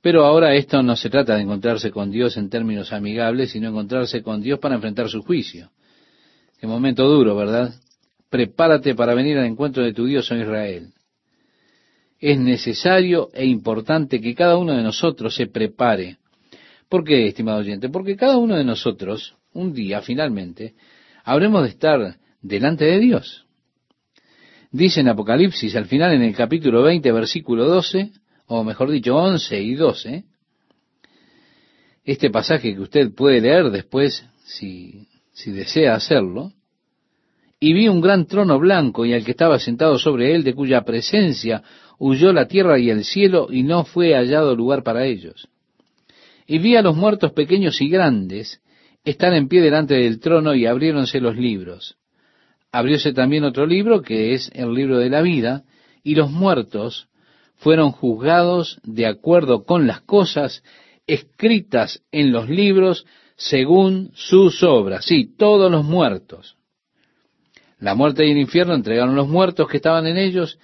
Pero 0.00 0.24
ahora 0.24 0.54
esto 0.54 0.84
no 0.84 0.94
se 0.94 1.10
trata 1.10 1.34
de 1.34 1.42
encontrarse 1.42 1.90
con 1.90 2.12
Dios 2.12 2.36
en 2.36 2.48
términos 2.48 2.92
amigables, 2.92 3.50
sino 3.50 3.70
encontrarse 3.70 4.22
con 4.22 4.40
Dios 4.40 4.60
para 4.60 4.76
enfrentar 4.76 5.08
su 5.08 5.20
juicio. 5.22 5.72
Qué 6.58 6.66
momento 6.66 7.08
duro, 7.08 7.36
¿verdad? 7.36 7.74
prepárate 8.30 8.94
para 8.94 9.14
venir 9.14 9.38
al 9.38 9.46
encuentro 9.46 9.82
de 9.82 9.92
tu 9.92 10.06
Dios 10.06 10.30
en 10.30 10.40
Israel. 10.40 10.92
Es 12.18 12.38
necesario 12.38 13.30
e 13.32 13.46
importante 13.46 14.20
que 14.20 14.34
cada 14.34 14.56
uno 14.56 14.76
de 14.76 14.82
nosotros 14.82 15.34
se 15.34 15.46
prepare. 15.46 16.18
¿Por 16.88 17.04
qué, 17.04 17.26
estimado 17.26 17.58
oyente? 17.58 17.88
Porque 17.88 18.16
cada 18.16 18.36
uno 18.38 18.56
de 18.56 18.64
nosotros, 18.64 19.36
un 19.52 19.72
día, 19.72 20.02
finalmente, 20.02 20.74
habremos 21.24 21.62
de 21.62 21.68
estar 21.68 22.16
delante 22.42 22.84
de 22.84 22.98
Dios. 22.98 23.46
Dice 24.70 25.00
en 25.00 25.08
Apocalipsis, 25.08 25.76
al 25.76 25.86
final 25.86 26.12
en 26.12 26.22
el 26.22 26.34
capítulo 26.34 26.82
20, 26.82 27.10
versículo 27.12 27.66
12, 27.66 28.10
o 28.46 28.64
mejor 28.64 28.90
dicho, 28.90 29.16
11 29.16 29.62
y 29.62 29.74
12, 29.74 30.24
este 32.04 32.30
pasaje 32.30 32.74
que 32.74 32.80
usted 32.80 33.14
puede 33.14 33.40
leer 33.40 33.70
después, 33.70 34.26
si, 34.44 35.06
si 35.38 35.52
desea 35.52 35.94
hacerlo, 35.94 36.50
y 37.60 37.72
vi 37.72 37.86
un 37.86 38.00
gran 38.00 38.26
trono 38.26 38.58
blanco 38.58 39.06
y 39.06 39.12
al 39.12 39.24
que 39.24 39.30
estaba 39.30 39.60
sentado 39.60 39.96
sobre 39.96 40.34
él, 40.34 40.42
de 40.42 40.52
cuya 40.52 40.82
presencia 40.82 41.62
huyó 41.96 42.32
la 42.32 42.48
tierra 42.48 42.76
y 42.80 42.90
el 42.90 43.04
cielo, 43.04 43.46
y 43.48 43.62
no 43.62 43.84
fue 43.84 44.14
hallado 44.14 44.56
lugar 44.56 44.82
para 44.82 45.06
ellos. 45.06 45.48
Y 46.44 46.58
vi 46.58 46.74
a 46.74 46.82
los 46.82 46.96
muertos 46.96 47.30
pequeños 47.32 47.80
y 47.80 47.88
grandes 47.88 48.60
estar 49.04 49.32
en 49.32 49.46
pie 49.46 49.60
delante 49.60 49.94
del 49.94 50.18
trono 50.18 50.56
y 50.56 50.66
abriéronse 50.66 51.20
los 51.20 51.36
libros. 51.36 51.96
Abrióse 52.72 53.12
también 53.12 53.44
otro 53.44 53.64
libro, 53.64 54.02
que 54.02 54.34
es 54.34 54.50
el 54.54 54.74
libro 54.74 54.98
de 54.98 55.08
la 55.08 55.22
vida, 55.22 55.62
y 56.02 56.16
los 56.16 56.32
muertos 56.32 57.06
fueron 57.54 57.92
juzgados 57.92 58.80
de 58.82 59.06
acuerdo 59.06 59.64
con 59.64 59.86
las 59.86 60.00
cosas 60.00 60.64
escritas 61.06 62.02
en 62.10 62.32
los 62.32 62.48
libros 62.48 63.06
según 63.38 64.10
sus 64.14 64.62
obras. 64.64 65.04
Sí, 65.04 65.34
todos 65.38 65.70
los 65.70 65.84
muertos. 65.84 66.56
La 67.78 67.94
muerte 67.94 68.26
y 68.26 68.32
el 68.32 68.38
infierno 68.38 68.74
entregaron 68.74 69.14
los 69.14 69.28
muertos 69.28 69.68
que 69.68 69.76
estaban 69.76 70.06
en 70.06 70.18
ellos, 70.18 70.58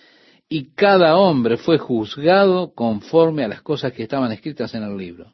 y 0.49 0.75
cada 0.75 1.17
hombre 1.17 1.57
fue 1.57 1.79
juzgado 1.79 2.75
conforme 2.75 3.45
a 3.45 3.49
las 3.49 3.63
cosas 3.63 3.93
que 3.93 4.03
estaban 4.03 4.33
escritas 4.33 4.75
en 4.75 4.83
el 4.83 4.97
libro. 4.97 5.33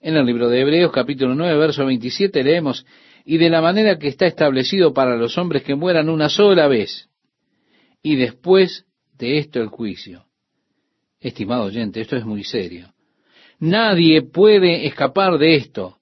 En 0.00 0.14
el 0.14 0.26
libro 0.26 0.48
de 0.48 0.60
Hebreos 0.60 0.92
capítulo 0.92 1.34
9, 1.34 1.58
verso 1.58 1.84
27 1.86 2.44
leemos, 2.44 2.86
y 3.24 3.38
de 3.38 3.48
la 3.48 3.62
manera 3.62 3.98
que 3.98 4.08
está 4.08 4.26
establecido 4.26 4.92
para 4.92 5.16
los 5.16 5.38
hombres 5.38 5.64
que 5.64 5.74
mueran 5.74 6.10
una 6.10 6.28
sola 6.28 6.68
vez, 6.68 7.08
y 8.02 8.16
después 8.16 8.84
de 9.16 9.38
esto 9.38 9.60
el 9.60 9.68
juicio. 9.68 10.26
Estimado 11.18 11.64
oyente, 11.64 12.02
esto 12.02 12.14
es 12.14 12.26
muy 12.26 12.44
serio. 12.44 12.92
Nadie 13.60 14.22
puede 14.22 14.86
escapar 14.86 15.38
de 15.38 15.56
esto 15.56 15.98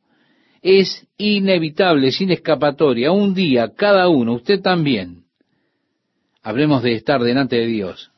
es 0.66 1.06
inevitable, 1.16 2.10
sin 2.10 2.32
escapatoria. 2.32 3.12
Un 3.12 3.34
día, 3.34 3.72
cada 3.72 4.08
uno, 4.08 4.32
usted 4.32 4.60
también, 4.60 5.22
habremos 6.42 6.82
de 6.82 6.94
estar 6.94 7.22
delante 7.22 7.54
de 7.54 7.66
Dios. 7.66 8.10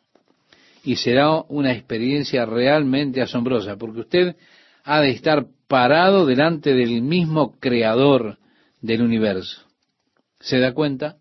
Y 0.82 0.96
será 0.96 1.42
una 1.48 1.72
experiencia 1.72 2.46
realmente 2.46 3.20
asombrosa, 3.20 3.76
porque 3.76 4.00
usted 4.00 4.36
ha 4.82 5.02
de 5.02 5.10
estar 5.10 5.44
parado 5.66 6.24
delante 6.24 6.72
del 6.72 7.02
mismo 7.02 7.58
creador 7.60 8.38
del 8.80 9.02
universo. 9.02 9.66
¿Se 10.40 10.58
da 10.58 10.72
cuenta? 10.72 11.18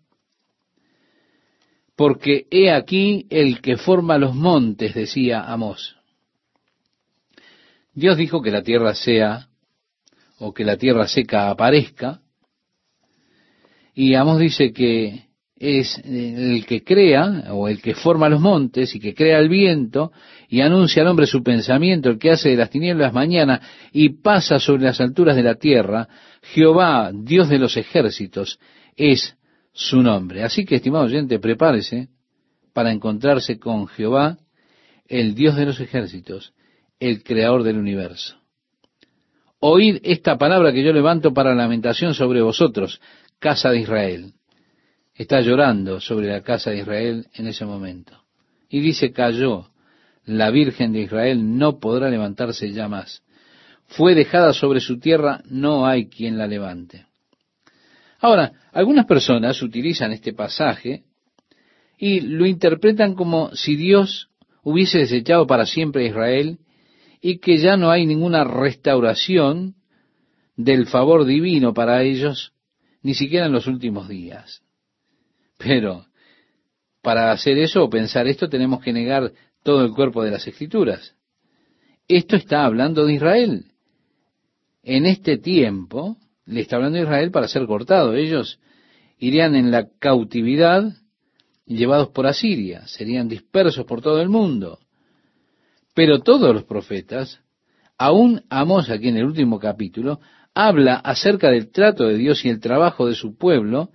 Porque 1.94 2.46
he 2.50 2.70
aquí 2.70 3.26
el 3.28 3.60
que 3.60 3.76
forma 3.76 4.16
los 4.16 4.34
montes, 4.34 4.94
decía 4.94 5.42
Amós. 5.42 5.97
Dios 7.98 8.16
dijo 8.16 8.40
que 8.42 8.52
la 8.52 8.62
tierra 8.62 8.94
sea 8.94 9.48
o 10.38 10.54
que 10.54 10.64
la 10.64 10.76
tierra 10.76 11.08
seca 11.08 11.50
aparezca. 11.50 12.20
Y 13.92 14.14
Amos 14.14 14.38
dice 14.38 14.72
que 14.72 15.24
es 15.56 16.00
el 16.04 16.64
que 16.64 16.84
crea, 16.84 17.52
o 17.52 17.66
el 17.66 17.82
que 17.82 17.94
forma 17.94 18.28
los 18.28 18.40
montes, 18.40 18.94
y 18.94 19.00
que 19.00 19.14
crea 19.14 19.40
el 19.40 19.48
viento, 19.48 20.12
y 20.48 20.60
anuncia 20.60 21.02
al 21.02 21.08
hombre 21.08 21.26
su 21.26 21.42
pensamiento, 21.42 22.08
el 22.08 22.20
que 22.20 22.30
hace 22.30 22.50
de 22.50 22.56
las 22.56 22.70
tinieblas 22.70 23.12
mañana, 23.12 23.60
y 23.92 24.10
pasa 24.20 24.60
sobre 24.60 24.84
las 24.84 25.00
alturas 25.00 25.34
de 25.34 25.42
la 25.42 25.56
tierra, 25.56 26.08
Jehová, 26.54 27.10
Dios 27.12 27.48
de 27.48 27.58
los 27.58 27.76
ejércitos, 27.76 28.60
es 28.94 29.36
su 29.72 30.00
nombre. 30.02 30.44
Así 30.44 30.64
que, 30.64 30.76
estimado 30.76 31.06
oyente, 31.06 31.40
prepárese 31.40 32.10
para 32.72 32.92
encontrarse 32.92 33.58
con 33.58 33.88
Jehová, 33.88 34.38
el 35.08 35.34
Dios 35.34 35.56
de 35.56 35.66
los 35.66 35.80
ejércitos, 35.80 36.52
el 37.00 37.22
creador 37.22 37.62
del 37.62 37.78
universo. 37.78 38.36
Oíd 39.60 39.98
esta 40.04 40.38
palabra 40.38 40.72
que 40.72 40.84
yo 40.84 40.92
levanto 40.92 41.32
para 41.32 41.54
lamentación 41.54 42.14
sobre 42.14 42.42
vosotros, 42.42 43.00
casa 43.38 43.70
de 43.70 43.80
Israel. 43.80 44.32
Está 45.14 45.40
llorando 45.40 46.00
sobre 46.00 46.28
la 46.28 46.42
casa 46.42 46.70
de 46.70 46.78
Israel 46.78 47.26
en 47.34 47.48
ese 47.48 47.64
momento. 47.64 48.22
Y 48.68 48.80
dice, 48.80 49.12
cayó, 49.12 49.70
la 50.24 50.50
Virgen 50.50 50.92
de 50.92 51.00
Israel 51.00 51.58
no 51.58 51.80
podrá 51.80 52.08
levantarse 52.08 52.70
ya 52.72 52.86
más. 52.86 53.22
Fue 53.86 54.14
dejada 54.14 54.52
sobre 54.52 54.80
su 54.80 55.00
tierra, 55.00 55.42
no 55.46 55.86
hay 55.86 56.08
quien 56.08 56.38
la 56.38 56.46
levante. 56.46 57.06
Ahora, 58.20 58.52
algunas 58.72 59.06
personas 59.06 59.62
utilizan 59.62 60.12
este 60.12 60.32
pasaje 60.32 61.04
y 61.96 62.20
lo 62.20 62.46
interpretan 62.46 63.14
como 63.14 63.50
si 63.54 63.74
Dios 63.74 64.28
hubiese 64.62 64.98
desechado 64.98 65.46
para 65.46 65.66
siempre 65.66 66.04
a 66.04 66.08
Israel 66.08 66.58
y 67.20 67.38
que 67.38 67.58
ya 67.58 67.76
no 67.76 67.90
hay 67.90 68.06
ninguna 68.06 68.44
restauración 68.44 69.74
del 70.56 70.86
favor 70.86 71.24
divino 71.24 71.74
para 71.74 72.02
ellos, 72.02 72.52
ni 73.02 73.14
siquiera 73.14 73.46
en 73.46 73.52
los 73.52 73.66
últimos 73.66 74.08
días. 74.08 74.62
Pero 75.56 76.06
para 77.02 77.30
hacer 77.32 77.58
eso 77.58 77.84
o 77.84 77.90
pensar 77.90 78.26
esto 78.26 78.48
tenemos 78.48 78.80
que 78.82 78.92
negar 78.92 79.32
todo 79.62 79.84
el 79.84 79.92
cuerpo 79.92 80.22
de 80.22 80.30
las 80.30 80.46
escrituras. 80.46 81.14
Esto 82.06 82.36
está 82.36 82.64
hablando 82.64 83.04
de 83.06 83.14
Israel. 83.14 83.72
En 84.82 85.06
este 85.06 85.38
tiempo 85.38 86.16
le 86.46 86.60
está 86.60 86.76
hablando 86.76 86.98
Israel 86.98 87.30
para 87.30 87.48
ser 87.48 87.66
cortado. 87.66 88.14
Ellos 88.14 88.58
irían 89.18 89.54
en 89.54 89.70
la 89.70 89.88
cautividad 89.98 90.92
llevados 91.66 92.08
por 92.08 92.26
Asiria, 92.26 92.86
serían 92.86 93.28
dispersos 93.28 93.84
por 93.84 94.00
todo 94.00 94.22
el 94.22 94.28
mundo. 94.28 94.78
Pero 95.98 96.20
todos 96.20 96.54
los 96.54 96.62
profetas, 96.62 97.40
aún 97.98 98.44
Amós 98.50 98.88
aquí 98.88 99.08
en 99.08 99.16
el 99.16 99.24
último 99.24 99.58
capítulo, 99.58 100.20
habla 100.54 100.94
acerca 100.94 101.50
del 101.50 101.72
trato 101.72 102.04
de 102.04 102.16
Dios 102.16 102.44
y 102.44 102.50
el 102.50 102.60
trabajo 102.60 103.08
de 103.08 103.16
su 103.16 103.36
pueblo 103.36 103.90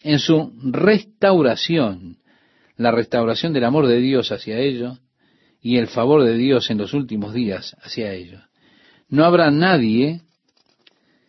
en 0.00 0.18
su 0.18 0.50
restauración, 0.62 2.16
la 2.78 2.90
restauración 2.90 3.52
del 3.52 3.64
amor 3.64 3.86
de 3.86 3.98
Dios 3.98 4.32
hacia 4.32 4.60
ellos 4.60 5.02
y 5.60 5.76
el 5.76 5.88
favor 5.88 6.24
de 6.24 6.38
Dios 6.38 6.70
en 6.70 6.78
los 6.78 6.94
últimos 6.94 7.34
días 7.34 7.76
hacia 7.82 8.14
ellos. 8.14 8.40
No 9.10 9.26
habrá 9.26 9.50
nadie 9.50 10.22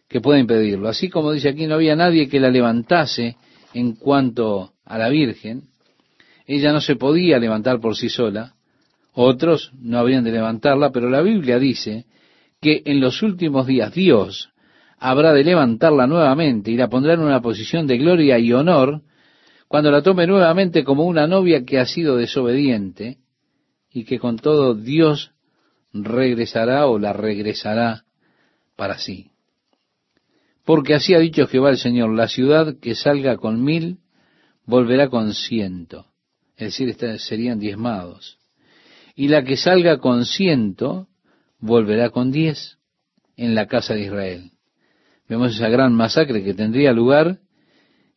que 0.07 0.21
pueda 0.21 0.39
impedirlo. 0.39 0.87
Así 0.87 1.09
como 1.09 1.33
dice 1.33 1.49
aquí, 1.49 1.67
no 1.67 1.75
había 1.75 1.97
nadie 1.97 2.29
que 2.29 2.39
la 2.39 2.49
levantase 2.49 3.35
en 3.73 3.95
cuanto 3.97 4.71
a 4.85 4.97
la 4.97 5.09
Virgen. 5.09 5.63
Ella 6.47 6.71
no 6.71 6.79
se 6.79 6.95
podía 6.95 7.39
levantar 7.39 7.81
por 7.81 7.97
sí 7.97 8.07
sola. 8.07 8.52
Otros 9.13 9.71
no 9.79 9.99
habrían 9.99 10.23
de 10.23 10.31
levantarla, 10.31 10.91
pero 10.91 11.09
la 11.09 11.21
Biblia 11.21 11.59
dice 11.59 12.05
que 12.59 12.81
en 12.85 12.99
los 12.99 13.21
últimos 13.21 13.67
días 13.67 13.93
Dios 13.93 14.49
habrá 14.97 15.33
de 15.33 15.43
levantarla 15.43 16.07
nuevamente 16.07 16.71
y 16.71 16.77
la 16.77 16.89
pondrá 16.89 17.13
en 17.13 17.19
una 17.19 17.41
posición 17.41 17.85
de 17.85 17.97
gloria 17.97 18.39
y 18.39 18.53
honor 18.53 19.01
cuando 19.67 19.91
la 19.91 20.01
tome 20.01 20.25
nuevamente 20.25 20.83
como 20.83 21.05
una 21.05 21.27
novia 21.27 21.63
que 21.65 21.79
ha 21.79 21.85
sido 21.85 22.15
desobediente 22.15 23.17
y 23.91 24.05
que 24.05 24.17
con 24.17 24.37
todo 24.37 24.73
Dios 24.73 25.31
regresará 25.93 26.87
o 26.87 26.97
la 26.97 27.13
regresará 27.13 28.05
para 28.75 28.97
sí. 28.97 29.31
Porque 30.65 30.95
así 30.95 31.13
ha 31.13 31.19
dicho 31.19 31.47
Jehová 31.47 31.69
el 31.69 31.77
Señor, 31.77 32.13
la 32.15 32.27
ciudad 32.27 32.75
que 32.79 32.95
salga 32.95 33.37
con 33.37 33.63
mil 33.63 33.99
volverá 34.65 35.09
con 35.09 35.33
ciento, 35.33 36.07
es 36.55 36.77
decir, 36.77 36.95
serían 37.19 37.59
diezmados. 37.59 38.39
Y 39.15 39.27
la 39.27 39.43
que 39.43 39.57
salga 39.57 39.99
con 39.99 40.25
ciento 40.25 41.07
volverá 41.59 42.09
con 42.09 42.31
diez 42.31 42.77
en 43.37 43.55
la 43.55 43.67
casa 43.67 43.93
de 43.93 44.01
Israel. 44.01 44.51
Vemos 45.29 45.55
esa 45.55 45.69
gran 45.69 45.93
masacre 45.93 46.43
que 46.43 46.53
tendría 46.53 46.91
lugar 46.91 47.39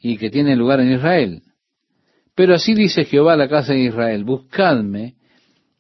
y 0.01 0.17
que 0.19 0.31
tiene 0.31 0.57
lugar 0.57 0.81
en 0.81 0.93
Israel. 0.93 1.43
Pero 2.35 2.55
así 2.55 2.75
dice 2.75 3.05
Jehová 3.05 3.35
a 3.35 3.37
la 3.37 3.49
casa 3.49 3.73
de 3.73 3.81
Israel, 3.81 4.25
buscadme 4.25 5.15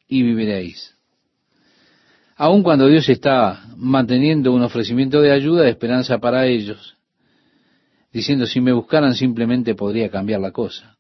y 0.08 0.22
viviréis. 0.22 0.94
Aun 2.36 2.62
cuando 2.62 2.86
Dios 2.86 3.08
está 3.08 3.66
manteniendo 3.76 4.52
un 4.52 4.62
ofrecimiento 4.62 5.20
de 5.20 5.32
ayuda, 5.32 5.64
de 5.64 5.70
esperanza 5.70 6.18
para 6.18 6.46
ellos, 6.46 6.96
diciendo 8.12 8.46
si 8.46 8.60
me 8.60 8.72
buscaran 8.72 9.14
simplemente 9.14 9.74
podría 9.74 10.10
cambiar 10.10 10.40
la 10.40 10.52
cosa. 10.52 10.96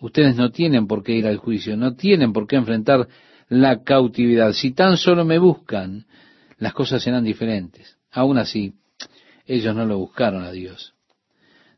Ustedes 0.00 0.36
no 0.36 0.50
tienen 0.50 0.86
por 0.86 1.02
qué 1.02 1.12
ir 1.12 1.26
al 1.26 1.38
juicio, 1.38 1.76
no 1.76 1.94
tienen 1.94 2.32
por 2.32 2.46
qué 2.46 2.56
enfrentar 2.56 3.08
la 3.48 3.82
cautividad. 3.82 4.52
Si 4.52 4.72
tan 4.72 4.96
solo 4.96 5.24
me 5.24 5.38
buscan, 5.38 6.06
las 6.58 6.72
cosas 6.72 7.02
serán 7.02 7.24
diferentes. 7.24 7.96
Aún 8.10 8.38
así, 8.38 8.74
ellos 9.46 9.74
no 9.74 9.84
lo 9.84 9.98
buscaron 9.98 10.44
a 10.44 10.52
Dios. 10.52 10.94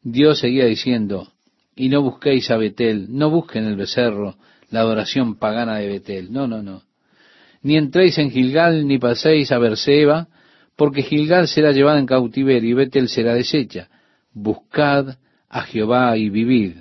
Dios 0.02 0.38
seguía 0.38 0.66
diciendo, 0.66 1.32
y 1.74 1.88
no 1.88 2.02
busquéis 2.02 2.50
a 2.50 2.56
Betel, 2.56 3.06
no 3.10 3.30
busquen 3.30 3.64
el 3.64 3.76
becerro, 3.76 4.36
la 4.70 4.80
adoración 4.80 5.36
pagana 5.36 5.76
de 5.76 5.88
Betel. 5.88 6.32
No, 6.32 6.46
no, 6.46 6.62
no. 6.62 6.82
Ni 7.62 7.76
entréis 7.76 8.16
en 8.18 8.30
Gilgal, 8.30 8.86
ni 8.86 8.98
paséis 8.98 9.50
a 9.50 9.58
Berseba, 9.58 10.28
porque 10.76 11.02
Gilgal 11.02 11.48
será 11.48 11.72
llevada 11.72 11.98
en 11.98 12.06
cautiverio 12.06 12.70
y 12.70 12.74
Betel 12.74 13.08
será 13.08 13.34
deshecha. 13.34 13.88
Buscad 14.32 15.16
a 15.48 15.62
Jehová 15.62 16.16
y 16.16 16.28
vivid. 16.28 16.76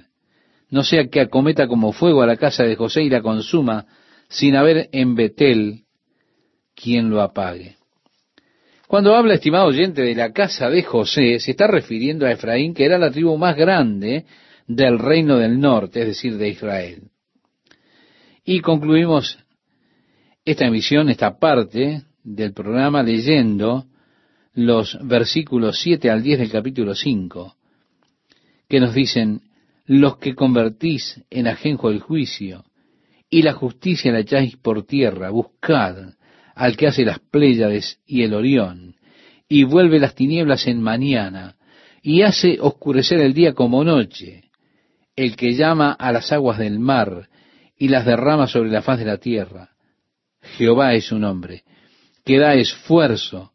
No 0.69 0.83
sea 0.83 1.07
que 1.07 1.21
acometa 1.21 1.67
como 1.67 1.93
fuego 1.93 2.21
a 2.21 2.27
la 2.27 2.37
casa 2.37 2.63
de 2.63 2.75
José 2.75 3.03
y 3.03 3.09
la 3.09 3.21
consuma, 3.21 3.85
sin 4.29 4.55
haber 4.55 4.89
en 4.91 5.15
Betel 5.15 5.83
quien 6.75 7.09
lo 7.09 7.21
apague. 7.21 7.77
Cuando 8.87 9.15
habla, 9.15 9.33
estimado 9.33 9.67
oyente, 9.67 10.03
de 10.03 10.15
la 10.15 10.31
casa 10.31 10.69
de 10.69 10.83
José, 10.83 11.39
se 11.39 11.51
está 11.51 11.67
refiriendo 11.67 12.25
a 12.25 12.31
Efraín, 12.31 12.73
que 12.73 12.85
era 12.85 12.97
la 12.97 13.11
tribu 13.11 13.37
más 13.37 13.55
grande 13.55 14.25
del 14.67 14.99
reino 14.99 15.37
del 15.37 15.59
norte, 15.59 16.01
es 16.01 16.07
decir, 16.07 16.37
de 16.37 16.49
Israel. 16.49 17.03
Y 18.43 18.59
concluimos 18.59 19.39
esta 20.43 20.67
emisión, 20.67 21.09
esta 21.09 21.39
parte 21.39 22.03
del 22.23 22.53
programa, 22.53 23.01
leyendo 23.01 23.85
los 24.53 24.97
versículos 25.01 25.79
7 25.81 26.09
al 26.09 26.21
10 26.21 26.39
del 26.39 26.51
capítulo 26.51 26.93
5, 26.93 27.55
que 28.69 28.79
nos 28.79 28.93
dicen, 28.93 29.41
los 29.85 30.17
que 30.17 30.35
convertís 30.35 31.21
en 31.29 31.47
ajenjo 31.47 31.89
el 31.89 31.99
juicio, 31.99 32.63
y 33.35 33.41
la 33.41 33.51
justicia 33.51 34.13
la 34.13 34.19
echáis 34.19 34.55
por 34.55 34.85
tierra, 34.85 35.29
buscad 35.29 36.13
al 36.55 36.77
que 36.77 36.87
hace 36.87 37.03
las 37.03 37.19
Pléyades 37.19 37.99
y 38.05 38.23
el 38.23 38.33
Orión, 38.33 38.95
y 39.49 39.65
vuelve 39.65 39.99
las 39.99 40.15
tinieblas 40.15 40.67
en 40.67 40.81
mañana, 40.81 41.57
y 42.01 42.21
hace 42.21 42.59
oscurecer 42.61 43.19
el 43.19 43.33
día 43.33 43.51
como 43.51 43.83
noche, 43.83 44.45
el 45.17 45.35
que 45.35 45.53
llama 45.53 45.91
a 45.91 46.13
las 46.13 46.31
aguas 46.31 46.59
del 46.59 46.79
mar, 46.79 47.27
y 47.77 47.89
las 47.89 48.05
derrama 48.05 48.47
sobre 48.47 48.69
la 48.69 48.81
faz 48.81 48.99
de 48.99 49.05
la 49.05 49.17
tierra. 49.17 49.71
Jehová 50.57 50.93
es 50.93 51.07
su 51.07 51.19
nombre, 51.19 51.65
que 52.23 52.39
da 52.39 52.53
esfuerzo 52.53 53.51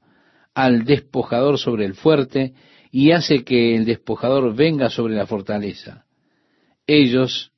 al 0.53 0.85
despojador 0.85 1.59
sobre 1.59 1.87
el 1.87 1.95
fuerte, 1.95 2.53
y 2.91 3.13
hace 3.13 3.45
que 3.45 3.77
el 3.77 3.87
despojador 3.87 4.55
venga 4.55 4.91
sobre 4.91 5.15
la 5.15 5.27
fortaleza. 5.27 6.05
Ellos 6.87 7.51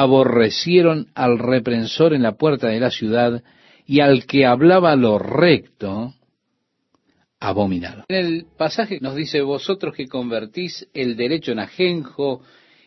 aborrecieron 0.00 1.08
al 1.14 1.38
reprensor 1.38 2.14
en 2.14 2.22
la 2.22 2.32
puerta 2.32 2.68
de 2.68 2.80
la 2.80 2.90
ciudad, 2.90 3.42
y 3.84 4.00
al 4.00 4.24
que 4.24 4.46
hablaba 4.46 4.96
lo 4.96 5.18
recto, 5.18 6.14
abominaron. 7.38 8.06
En 8.08 8.16
el 8.16 8.46
pasaje 8.56 9.00
nos 9.02 9.14
dice, 9.14 9.42
vosotros 9.42 9.94
que 9.94 10.08
convertís 10.08 10.88
el 10.94 11.14
derecho 11.14 11.52
en 11.52 11.58
ajenjo 11.58 12.40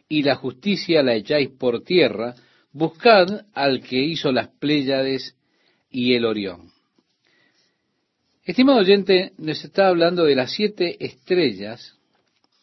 y 0.09 0.23
la 0.23 0.33
justicia 0.33 1.03
la 1.03 1.13
echáis 1.13 1.49
por 1.49 1.83
tierra, 1.83 2.33
buscad 2.71 3.45
al 3.53 3.81
que 3.81 3.99
hizo 3.99 4.31
las 4.31 4.47
Pléyades 4.47 5.35
y 5.91 6.15
el 6.15 6.25
Orión. 6.25 6.71
Estimado 8.43 8.79
oyente, 8.79 9.33
nos 9.37 9.63
está 9.63 9.89
hablando 9.89 10.23
de 10.23 10.35
las 10.35 10.51
siete 10.53 10.97
estrellas, 11.05 11.99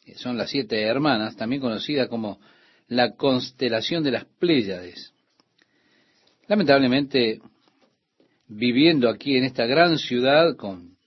que 0.05 0.17
son 0.17 0.37
las 0.37 0.51
siete 0.51 0.83
hermanas, 0.83 1.37
también 1.37 1.63
conocida 1.63 2.09
como 2.09 2.41
la 2.93 3.17
constelación 3.17 4.03
de 4.03 4.11
las 4.11 4.27
Pléyades. 4.39 5.15
Lamentablemente, 6.47 7.41
viviendo 8.49 9.09
aquí 9.09 9.37
en 9.37 9.45
esta 9.45 9.65
gran 9.65 9.97
ciudad 9.97 10.57
con 10.57 10.99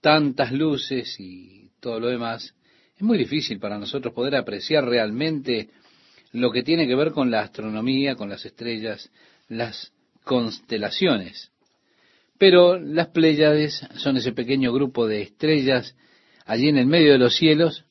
tantas 0.00 0.50
luces 0.50 1.16
y 1.18 1.72
todo 1.78 2.00
lo 2.00 2.08
demás, 2.08 2.54
es 2.96 3.02
muy 3.02 3.18
difícil 3.18 3.58
para 3.58 3.78
nosotros 3.78 4.14
poder 4.14 4.34
apreciar 4.34 4.86
realmente 4.86 5.68
lo 6.32 6.50
que 6.50 6.62
tiene 6.62 6.86
que 6.86 6.94
ver 6.94 7.12
con 7.12 7.30
la 7.30 7.40
astronomía, 7.40 8.14
con 8.14 8.30
las 8.30 8.46
estrellas, 8.46 9.10
las 9.48 9.92
constelaciones. 10.24 11.50
Pero 12.38 12.78
las 12.78 13.08
Pléyades 13.08 13.86
son 13.96 14.16
ese 14.16 14.32
pequeño 14.32 14.72
grupo 14.72 15.06
de 15.06 15.20
estrellas 15.20 15.94
allí 16.46 16.68
en 16.70 16.78
el 16.78 16.86
medio 16.86 17.12
de 17.12 17.18
los 17.18 17.36
cielos, 17.36 17.84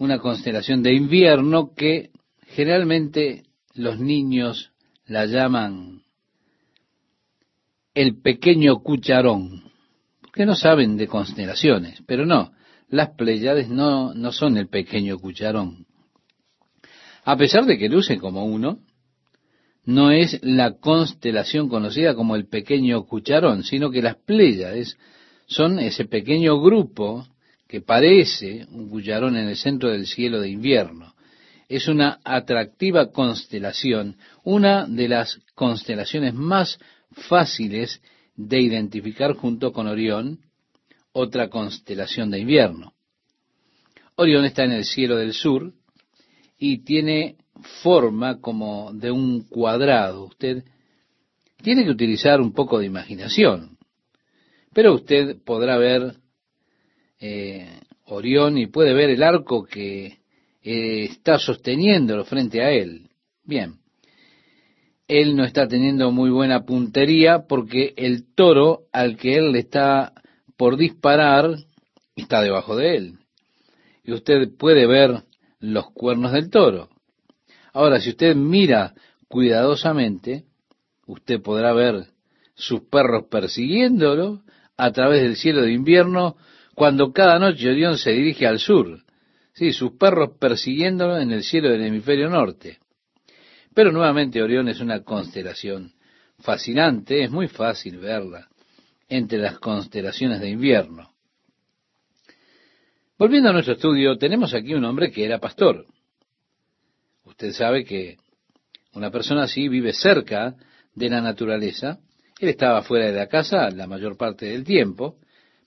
una 0.00 0.18
constelación 0.18 0.82
de 0.82 0.94
invierno 0.94 1.74
que 1.76 2.10
generalmente 2.46 3.44
los 3.74 4.00
niños 4.00 4.72
la 5.06 5.26
llaman 5.26 6.02
el 7.92 8.22
pequeño 8.22 8.80
cucharón, 8.82 9.70
que 10.32 10.46
no 10.46 10.54
saben 10.54 10.96
de 10.96 11.06
constelaciones, 11.06 12.02
pero 12.06 12.24
no, 12.24 12.52
las 12.88 13.10
Pléyades 13.10 13.68
no, 13.68 14.14
no 14.14 14.32
son 14.32 14.56
el 14.56 14.68
pequeño 14.68 15.18
cucharón. 15.18 15.86
A 17.24 17.36
pesar 17.36 17.66
de 17.66 17.76
que 17.76 17.90
luce 17.90 18.16
como 18.16 18.46
uno, 18.46 18.78
no 19.84 20.12
es 20.12 20.40
la 20.42 20.78
constelación 20.78 21.68
conocida 21.68 22.14
como 22.14 22.36
el 22.36 22.48
pequeño 22.48 23.04
cucharón, 23.04 23.64
sino 23.64 23.90
que 23.90 24.00
las 24.00 24.16
Pléyades 24.16 24.96
son 25.46 25.78
ese 25.78 26.06
pequeño 26.06 26.58
grupo 26.58 27.26
que 27.70 27.80
parece 27.80 28.66
un 28.72 28.88
cucharón 28.88 29.36
en 29.36 29.46
el 29.46 29.56
centro 29.56 29.90
del 29.90 30.04
cielo 30.04 30.40
de 30.40 30.48
invierno. 30.48 31.14
Es 31.68 31.86
una 31.86 32.18
atractiva 32.24 33.12
constelación, 33.12 34.16
una 34.42 34.88
de 34.88 35.06
las 35.06 35.38
constelaciones 35.54 36.34
más 36.34 36.80
fáciles 37.12 38.02
de 38.34 38.60
identificar 38.60 39.34
junto 39.34 39.72
con 39.72 39.86
Orión, 39.86 40.40
otra 41.12 41.48
constelación 41.48 42.32
de 42.32 42.40
invierno. 42.40 42.92
Orión 44.16 44.44
está 44.44 44.64
en 44.64 44.72
el 44.72 44.84
cielo 44.84 45.14
del 45.14 45.32
sur 45.32 45.72
y 46.58 46.78
tiene 46.78 47.36
forma 47.84 48.40
como 48.40 48.92
de 48.92 49.12
un 49.12 49.42
cuadrado. 49.42 50.24
Usted 50.24 50.64
tiene 51.62 51.84
que 51.84 51.90
utilizar 51.90 52.40
un 52.40 52.52
poco 52.52 52.80
de 52.80 52.86
imaginación, 52.86 53.78
pero 54.72 54.92
usted 54.92 55.36
podrá 55.44 55.78
ver 55.78 56.19
eh, 57.20 57.80
Orión 58.06 58.58
y 58.58 58.66
puede 58.66 58.92
ver 58.94 59.10
el 59.10 59.22
arco 59.22 59.64
que 59.64 60.18
eh, 60.62 61.04
está 61.04 61.38
sosteniéndolo 61.38 62.24
frente 62.24 62.62
a 62.62 62.70
él. 62.70 63.08
Bien, 63.44 63.76
él 65.06 65.36
no 65.36 65.44
está 65.44 65.68
teniendo 65.68 66.10
muy 66.10 66.30
buena 66.30 66.64
puntería 66.64 67.46
porque 67.48 67.94
el 67.96 68.32
toro 68.34 68.82
al 68.92 69.16
que 69.16 69.36
él 69.36 69.52
le 69.52 69.60
está 69.60 70.12
por 70.56 70.76
disparar 70.76 71.56
está 72.16 72.42
debajo 72.42 72.76
de 72.76 72.96
él. 72.96 73.18
Y 74.04 74.12
usted 74.12 74.50
puede 74.56 74.86
ver 74.86 75.22
los 75.58 75.90
cuernos 75.92 76.32
del 76.32 76.50
toro. 76.50 76.88
Ahora, 77.72 78.00
si 78.00 78.10
usted 78.10 78.34
mira 78.34 78.94
cuidadosamente, 79.28 80.44
usted 81.06 81.40
podrá 81.40 81.72
ver 81.72 82.06
sus 82.54 82.82
perros 82.82 83.24
persiguiéndolo 83.30 84.42
a 84.76 84.92
través 84.92 85.22
del 85.22 85.36
cielo 85.36 85.62
de 85.62 85.72
invierno 85.72 86.36
cuando 86.74 87.12
cada 87.12 87.38
noche 87.38 87.68
Orión 87.68 87.98
se 87.98 88.10
dirige 88.10 88.46
al 88.46 88.58
sur. 88.58 89.02
Sí, 89.52 89.72
sus 89.72 89.92
perros 89.92 90.30
persiguiéndolo 90.38 91.18
en 91.18 91.32
el 91.32 91.42
cielo 91.42 91.70
del 91.70 91.82
hemisferio 91.82 92.28
norte. 92.28 92.78
Pero 93.74 93.92
nuevamente 93.92 94.42
Orión 94.42 94.68
es 94.68 94.80
una 94.80 95.02
constelación 95.02 95.92
fascinante, 96.38 97.22
es 97.22 97.30
muy 97.30 97.48
fácil 97.48 97.98
verla 97.98 98.48
entre 99.08 99.38
las 99.38 99.58
constelaciones 99.58 100.40
de 100.40 100.50
invierno. 100.50 101.10
Volviendo 103.18 103.50
a 103.50 103.52
nuestro 103.52 103.74
estudio, 103.74 104.16
tenemos 104.16 104.54
aquí 104.54 104.72
un 104.72 104.84
hombre 104.84 105.10
que 105.10 105.24
era 105.24 105.38
pastor. 105.38 105.84
Usted 107.24 107.52
sabe 107.52 107.84
que 107.84 108.16
una 108.94 109.10
persona 109.10 109.42
así 109.42 109.68
vive 109.68 109.92
cerca 109.92 110.54
de 110.94 111.10
la 111.10 111.20
naturaleza. 111.20 111.98
Él 112.38 112.48
estaba 112.48 112.82
fuera 112.82 113.06
de 113.06 113.12
la 113.12 113.26
casa 113.26 113.68
la 113.70 113.86
mayor 113.86 114.16
parte 114.16 114.46
del 114.46 114.64
tiempo, 114.64 115.18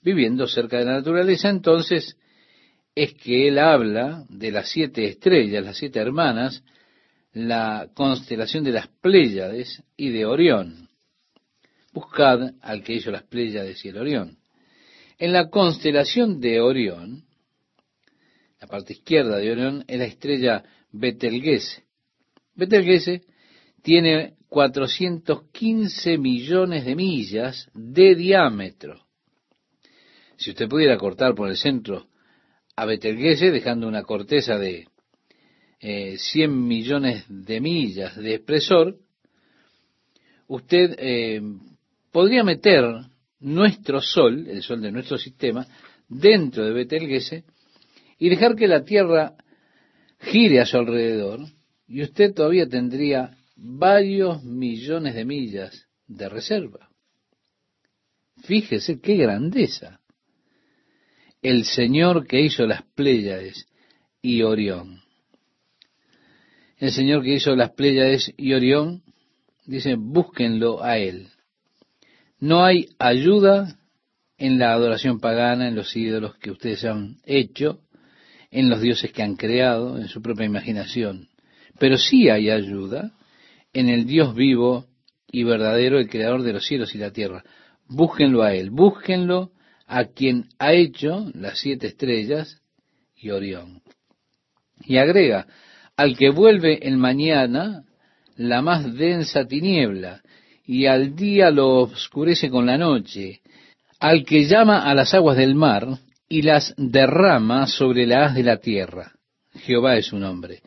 viviendo 0.03 0.47
cerca 0.47 0.77
de 0.77 0.85
la 0.85 0.93
naturaleza, 0.93 1.49
entonces 1.49 2.17
es 2.95 3.13
que 3.15 3.47
él 3.47 3.57
habla 3.57 4.25
de 4.29 4.51
las 4.51 4.69
siete 4.69 5.05
estrellas, 5.05 5.63
las 5.63 5.77
siete 5.77 5.99
hermanas, 5.99 6.63
la 7.33 7.89
constelación 7.95 8.63
de 8.63 8.71
las 8.71 8.87
Pléyades 8.87 9.81
y 9.97 10.09
de 10.09 10.25
Orión. 10.25 10.89
Buscad 11.91 12.53
al 12.61 12.83
que 12.83 12.93
hizo 12.93 13.11
las 13.11 13.23
Pléyades 13.23 13.83
y 13.83 13.89
el 13.89 13.97
Orión. 13.97 14.37
En 15.17 15.31
la 15.31 15.49
constelación 15.49 16.39
de 16.39 16.59
Orión, 16.59 17.23
la 18.59 18.67
parte 18.67 18.93
izquierda 18.93 19.37
de 19.37 19.51
Orión 19.51 19.83
es 19.87 19.97
la 19.97 20.05
estrella 20.05 20.63
Betelgeuse. 20.91 21.83
Betelgeuse 22.55 23.23
tiene 23.81 24.35
415 24.49 26.17
millones 26.17 26.85
de 26.85 26.95
millas 26.95 27.69
de 27.73 28.15
diámetro. 28.15 29.02
Si 30.37 30.51
usted 30.51 30.67
pudiera 30.67 30.97
cortar 30.97 31.35
por 31.35 31.49
el 31.49 31.57
centro 31.57 32.07
a 32.75 32.85
Betelgeuse, 32.85 33.51
dejando 33.51 33.87
una 33.87 34.03
corteza 34.03 34.57
de 34.57 34.87
100 35.79 36.17
eh, 36.19 36.47
millones 36.47 37.25
de 37.27 37.61
millas 37.61 38.15
de 38.15 38.35
espesor, 38.35 38.97
usted 40.47 40.95
eh, 40.97 41.41
podría 42.11 42.43
meter 42.43 42.83
nuestro 43.39 44.01
Sol, 44.01 44.47
el 44.47 44.63
Sol 44.63 44.81
de 44.81 44.91
nuestro 44.91 45.17
sistema, 45.17 45.67
dentro 46.07 46.65
de 46.65 46.73
Betelgeuse 46.73 47.43
y 48.17 48.29
dejar 48.29 48.55
que 48.55 48.67
la 48.67 48.83
Tierra 48.83 49.35
gire 50.19 50.61
a 50.61 50.65
su 50.65 50.77
alrededor 50.77 51.41
y 51.87 52.01
usted 52.01 52.33
todavía 52.33 52.67
tendría 52.67 53.35
varios 53.55 54.43
millones 54.43 55.15
de 55.15 55.25
millas 55.25 55.87
de 56.07 56.29
reserva. 56.29 56.89
Fíjese 58.43 58.99
qué 58.99 59.15
grandeza 59.15 59.99
el 61.43 61.65
Señor 61.65 62.25
que 62.25 62.41
hizo 62.41 62.65
las 62.65 62.83
Pléyades 62.95 63.67
y 64.21 64.41
Orión. 64.41 65.01
El 66.77 66.91
Señor 66.91 67.21
que 67.21 67.35
hizo 67.35 67.55
las 67.55 67.71
Pléyades 67.71 68.33
y 68.37 68.53
Orión, 68.53 69.03
dice, 69.65 69.95
búsquenlo 69.95 70.81
a 70.81 70.97
Él. 70.97 71.27
No 72.39 72.63
hay 72.63 72.87
ayuda 72.97 73.77
en 74.37 74.57
la 74.57 74.71
adoración 74.71 75.19
pagana, 75.19 75.67
en 75.67 75.75
los 75.75 75.95
ídolos 75.95 76.35
que 76.37 76.51
ustedes 76.51 76.85
han 76.85 77.17
hecho, 77.25 77.81
en 78.49 78.69
los 78.69 78.81
dioses 78.81 79.11
que 79.11 79.23
han 79.23 79.35
creado, 79.35 79.97
en 79.97 80.07
su 80.07 80.21
propia 80.21 80.45
imaginación. 80.45 81.29
Pero 81.77 81.97
sí 81.97 82.29
hay 82.29 82.49
ayuda 82.49 83.11
en 83.73 83.89
el 83.89 84.05
Dios 84.05 84.33
vivo 84.33 84.85
y 85.29 85.43
verdadero, 85.43 85.99
el 85.99 86.09
creador 86.09 86.43
de 86.43 86.53
los 86.53 86.65
cielos 86.65 86.95
y 86.95 86.99
la 86.99 87.11
tierra. 87.11 87.43
Búsquenlo 87.87 88.43
a 88.43 88.53
Él, 88.53 88.69
búsquenlo 88.69 89.52
a 89.87 90.05
quien 90.05 90.45
ha 90.59 90.73
hecho 90.73 91.31
las 91.33 91.59
siete 91.59 91.87
estrellas 91.87 92.61
y 93.15 93.29
Orión. 93.31 93.81
Y 94.85 94.97
agrega, 94.97 95.47
al 95.95 96.17
que 96.17 96.29
vuelve 96.29 96.87
en 96.87 96.97
mañana 96.97 97.83
la 98.35 98.61
más 98.61 98.93
densa 98.95 99.45
tiniebla, 99.45 100.21
y 100.65 100.85
al 100.85 101.15
día 101.15 101.51
lo 101.51 101.81
oscurece 101.81 102.49
con 102.49 102.65
la 102.65 102.77
noche, 102.77 103.41
al 103.99 104.25
que 104.25 104.45
llama 104.45 104.79
a 104.79 104.93
las 104.93 105.13
aguas 105.13 105.37
del 105.37 105.55
mar 105.55 105.87
y 106.27 106.41
las 106.41 106.73
derrama 106.77 107.67
sobre 107.67 108.07
la 108.07 108.25
haz 108.25 108.35
de 108.35 108.43
la 108.43 108.57
tierra. 108.57 109.11
Jehová 109.53 109.97
es 109.97 110.07
su 110.07 110.17
nombre. 110.17 110.61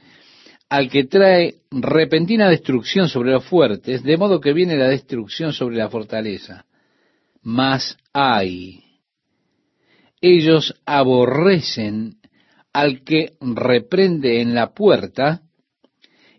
Al 0.68 0.88
que 0.88 1.04
trae 1.04 1.56
repentina 1.70 2.48
destrucción 2.48 3.08
sobre 3.08 3.32
los 3.32 3.44
fuertes, 3.44 4.02
de 4.02 4.16
modo 4.16 4.40
que 4.40 4.52
viene 4.52 4.76
la 4.76 4.88
destrucción 4.88 5.52
sobre 5.52 5.76
la 5.76 5.88
fortaleza. 5.88 6.64
Mas 7.42 7.96
hay 8.12 8.85
ellos 10.20 10.74
aborrecen 10.86 12.16
al 12.72 13.04
que 13.04 13.34
reprende 13.40 14.40
en 14.40 14.54
la 14.54 14.74
puerta 14.74 15.42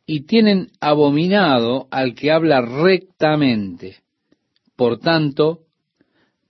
y 0.06 0.22
tienen 0.22 0.70
abominado 0.80 1.88
al 1.92 2.16
que 2.16 2.32
habla 2.32 2.62
rectamente. 2.62 3.98
Por 4.76 5.00
tanto, 5.00 5.62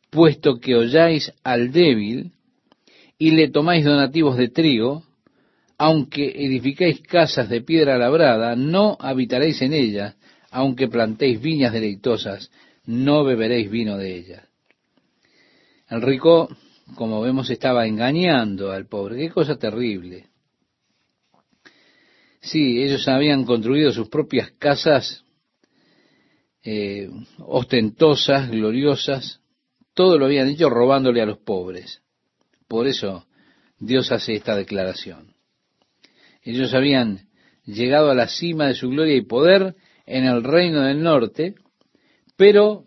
puesto 0.09 0.59
que 0.59 0.75
holláis 0.75 1.33
al 1.43 1.71
débil 1.71 2.31
y 3.17 3.31
le 3.31 3.49
tomáis 3.49 3.83
donativos 3.83 4.37
de 4.37 4.49
trigo, 4.49 5.03
aunque 5.77 6.33
edificáis 6.45 7.01
casas 7.01 7.49
de 7.49 7.61
piedra 7.61 7.97
labrada, 7.97 8.55
no 8.55 8.97
habitaréis 8.99 9.61
en 9.61 9.73
ellas, 9.73 10.15
aunque 10.51 10.87
plantéis 10.87 11.41
viñas 11.41 11.73
deleitosas, 11.73 12.51
no 12.85 13.23
beberéis 13.23 13.69
vino 13.69 13.97
de 13.97 14.17
ellas. 14.17 14.43
El 15.89 16.01
rico 16.01 16.49
como 16.95 17.21
vemos, 17.21 17.49
estaba 17.49 17.85
engañando 17.85 18.71
al 18.71 18.87
pobre. 18.87 19.17
Qué 19.17 19.29
cosa 19.29 19.57
terrible. 19.57 20.27
Sí, 22.41 22.81
ellos 22.81 23.07
habían 23.07 23.43
construido 23.45 23.91
sus 23.91 24.07
propias 24.09 24.51
casas 24.51 25.25
eh, 26.63 27.09
ostentosas, 27.39 28.49
gloriosas, 28.49 29.39
todo 29.93 30.17
lo 30.17 30.25
habían 30.25 30.49
hecho 30.49 30.69
robándole 30.69 31.21
a 31.21 31.25
los 31.25 31.37
pobres. 31.37 32.01
Por 32.67 32.87
eso 32.87 33.25
Dios 33.79 34.11
hace 34.11 34.35
esta 34.35 34.55
declaración. 34.55 35.33
Ellos 36.43 36.73
habían 36.73 37.29
llegado 37.65 38.11
a 38.11 38.15
la 38.15 38.27
cima 38.27 38.67
de 38.67 38.75
su 38.75 38.89
gloria 38.89 39.15
y 39.15 39.21
poder 39.21 39.75
en 40.05 40.25
el 40.25 40.43
reino 40.43 40.81
del 40.81 41.01
norte, 41.01 41.55
pero 42.35 42.83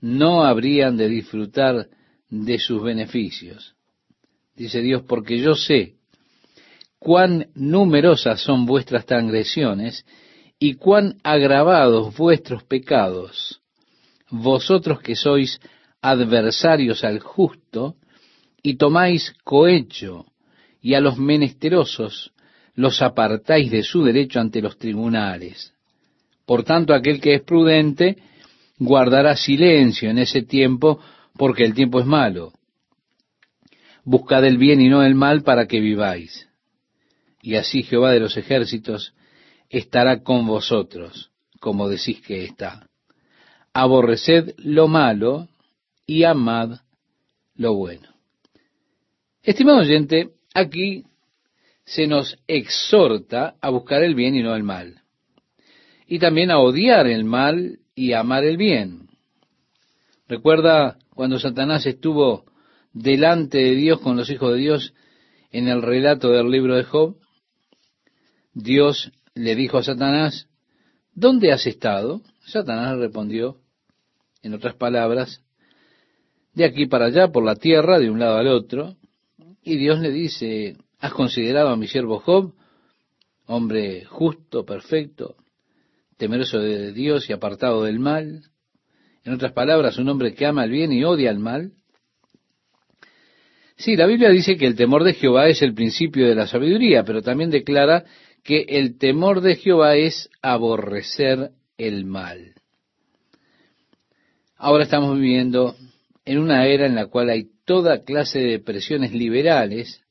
no 0.00 0.44
habrían 0.44 0.96
de 0.96 1.08
disfrutar 1.08 1.88
de 2.32 2.58
sus 2.58 2.82
beneficios. 2.82 3.74
Dice 4.56 4.80
Dios, 4.80 5.02
porque 5.06 5.38
yo 5.38 5.54
sé 5.54 5.96
cuán 6.98 7.48
numerosas 7.54 8.40
son 8.40 8.64
vuestras 8.64 9.04
transgresiones 9.04 10.06
y 10.58 10.74
cuán 10.74 11.18
agravados 11.22 12.16
vuestros 12.16 12.64
pecados. 12.64 13.60
Vosotros 14.30 15.00
que 15.00 15.14
sois 15.14 15.60
adversarios 16.00 17.04
al 17.04 17.20
justo 17.20 17.96
y 18.62 18.76
tomáis 18.76 19.34
cohecho 19.44 20.24
y 20.80 20.94
a 20.94 21.00
los 21.00 21.18
menesterosos 21.18 22.32
los 22.74 23.02
apartáis 23.02 23.70
de 23.70 23.82
su 23.82 24.02
derecho 24.04 24.40
ante 24.40 24.62
los 24.62 24.78
tribunales. 24.78 25.74
Por 26.46 26.64
tanto, 26.64 26.94
aquel 26.94 27.20
que 27.20 27.34
es 27.34 27.42
prudente 27.42 28.16
guardará 28.78 29.36
silencio 29.36 30.08
en 30.08 30.18
ese 30.18 30.42
tiempo, 30.42 30.98
porque 31.36 31.64
el 31.64 31.74
tiempo 31.74 32.00
es 32.00 32.06
malo. 32.06 32.52
Buscad 34.04 34.44
el 34.44 34.58
bien 34.58 34.80
y 34.80 34.88
no 34.88 35.02
el 35.02 35.14
mal 35.14 35.42
para 35.42 35.66
que 35.66 35.80
viváis. 35.80 36.48
Y 37.40 37.56
así 37.56 37.82
Jehová 37.82 38.12
de 38.12 38.20
los 38.20 38.36
ejércitos 38.36 39.14
estará 39.68 40.22
con 40.22 40.46
vosotros, 40.46 41.30
como 41.60 41.88
decís 41.88 42.20
que 42.20 42.44
está. 42.44 42.86
Aborreced 43.72 44.54
lo 44.58 44.86
malo 44.88 45.48
y 46.06 46.24
amad 46.24 46.80
lo 47.54 47.74
bueno. 47.74 48.08
Estimado 49.42 49.78
oyente, 49.78 50.30
aquí 50.54 51.04
se 51.84 52.06
nos 52.06 52.38
exhorta 52.46 53.56
a 53.60 53.70
buscar 53.70 54.02
el 54.02 54.14
bien 54.14 54.36
y 54.36 54.42
no 54.42 54.54
el 54.54 54.62
mal. 54.62 55.02
Y 56.06 56.18
también 56.18 56.50
a 56.50 56.58
odiar 56.58 57.06
el 57.06 57.24
mal 57.24 57.80
y 57.94 58.12
amar 58.12 58.44
el 58.44 58.56
bien. 58.56 59.08
Recuerda 60.32 60.96
cuando 61.10 61.38
Satanás 61.38 61.84
estuvo 61.84 62.46
delante 62.94 63.58
de 63.58 63.74
Dios 63.74 64.00
con 64.00 64.16
los 64.16 64.30
hijos 64.30 64.54
de 64.54 64.60
Dios 64.60 64.94
en 65.50 65.68
el 65.68 65.82
relato 65.82 66.30
del 66.30 66.50
libro 66.50 66.74
de 66.74 66.84
Job, 66.84 67.18
Dios 68.54 69.12
le 69.34 69.54
dijo 69.54 69.76
a 69.76 69.82
Satanás, 69.82 70.48
¿dónde 71.12 71.52
has 71.52 71.66
estado? 71.66 72.22
Satanás 72.46 72.96
respondió, 72.96 73.58
en 74.42 74.54
otras 74.54 74.74
palabras, 74.74 75.42
de 76.54 76.64
aquí 76.64 76.86
para 76.86 77.08
allá, 77.08 77.28
por 77.28 77.44
la 77.44 77.56
tierra, 77.56 77.98
de 77.98 78.08
un 78.08 78.18
lado 78.18 78.38
al 78.38 78.46
otro, 78.46 78.96
y 79.62 79.76
Dios 79.76 80.00
le 80.00 80.10
dice, 80.10 80.78
¿has 80.98 81.12
considerado 81.12 81.68
a 81.68 81.76
mi 81.76 81.88
siervo 81.88 82.20
Job, 82.20 82.54
hombre 83.44 84.06
justo, 84.06 84.64
perfecto, 84.64 85.36
temeroso 86.16 86.58
de 86.58 86.94
Dios 86.94 87.28
y 87.28 87.34
apartado 87.34 87.84
del 87.84 87.98
mal? 87.98 88.44
En 89.24 89.34
otras 89.34 89.52
palabras, 89.52 89.98
un 89.98 90.08
hombre 90.08 90.34
que 90.34 90.46
ama 90.46 90.64
el 90.64 90.70
bien 90.70 90.92
y 90.92 91.04
odia 91.04 91.30
el 91.30 91.38
mal. 91.38 91.72
Sí, 93.76 93.96
la 93.96 94.06
Biblia 94.06 94.30
dice 94.30 94.56
que 94.56 94.66
el 94.66 94.76
temor 94.76 95.04
de 95.04 95.14
Jehová 95.14 95.48
es 95.48 95.62
el 95.62 95.74
principio 95.74 96.28
de 96.28 96.34
la 96.34 96.46
sabiduría, 96.46 97.04
pero 97.04 97.22
también 97.22 97.50
declara 97.50 98.04
que 98.44 98.64
el 98.68 98.98
temor 98.98 99.40
de 99.40 99.56
Jehová 99.56 99.96
es 99.96 100.28
aborrecer 100.40 101.50
el 101.78 102.04
mal. 102.04 102.54
Ahora 104.56 104.84
estamos 104.84 105.16
viviendo 105.16 105.74
en 106.24 106.38
una 106.38 106.66
era 106.66 106.86
en 106.86 106.94
la 106.94 107.06
cual 107.06 107.30
hay 107.30 107.48
toda 107.64 108.04
clase 108.04 108.40
de 108.40 108.58
presiones 108.58 109.12
liberales 109.12 110.02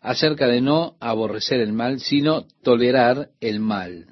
acerca 0.00 0.46
de 0.46 0.60
no 0.60 0.96
aborrecer 1.00 1.60
el 1.60 1.72
mal, 1.72 2.00
sino 2.00 2.46
tolerar 2.62 3.30
el 3.40 3.60
mal. 3.60 4.06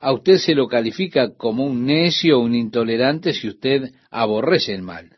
A 0.00 0.12
usted 0.12 0.36
se 0.36 0.54
lo 0.54 0.68
califica 0.68 1.34
como 1.34 1.64
un 1.64 1.86
necio 1.86 2.38
o 2.38 2.42
un 2.42 2.54
intolerante 2.54 3.32
si 3.32 3.48
usted 3.48 3.92
aborrece 4.10 4.74
el 4.74 4.82
mal. 4.82 5.16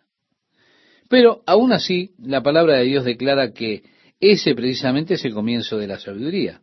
Pero 1.08 1.42
aún 1.46 1.72
así, 1.72 2.12
la 2.18 2.42
palabra 2.42 2.76
de 2.76 2.84
Dios 2.84 3.04
declara 3.04 3.52
que 3.52 3.82
ese 4.20 4.54
precisamente 4.54 5.14
es 5.14 5.24
el 5.24 5.34
comienzo 5.34 5.78
de 5.78 5.86
la 5.86 5.98
sabiduría. 5.98 6.60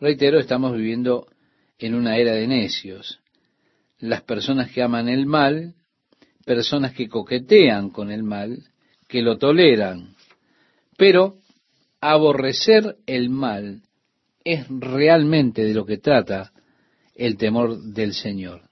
Reitero, 0.00 0.38
estamos 0.38 0.74
viviendo 0.76 1.26
en 1.78 1.94
una 1.94 2.16
era 2.16 2.32
de 2.32 2.46
necios. 2.46 3.20
Las 3.98 4.22
personas 4.22 4.70
que 4.70 4.82
aman 4.82 5.08
el 5.08 5.26
mal, 5.26 5.74
personas 6.44 6.92
que 6.92 7.08
coquetean 7.08 7.90
con 7.90 8.10
el 8.10 8.22
mal, 8.22 8.64
que 9.06 9.22
lo 9.22 9.38
toleran. 9.38 10.14
Pero 10.96 11.36
aborrecer 12.00 12.96
el 13.06 13.30
mal 13.30 13.82
es 14.44 14.66
realmente 14.68 15.64
de 15.64 15.74
lo 15.74 15.86
que 15.86 15.98
trata 15.98 16.52
el 17.14 17.36
temor 17.36 17.78
del 17.80 18.14
Señor. 18.14 18.62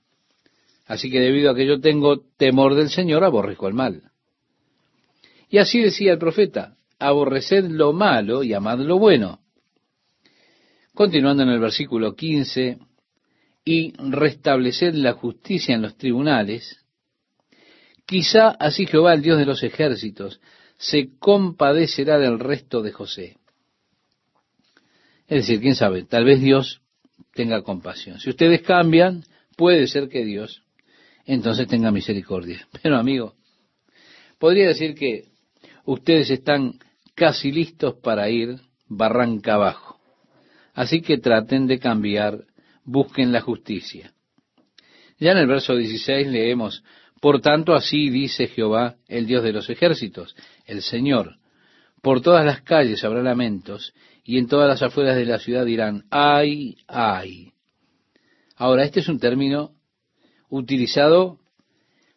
Así 0.86 1.10
que 1.10 1.20
debido 1.20 1.50
a 1.50 1.54
que 1.54 1.66
yo 1.66 1.80
tengo 1.80 2.20
temor 2.36 2.74
del 2.74 2.90
Señor, 2.90 3.24
aborrezco 3.24 3.68
el 3.68 3.74
mal. 3.74 4.02
Y 5.48 5.58
así 5.58 5.80
decía 5.80 6.12
el 6.12 6.18
profeta, 6.18 6.76
aborreced 6.98 7.66
lo 7.66 7.92
malo 7.92 8.42
y 8.42 8.54
amad 8.54 8.78
lo 8.80 8.98
bueno. 8.98 9.40
Continuando 10.94 11.44
en 11.44 11.50
el 11.50 11.60
versículo 11.60 12.14
15, 12.14 12.78
y 13.64 13.92
restableced 13.96 14.94
la 14.94 15.12
justicia 15.12 15.74
en 15.74 15.82
los 15.82 15.96
tribunales, 15.96 16.84
quizá 18.06 18.48
así 18.48 18.86
Jehová, 18.86 19.14
el 19.14 19.22
Dios 19.22 19.38
de 19.38 19.46
los 19.46 19.62
ejércitos, 19.62 20.40
se 20.76 21.16
compadecerá 21.18 22.18
del 22.18 22.38
resto 22.38 22.82
de 22.82 22.92
José. 22.92 23.36
Es 25.28 25.46
decir, 25.46 25.60
quién 25.60 25.74
sabe, 25.74 26.04
tal 26.04 26.24
vez 26.24 26.40
Dios 26.40 26.79
tenga 27.34 27.62
compasión. 27.62 28.18
Si 28.20 28.30
ustedes 28.30 28.62
cambian, 28.62 29.24
puede 29.56 29.86
ser 29.86 30.08
que 30.08 30.24
Dios 30.24 30.62
entonces 31.26 31.68
tenga 31.68 31.90
misericordia. 31.90 32.66
Pero 32.82 32.96
amigo, 32.96 33.34
podría 34.38 34.68
decir 34.68 34.94
que 34.94 35.26
ustedes 35.84 36.30
están 36.30 36.78
casi 37.14 37.52
listos 37.52 37.94
para 38.02 38.28
ir 38.30 38.56
barranca 38.88 39.54
abajo. 39.54 40.00
Así 40.74 41.02
que 41.02 41.18
traten 41.18 41.66
de 41.66 41.78
cambiar, 41.78 42.44
busquen 42.84 43.32
la 43.32 43.40
justicia. 43.40 44.12
Ya 45.18 45.32
en 45.32 45.38
el 45.38 45.46
verso 45.46 45.76
16 45.76 46.28
leemos, 46.28 46.82
por 47.20 47.40
tanto 47.40 47.74
así 47.74 48.08
dice 48.08 48.46
Jehová, 48.46 48.96
el 49.06 49.26
Dios 49.26 49.42
de 49.42 49.52
los 49.52 49.68
ejércitos, 49.68 50.34
el 50.64 50.80
Señor, 50.80 51.36
por 52.00 52.22
todas 52.22 52.44
las 52.44 52.62
calles 52.62 53.04
habrá 53.04 53.22
lamentos, 53.22 53.92
y 54.24 54.38
en 54.38 54.46
todas 54.46 54.68
las 54.68 54.82
afueras 54.82 55.16
de 55.16 55.26
la 55.26 55.38
ciudad 55.38 55.64
dirán, 55.64 56.04
ay, 56.10 56.78
ay. 56.86 57.52
Ahora, 58.56 58.84
este 58.84 59.00
es 59.00 59.08
un 59.08 59.18
término 59.18 59.72
utilizado 60.48 61.38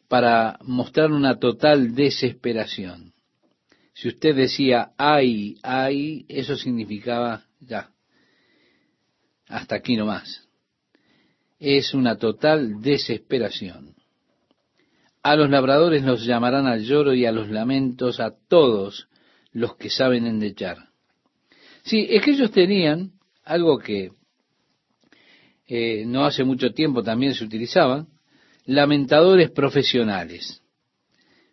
para 0.07 0.59
mostrar 0.61 1.11
una 1.11 1.39
total 1.39 1.95
desesperación. 1.95 3.13
Si 3.93 4.07
usted 4.07 4.35
decía 4.35 4.91
ay, 4.97 5.57
ay, 5.63 6.25
eso 6.27 6.55
significaba 6.55 7.45
ya, 7.59 7.91
hasta 9.47 9.75
aquí 9.75 9.95
no 9.95 10.05
más. 10.05 10.47
Es 11.59 11.93
una 11.93 12.17
total 12.17 12.81
desesperación. 12.81 13.95
A 15.21 15.35
los 15.35 15.49
labradores 15.49 16.03
los 16.03 16.25
llamarán 16.25 16.67
al 16.67 16.83
lloro 16.83 17.13
y 17.13 17.25
a 17.25 17.31
los 17.31 17.49
lamentos 17.49 18.19
a 18.19 18.35
todos 18.47 19.07
los 19.51 19.77
que 19.77 19.89
saben 19.89 20.25
endechar. 20.25 20.89
Sí, 21.83 22.07
es 22.09 22.21
que 22.23 22.31
ellos 22.31 22.51
tenían 22.51 23.11
algo 23.43 23.77
que 23.77 24.11
eh, 25.67 26.03
no 26.05 26.25
hace 26.25 26.43
mucho 26.43 26.71
tiempo 26.73 27.03
también 27.03 27.33
se 27.33 27.43
utilizaba, 27.43 28.05
lamentadores 28.65 29.51
profesionales. 29.51 30.61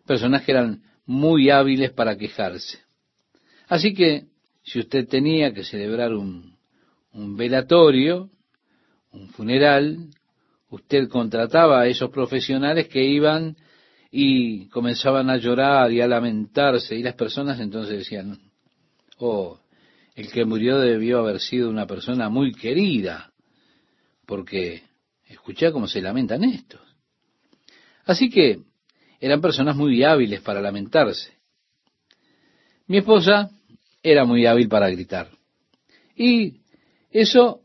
Personas 0.05 0.43
que 0.43 0.51
eran 0.51 0.83
muy 1.05 1.49
hábiles 1.49 1.91
para 1.91 2.17
quejarse. 2.17 2.79
Así 3.67 3.93
que, 3.93 4.25
si 4.63 4.79
usted 4.79 5.07
tenía 5.07 5.53
que 5.53 5.63
celebrar 5.63 6.13
un, 6.13 6.55
un 7.13 7.35
velatorio, 7.35 8.29
un 9.11 9.29
funeral, 9.29 10.09
usted 10.69 11.09
contrataba 11.09 11.81
a 11.81 11.87
esos 11.87 12.09
profesionales 12.09 12.87
que 12.87 13.03
iban 13.03 13.57
y 14.11 14.67
comenzaban 14.67 15.29
a 15.29 15.37
llorar 15.37 15.91
y 15.91 16.01
a 16.01 16.07
lamentarse, 16.07 16.95
y 16.95 17.03
las 17.03 17.15
personas 17.15 17.59
entonces 17.59 17.97
decían, 17.99 18.39
oh, 19.17 19.60
el 20.21 20.31
que 20.31 20.45
murió 20.45 20.79
debió 20.79 21.19
haber 21.19 21.39
sido 21.39 21.69
una 21.69 21.87
persona 21.87 22.29
muy 22.29 22.53
querida, 22.53 23.33
porque 24.27 24.83
escuché 25.27 25.71
cómo 25.71 25.87
se 25.87 26.01
lamentan 26.01 26.43
estos. 26.43 26.79
Así 28.05 28.29
que 28.29 28.59
eran 29.19 29.41
personas 29.41 29.75
muy 29.75 30.03
hábiles 30.03 30.41
para 30.41 30.61
lamentarse. 30.61 31.33
Mi 32.85 32.97
esposa 32.97 33.49
era 34.03 34.23
muy 34.23 34.45
hábil 34.45 34.67
para 34.67 34.89
gritar. 34.89 35.29
Y 36.15 36.61
eso 37.09 37.61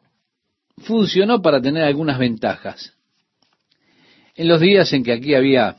funcionó 0.79 1.43
para 1.43 1.61
tener 1.61 1.85
algunas 1.85 2.19
ventajas. 2.19 2.95
En 4.35 4.49
los 4.49 4.61
días 4.61 4.93
en 4.95 5.03
que 5.03 5.13
aquí 5.13 5.35
había 5.35 5.77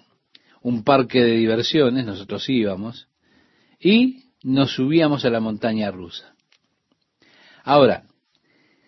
un 0.62 0.84
parque 0.84 1.24
de 1.24 1.38
diversiones, 1.38 2.06
nosotros 2.06 2.48
íbamos 2.50 3.08
y 3.80 4.26
nos 4.44 4.74
subíamos 4.74 5.26
a 5.26 5.32
la 5.32 5.40
montaña 5.40 5.90
rusa. 5.90 6.37
Ahora, 7.68 8.04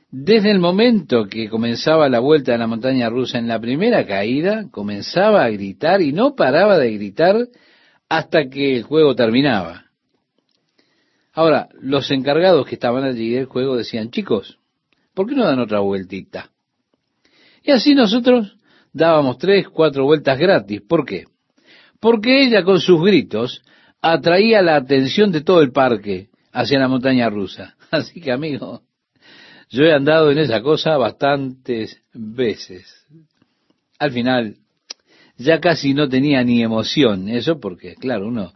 desde 0.10 0.52
el 0.52 0.60
momento 0.60 1.28
que 1.28 1.50
comenzaba 1.50 2.08
la 2.08 2.22
vuelta 2.22 2.54
de 2.54 2.60
la 2.60 2.66
montaña 2.66 3.10
rusa 3.10 3.38
en 3.38 3.50
la 3.50 3.60
primera 3.60 4.08
caída, 4.08 4.68
comenzaba 4.72 5.44
a 5.44 5.50
gritar 5.50 6.02
y 6.02 6.14
no 6.14 6.34
paraba 6.34 6.78
de 6.78 6.94
gritar 6.94 7.50
hasta 8.08 8.48
que 8.48 8.78
el 8.78 8.84
juego 8.84 9.16
terminaba. 9.16 9.84
Ahora, 11.34 11.68
los 11.82 12.10
encargados 12.10 12.66
que 12.68 12.76
estaban 12.76 13.04
allí 13.04 13.32
del 13.32 13.48
juego 13.48 13.76
decían, 13.76 14.12
chicos, 14.12 14.60
¿por 15.14 15.28
qué 15.28 15.36
no 15.36 15.44
dan 15.44 15.60
otra 15.60 15.82
vueltita? 15.82 16.50
Y 17.62 17.72
así 17.72 17.94
nosotros 17.94 18.56
dábamos 18.94 19.40
tres, 19.40 19.68
cuatro 19.68 20.06
vueltas 20.06 20.40
gratis. 20.40 20.82
¿Por 20.88 21.06
qué? 21.06 21.26
Porque 22.00 22.44
ella 22.44 22.64
con 22.64 22.80
sus 22.80 23.04
gritos 23.04 23.62
atraía 24.02 24.62
la 24.62 24.78
atención 24.78 25.34
de 25.34 25.42
todo 25.42 25.62
el 25.62 25.74
parque 25.74 26.30
hacia 26.54 26.80
la 26.80 26.88
montaña 26.88 27.30
rusa. 27.30 27.76
Así 27.92 28.22
que, 28.22 28.32
amigo, 28.32 28.84
yo 29.70 29.84
he 29.84 29.94
andado 29.94 30.32
en 30.32 30.40
esa 30.40 30.62
cosa 30.62 30.98
bastantes 30.98 32.02
veces. 32.14 33.06
Al 33.98 34.12
final, 34.12 34.58
ya 35.38 35.60
casi 35.60 35.94
no 35.94 36.08
tenía 36.10 36.44
ni 36.44 36.62
emoción, 36.62 37.30
eso 37.30 37.60
porque, 37.60 37.96
claro, 37.96 38.28
uno 38.28 38.54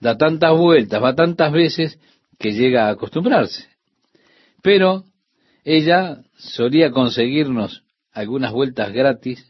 da 0.00 0.16
tantas 0.16 0.56
vueltas, 0.56 1.02
va 1.02 1.14
tantas 1.14 1.52
veces 1.52 1.98
que 2.38 2.52
llega 2.52 2.88
a 2.88 2.90
acostumbrarse. 2.90 3.68
Pero 4.62 5.04
ella 5.64 6.22
solía 6.36 6.90
conseguirnos 6.90 7.84
algunas 8.12 8.52
vueltas 8.52 8.92
gratis 8.92 9.48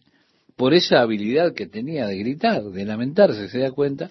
por 0.56 0.74
esa 0.74 1.00
habilidad 1.00 1.54
que 1.54 1.66
tenía 1.66 2.06
de 2.06 2.18
gritar, 2.18 2.62
de 2.62 2.84
lamentarse, 2.84 3.48
¿se 3.48 3.58
da 3.58 3.72
cuenta? 3.72 4.10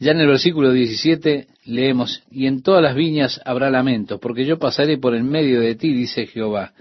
Ya 0.00 0.12
en 0.12 0.20
el 0.20 0.28
versículo 0.28 0.72
17 0.72 1.46
leemos, 1.66 2.22
y 2.30 2.46
en 2.46 2.62
todas 2.62 2.82
las 2.82 2.94
viñas 2.94 3.38
habrá 3.44 3.68
lamentos, 3.68 4.18
porque 4.18 4.46
yo 4.46 4.58
pasaré 4.58 4.96
por 4.96 5.14
el 5.14 5.24
medio 5.24 5.60
de 5.60 5.74
ti, 5.74 5.92
dice 5.92 6.26
Jehová. 6.26 6.72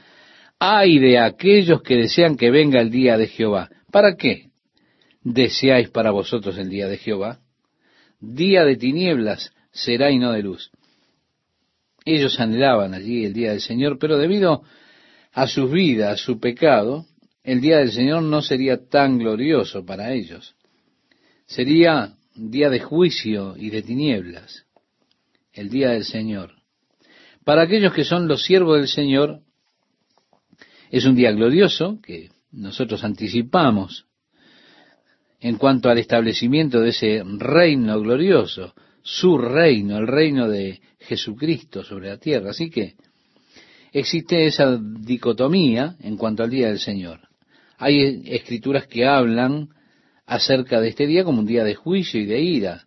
Ay 0.57 0.99
de 0.99 1.19
aquellos 1.19 1.81
que 1.81 1.97
desean 1.97 2.37
que 2.37 2.49
venga 2.49 2.79
el 2.79 2.89
día 2.89 3.17
de 3.17 3.27
Jehová. 3.27 3.69
¿Para 3.91 4.15
qué 4.15 4.51
deseáis 5.21 5.89
para 5.89 6.11
vosotros 6.11 6.57
el 6.57 6.69
día 6.69 6.87
de 6.87 6.97
Jehová? 6.97 7.39
Día 8.21 8.63
de 8.63 8.77
tinieblas 8.77 9.51
será 9.71 10.11
y 10.11 10.17
no 10.17 10.31
de 10.31 10.43
luz. 10.43 10.71
Ellos 12.05 12.39
anhelaban 12.39 12.93
allí 12.93 13.25
el 13.25 13.33
día 13.33 13.51
del 13.51 13.61
Señor, 13.61 13.99
pero 13.99 14.17
debido 14.17 14.63
a 15.33 15.45
sus 15.47 15.69
vidas, 15.69 16.13
a 16.13 16.23
su 16.23 16.39
pecado, 16.39 17.05
el 17.43 17.59
día 17.59 17.79
del 17.79 17.91
Señor 17.91 18.23
no 18.23 18.41
sería 18.41 18.77
tan 18.87 19.17
glorioso 19.17 19.85
para 19.85 20.13
ellos. 20.13 20.55
Sería 21.45 22.13
día 22.39 22.69
de 22.69 22.79
juicio 22.79 23.55
y 23.57 23.69
de 23.69 23.81
tinieblas, 23.81 24.65
el 25.51 25.69
día 25.69 25.89
del 25.89 26.05
Señor. 26.05 26.53
Para 27.43 27.63
aquellos 27.63 27.93
que 27.93 28.05
son 28.05 28.27
los 28.27 28.43
siervos 28.43 28.77
del 28.77 28.87
Señor, 28.87 29.41
es 30.89 31.05
un 31.05 31.15
día 31.15 31.31
glorioso 31.31 31.99
que 32.01 32.29
nosotros 32.51 33.03
anticipamos 33.03 34.05
en 35.41 35.57
cuanto 35.57 35.89
al 35.89 35.97
establecimiento 35.97 36.79
de 36.81 36.89
ese 36.89 37.23
reino 37.25 37.99
glorioso, 37.99 38.73
su 39.01 39.37
reino, 39.37 39.97
el 39.97 40.07
reino 40.07 40.47
de 40.47 40.81
Jesucristo 40.99 41.83
sobre 41.83 42.09
la 42.09 42.17
tierra. 42.17 42.51
Así 42.51 42.69
que 42.69 42.95
existe 43.91 44.45
esa 44.45 44.77
dicotomía 44.77 45.95
en 46.01 46.17
cuanto 46.17 46.43
al 46.43 46.49
día 46.49 46.67
del 46.67 46.79
Señor. 46.79 47.21
Hay 47.77 48.23
escrituras 48.25 48.87
que 48.87 49.05
hablan 49.05 49.69
acerca 50.29 50.79
de 50.79 50.89
este 50.89 51.07
día 51.07 51.23
como 51.23 51.39
un 51.39 51.47
día 51.47 51.63
de 51.63 51.73
juicio 51.73 52.21
y 52.21 52.25
de 52.25 52.39
ira. 52.39 52.85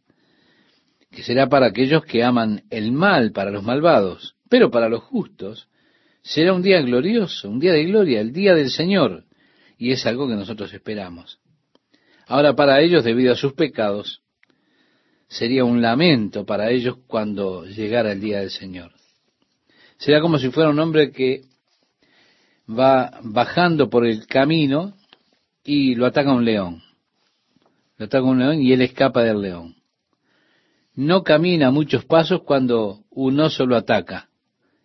que 1.10 1.22
será 1.22 1.48
para 1.48 1.66
aquellos 1.66 2.04
que 2.06 2.22
aman 2.24 2.62
el 2.70 2.90
mal, 2.92 3.32
para 3.32 3.50
los 3.50 3.62
malvados, 3.62 4.36
pero 4.48 4.70
para 4.70 4.88
los 4.88 5.02
justos 5.02 5.68
será 6.22 6.54
un 6.54 6.62
día 6.62 6.80
glorioso, 6.80 7.50
un 7.50 7.58
día 7.58 7.72
de 7.72 7.84
gloria, 7.84 8.20
el 8.20 8.32
día 8.32 8.54
del 8.54 8.70
Señor, 8.70 9.24
y 9.76 9.90
es 9.90 10.06
algo 10.06 10.26
que 10.26 10.36
nosotros 10.36 10.72
esperamos. 10.72 11.38
Ahora 12.26 12.54
para 12.54 12.80
ellos, 12.80 13.04
debido 13.04 13.32
a 13.32 13.36
sus 13.36 13.52
pecados, 13.52 14.22
sería 15.28 15.64
un 15.64 15.82
lamento 15.82 16.46
para 16.46 16.70
ellos 16.70 16.96
cuando 17.06 17.66
llegara 17.66 18.12
el 18.12 18.20
día 18.20 18.38
del 18.38 18.50
Señor. 18.50 18.92
Será 19.98 20.20
como 20.22 20.38
si 20.38 20.48
fuera 20.50 20.70
un 20.70 20.78
hombre 20.78 21.10
que 21.10 21.42
va 22.70 23.20
bajando 23.22 23.90
por 23.90 24.06
el 24.06 24.26
camino 24.26 24.94
y 25.62 25.94
lo 25.94 26.06
ataca 26.06 26.32
un 26.32 26.44
león. 26.44 26.82
Lo 27.96 28.06
ataca 28.06 28.24
un 28.24 28.38
león 28.38 28.60
y 28.60 28.72
él 28.72 28.82
escapa 28.82 29.22
del 29.22 29.40
león. 29.40 29.76
No 30.94 31.22
camina 31.22 31.70
muchos 31.70 32.04
pasos 32.04 32.42
cuando 32.42 33.04
un 33.10 33.40
oso 33.40 33.66
lo 33.66 33.76
ataca. 33.76 34.28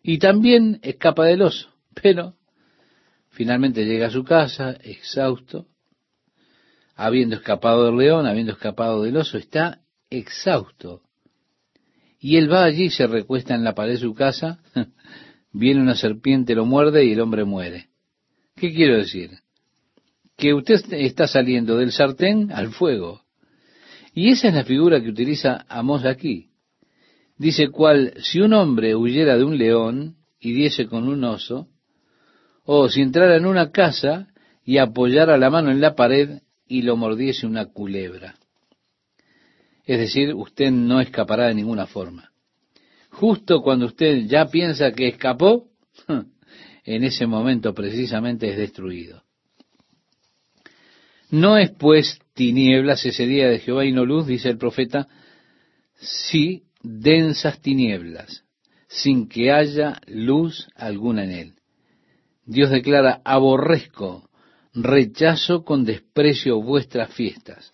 Y 0.01 0.19
también 0.19 0.79
escapa 0.83 1.25
del 1.25 1.41
oso. 1.41 1.69
Pero 2.01 2.35
finalmente 3.29 3.85
llega 3.85 4.07
a 4.07 4.11
su 4.11 4.23
casa, 4.23 4.71
exhausto, 4.81 5.67
habiendo 6.95 7.35
escapado 7.35 7.85
del 7.85 7.97
león, 7.97 8.25
habiendo 8.25 8.53
escapado 8.53 9.03
del 9.03 9.17
oso, 9.17 9.37
está 9.37 9.81
exhausto. 10.09 11.01
Y 12.19 12.37
él 12.37 12.51
va 12.51 12.63
allí 12.63 12.89
se 12.89 13.05
recuesta 13.05 13.53
en 13.53 13.63
la 13.63 13.75
pared 13.75 13.93
de 13.93 13.99
su 13.99 14.13
casa, 14.15 14.59
viene 15.51 15.81
una 15.81 15.95
serpiente, 15.95 16.55
lo 16.55 16.65
muerde 16.65 17.05
y 17.05 17.11
el 17.11 17.21
hombre 17.21 17.45
muere. 17.45 17.89
¿Qué 18.55 18.73
quiero 18.73 18.97
decir? 18.97 19.31
Que 20.37 20.53
usted 20.53 20.93
está 20.93 21.27
saliendo 21.27 21.77
del 21.77 21.91
sartén 21.91 22.51
al 22.51 22.69
fuego. 22.69 23.23
Y 24.13 24.29
esa 24.29 24.47
es 24.47 24.53
la 24.53 24.63
figura 24.63 25.01
que 25.01 25.09
utiliza 25.09 25.65
Amós 25.67 26.05
aquí. 26.05 26.49
Dice 27.37 27.69
cual, 27.69 28.13
si 28.19 28.39
un 28.39 28.53
hombre 28.53 28.95
huyera 28.95 29.37
de 29.37 29.43
un 29.43 29.57
león 29.57 30.15
y 30.39 30.53
diese 30.53 30.87
con 30.87 31.07
un 31.07 31.23
oso, 31.23 31.67
o 32.63 32.89
si 32.89 33.01
entrara 33.01 33.35
en 33.35 33.45
una 33.45 33.71
casa 33.71 34.27
y 34.63 34.77
apoyara 34.77 35.37
la 35.37 35.49
mano 35.49 35.71
en 35.71 35.81
la 35.81 35.95
pared 35.95 36.41
y 36.67 36.81
lo 36.81 36.97
mordiese 36.97 37.47
una 37.47 37.65
culebra. 37.65 38.35
Es 39.85 39.99
decir, 39.99 40.33
usted 40.33 40.71
no 40.71 40.99
escapará 40.99 41.47
de 41.47 41.55
ninguna 41.55 41.87
forma. 41.87 42.31
Justo 43.09 43.61
cuando 43.61 43.85
usted 43.85 44.25
ya 44.25 44.47
piensa 44.47 44.91
que 44.91 45.07
escapó, 45.07 45.69
en 46.85 47.03
ese 47.03 47.25
momento 47.25 47.73
precisamente 47.73 48.49
es 48.49 48.57
destruido. 48.57 49.23
No 51.29 51.57
es 51.57 51.71
pues 51.71 52.19
tinieblas 52.33 53.05
ese 53.05 53.25
día 53.25 53.49
de 53.49 53.59
Jehová 53.59 53.85
y 53.85 53.91
no 53.91 54.05
luz, 54.05 54.27
dice 54.27 54.49
el 54.49 54.57
profeta, 54.57 55.07
sí 55.95 56.63
densas 56.81 57.61
tinieblas, 57.61 58.43
sin 58.87 59.27
que 59.27 59.51
haya 59.51 59.99
luz 60.07 60.67
alguna 60.75 61.25
en 61.25 61.31
él. 61.31 61.53
Dios 62.45 62.69
declara, 62.69 63.21
aborrezco, 63.25 64.29
rechazo 64.73 65.65
con 65.65 65.83
desprecio 65.83 66.61
vuestras 66.61 67.13
fiestas. 67.13 67.73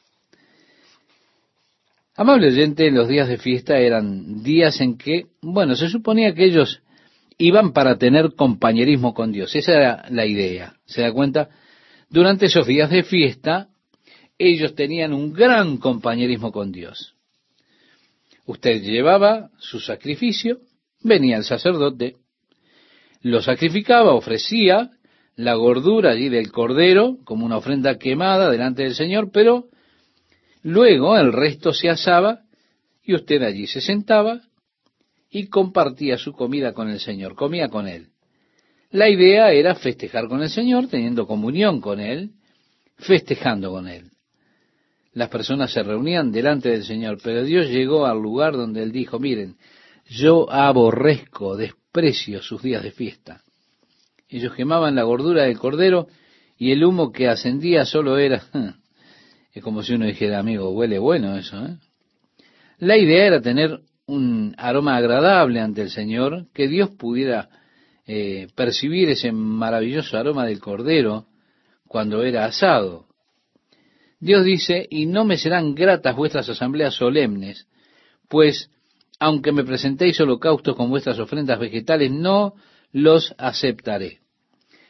Amable 2.16 2.48
oyente, 2.48 2.90
los 2.92 3.08
días 3.08 3.28
de 3.28 3.38
fiesta 3.38 3.78
eran 3.78 4.44
días 4.44 4.82
en 4.82 4.98
que, 4.98 5.28
bueno, 5.42 5.76
se 5.76 5.90
suponía 5.90 6.34
que 6.34 6.46
ellos 6.46 6.82
iban 7.38 7.74
para 7.74 7.98
tener 7.98 8.34
compañerismo 8.36 9.14
con 9.14 9.32
Dios. 9.32 9.56
Esa 9.56 9.74
era 9.74 10.06
la 10.10 10.26
idea. 10.26 10.76
¿Se 10.86 11.02
da 11.02 11.12
cuenta? 11.12 11.50
Durante 12.14 12.46
esos 12.46 12.68
días 12.68 12.92
de 12.92 13.02
fiesta, 13.02 13.70
ellos 14.38 14.76
tenían 14.76 15.14
un 15.14 15.34
gran 15.34 15.78
compañerismo 15.78 16.52
con 16.52 16.72
Dios. 16.72 17.16
Usted 18.46 18.84
llevaba 18.84 19.50
su 19.58 19.80
sacrificio, 19.80 20.60
venía 21.02 21.38
el 21.38 21.44
sacerdote, 21.44 22.18
lo 23.22 23.42
sacrificaba, 23.42 24.14
ofrecía 24.14 24.92
la 25.36 25.56
gordura 25.56 26.12
allí 26.12 26.30
del 26.30 26.52
cordero 26.52 27.18
como 27.24 27.48
una 27.48 27.58
ofrenda 27.58 27.98
quemada 27.98 28.52
delante 28.52 28.84
del 28.84 28.94
Señor, 28.94 29.32
pero 29.32 29.70
luego 30.62 31.18
el 31.18 31.34
resto 31.34 31.74
se 31.74 31.90
asaba 31.90 32.42
y 33.04 33.16
usted 33.16 33.42
allí 33.42 33.66
se 33.66 33.82
sentaba 33.82 34.42
y 35.32 35.48
compartía 35.48 36.20
su 36.20 36.34
comida 36.34 36.74
con 36.74 36.92
el 36.92 37.00
Señor, 37.00 37.34
comía 37.34 37.70
con 37.70 37.88
Él. 37.88 38.13
La 38.94 39.10
idea 39.10 39.52
era 39.52 39.76
festejar 39.76 40.28
con 40.28 40.42
el 40.42 40.50
Señor, 40.50 40.88
teniendo 40.88 41.28
comunión 41.28 41.82
con 41.82 42.00
Él, 42.00 42.32
festejando 42.98 43.70
con 43.72 43.88
Él 43.88 44.14
las 45.14 45.30
personas 45.30 45.72
se 45.72 45.84
reunían 45.84 46.32
delante 46.32 46.70
del 46.70 46.84
Señor, 46.84 47.20
pero 47.24 47.44
Dios 47.44 47.70
llegó 47.70 48.06
al 48.06 48.22
lugar 48.22 48.54
donde 48.54 48.82
Él 48.82 48.92
dijo, 48.92 49.20
miren, 49.20 49.58
yo 50.08 50.52
aborrezco, 50.52 51.56
desprecio 51.56 52.42
sus 52.42 52.62
días 52.62 52.84
de 52.84 52.92
fiesta. 52.92 53.42
Ellos 54.28 54.54
quemaban 54.54 54.96
la 54.96 55.04
gordura 55.04 55.44
del 55.44 55.60
cordero 55.60 56.08
y 56.58 56.72
el 56.72 56.84
humo 56.84 57.12
que 57.12 57.28
ascendía 57.28 57.86
solo 57.86 58.18
era, 58.18 58.44
es 59.54 59.64
como 59.64 59.84
si 59.84 59.94
uno 59.94 60.06
dijera, 60.06 60.40
amigo, 60.40 60.72
huele 60.72 60.98
bueno 60.98 61.38
eso. 61.38 61.64
¿eh? 61.64 61.78
La 62.80 62.98
idea 62.98 63.28
era 63.28 63.42
tener 63.42 63.82
un 64.08 64.56
aroma 64.58 64.98
agradable 64.98 65.60
ante 65.60 65.84
el 65.84 65.92
Señor, 65.92 66.48
que 66.54 66.68
Dios 66.68 66.90
pudiera 66.90 67.50
eh, 68.06 68.48
percibir 68.56 69.10
ese 69.10 69.32
maravilloso 69.32 70.18
aroma 70.18 70.46
del 70.46 70.60
cordero 70.60 71.28
cuando 71.88 72.24
era 72.24 72.46
asado. 72.46 73.08
Dios 74.20 74.46
dice, 74.46 74.88
y 74.90 75.06
no 75.06 75.26
me 75.26 75.38
serán 75.38 75.76
gratas 75.76 76.16
vuestras 76.16 76.48
asambleas 76.50 76.96
solemnes, 76.96 77.68
pues 78.30 78.70
aunque 79.20 79.52
me 79.52 79.64
presentéis 79.64 80.20
holocaustos 80.20 80.76
con 80.76 80.90
vuestras 80.90 81.20
ofrendas 81.20 81.60
vegetales, 81.60 82.12
no 82.12 82.56
los 82.92 83.34
aceptaré. 83.38 84.20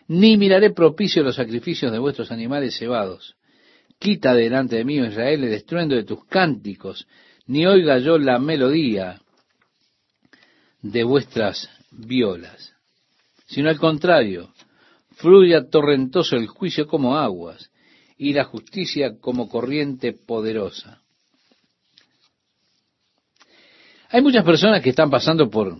Ni 0.07 0.37
miraré 0.37 0.71
propicio 0.71 1.23
los 1.23 1.35
sacrificios 1.35 1.91
de 1.91 1.99
vuestros 1.99 2.31
animales 2.31 2.77
cebados. 2.77 3.35
Quita 3.99 4.33
delante 4.33 4.75
de 4.77 4.85
mí, 4.85 4.99
oh 4.99 5.05
Israel, 5.05 5.43
el 5.43 5.53
estruendo 5.53 5.95
de 5.95 6.03
tus 6.03 6.25
cánticos, 6.25 7.07
ni 7.45 7.65
oiga 7.65 7.99
yo 7.99 8.17
la 8.17 8.39
melodía 8.39 9.21
de 10.81 11.03
vuestras 11.03 11.69
violas. 11.91 12.72
Sino 13.53 13.69
al 13.69 13.77
contrario, 13.77 14.51
fluya 15.11 15.69
torrentoso 15.69 16.35
el 16.35 16.47
juicio 16.47 16.87
como 16.87 17.17
aguas, 17.17 17.69
y 18.17 18.33
la 18.33 18.45
justicia 18.45 19.19
como 19.19 19.47
corriente 19.47 20.13
poderosa. 20.13 21.01
Hay 24.09 24.23
muchas 24.23 24.43
personas 24.43 24.81
que 24.81 24.89
están 24.89 25.11
pasando 25.11 25.51
por 25.51 25.77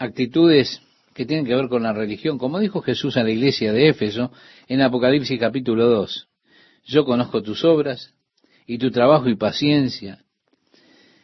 actitudes 0.00 0.80
que 1.14 1.26
tienen 1.26 1.46
que 1.46 1.54
ver 1.54 1.68
con 1.68 1.84
la 1.84 1.92
religión, 1.92 2.38
como 2.38 2.58
dijo 2.58 2.82
Jesús 2.82 3.16
a 3.16 3.22
la 3.22 3.30
iglesia 3.30 3.72
de 3.72 3.88
Éfeso 3.88 4.32
en 4.66 4.82
Apocalipsis 4.82 5.38
capítulo 5.38 5.88
2. 5.88 6.28
Yo 6.86 7.04
conozco 7.04 7.40
tus 7.40 7.64
obras 7.64 8.14
y 8.66 8.78
tu 8.78 8.90
trabajo 8.90 9.28
y 9.28 9.36
paciencia, 9.36 10.24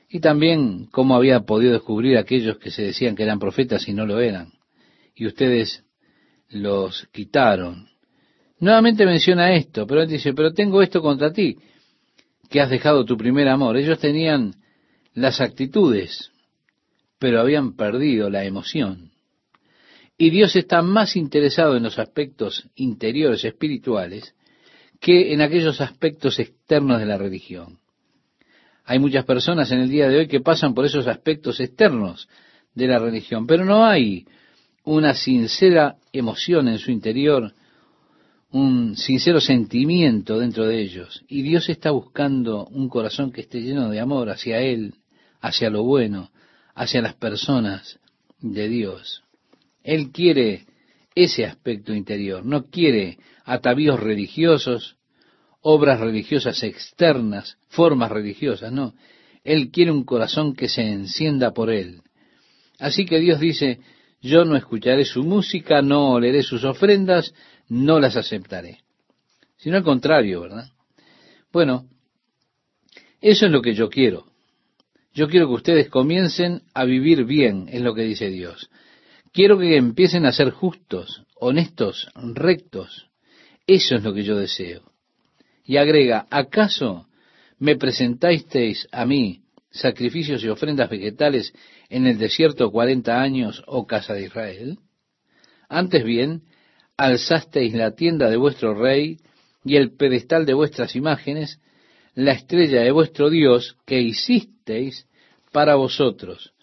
y 0.08 0.20
también 0.20 0.86
cómo 0.92 1.16
había 1.16 1.40
podido 1.40 1.72
descubrir 1.72 2.18
aquellos 2.18 2.58
que 2.58 2.70
se 2.70 2.82
decían 2.82 3.16
que 3.16 3.24
eran 3.24 3.40
profetas 3.40 3.88
y 3.88 3.92
no 3.92 4.06
lo 4.06 4.20
eran, 4.20 4.52
y 5.14 5.26
ustedes 5.26 5.84
los 6.48 7.06
quitaron 7.12 7.92
Nuevamente 8.62 9.04
menciona 9.04 9.54
esto, 9.54 9.88
pero 9.88 10.02
él 10.02 10.08
dice, 10.08 10.34
pero 10.34 10.52
tengo 10.52 10.82
esto 10.82 11.02
contra 11.02 11.32
ti, 11.32 11.58
que 12.48 12.60
has 12.60 12.70
dejado 12.70 13.04
tu 13.04 13.16
primer 13.16 13.48
amor. 13.48 13.76
Ellos 13.76 13.98
tenían 13.98 14.54
las 15.14 15.40
actitudes, 15.40 16.30
pero 17.18 17.40
habían 17.40 17.74
perdido 17.74 18.30
la 18.30 18.44
emoción. 18.44 19.10
Y 20.16 20.30
Dios 20.30 20.54
está 20.54 20.80
más 20.80 21.16
interesado 21.16 21.76
en 21.76 21.82
los 21.82 21.98
aspectos 21.98 22.68
interiores, 22.76 23.44
espirituales, 23.44 24.36
que 25.00 25.32
en 25.32 25.40
aquellos 25.40 25.80
aspectos 25.80 26.38
externos 26.38 27.00
de 27.00 27.06
la 27.06 27.18
religión. 27.18 27.80
Hay 28.84 29.00
muchas 29.00 29.24
personas 29.24 29.72
en 29.72 29.80
el 29.80 29.90
día 29.90 30.08
de 30.08 30.18
hoy 30.18 30.28
que 30.28 30.38
pasan 30.38 30.72
por 30.72 30.84
esos 30.84 31.08
aspectos 31.08 31.58
externos 31.58 32.28
de 32.76 32.86
la 32.86 33.00
religión, 33.00 33.44
pero 33.44 33.64
no 33.64 33.84
hay 33.84 34.24
una 34.84 35.14
sincera 35.14 35.96
emoción 36.12 36.68
en 36.68 36.78
su 36.78 36.90
interior 36.90 37.54
un 38.52 38.96
sincero 38.96 39.40
sentimiento 39.40 40.38
dentro 40.38 40.66
de 40.66 40.80
ellos. 40.80 41.24
Y 41.26 41.42
Dios 41.42 41.68
está 41.68 41.90
buscando 41.90 42.66
un 42.66 42.88
corazón 42.88 43.32
que 43.32 43.40
esté 43.40 43.62
lleno 43.62 43.88
de 43.88 43.98
amor 43.98 44.28
hacia 44.28 44.60
Él, 44.60 44.96
hacia 45.40 45.70
lo 45.70 45.82
bueno, 45.82 46.30
hacia 46.74 47.02
las 47.02 47.14
personas 47.14 47.98
de 48.40 48.68
Dios. 48.68 49.24
Él 49.82 50.10
quiere 50.12 50.66
ese 51.14 51.46
aspecto 51.46 51.94
interior, 51.94 52.44
no 52.44 52.66
quiere 52.66 53.18
atavíos 53.44 53.98
religiosos, 53.98 54.96
obras 55.62 56.00
religiosas 56.00 56.62
externas, 56.62 57.56
formas 57.68 58.10
religiosas, 58.10 58.70
no. 58.70 58.94
Él 59.44 59.70
quiere 59.70 59.90
un 59.90 60.04
corazón 60.04 60.54
que 60.54 60.68
se 60.68 60.82
encienda 60.82 61.52
por 61.52 61.70
Él. 61.70 62.02
Así 62.78 63.06
que 63.06 63.18
Dios 63.18 63.40
dice, 63.40 63.80
yo 64.22 64.44
no 64.44 64.56
escucharé 64.56 65.04
su 65.04 65.24
música, 65.24 65.82
no 65.82 66.12
oleré 66.12 66.42
sus 66.42 66.64
ofrendas, 66.64 67.34
no 67.68 67.98
las 67.98 68.16
aceptaré. 68.16 68.78
Sino 69.56 69.76
al 69.76 69.82
contrario, 69.82 70.42
¿verdad? 70.42 70.70
Bueno, 71.52 71.88
eso 73.20 73.46
es 73.46 73.52
lo 73.52 73.60
que 73.60 73.74
yo 73.74 73.90
quiero. 73.90 74.26
Yo 75.12 75.28
quiero 75.28 75.48
que 75.48 75.54
ustedes 75.54 75.88
comiencen 75.88 76.62
a 76.72 76.84
vivir 76.84 77.24
bien, 77.24 77.68
es 77.70 77.82
lo 77.82 77.94
que 77.94 78.02
dice 78.02 78.30
Dios. 78.30 78.70
Quiero 79.32 79.58
que 79.58 79.76
empiecen 79.76 80.24
a 80.24 80.32
ser 80.32 80.50
justos, 80.50 81.24
honestos, 81.34 82.08
rectos. 82.14 83.08
Eso 83.66 83.96
es 83.96 84.04
lo 84.04 84.14
que 84.14 84.22
yo 84.22 84.36
deseo. 84.36 84.92
Y 85.64 85.76
agrega, 85.76 86.26
¿acaso 86.30 87.08
me 87.58 87.76
presentasteis 87.76 88.88
a 88.92 89.04
mí 89.04 89.42
sacrificios 89.70 90.44
y 90.44 90.48
ofrendas 90.48 90.90
vegetales 90.90 91.52
en 91.92 92.06
el 92.06 92.16
desierto 92.16 92.72
cuarenta 92.72 93.20
años, 93.20 93.62
oh 93.66 93.86
casa 93.86 94.14
de 94.14 94.24
Israel? 94.24 94.78
Antes 95.68 96.02
bien, 96.02 96.42
alzasteis 96.96 97.74
la 97.74 97.94
tienda 97.94 98.30
de 98.30 98.38
vuestro 98.38 98.74
rey 98.74 99.18
y 99.62 99.76
el 99.76 99.92
pedestal 99.92 100.46
de 100.46 100.54
vuestras 100.54 100.96
imágenes, 100.96 101.60
la 102.14 102.32
estrella 102.32 102.80
de 102.80 102.92
vuestro 102.92 103.28
Dios 103.28 103.76
que 103.84 104.00
hicisteis 104.00 105.06
para 105.52 105.74
vosotros. 105.74 106.54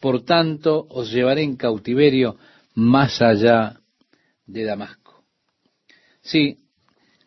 Por 0.00 0.24
tanto, 0.24 0.86
os 0.88 1.12
llevaré 1.12 1.42
en 1.42 1.56
cautiverio 1.56 2.38
más 2.74 3.20
allá 3.20 3.80
de 4.46 4.64
Damasco. 4.64 5.22
Sí, 6.22 6.60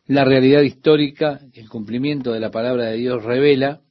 la 0.07 0.25
realidad 0.25 0.61
histórica, 0.61 1.41
el 1.53 1.69
cumplimiento 1.69 2.31
de 2.31 2.39
la 2.39 2.49
palabra 2.49 2.85
de 2.85 2.97
Dios 2.97 3.23
revela 3.23 3.81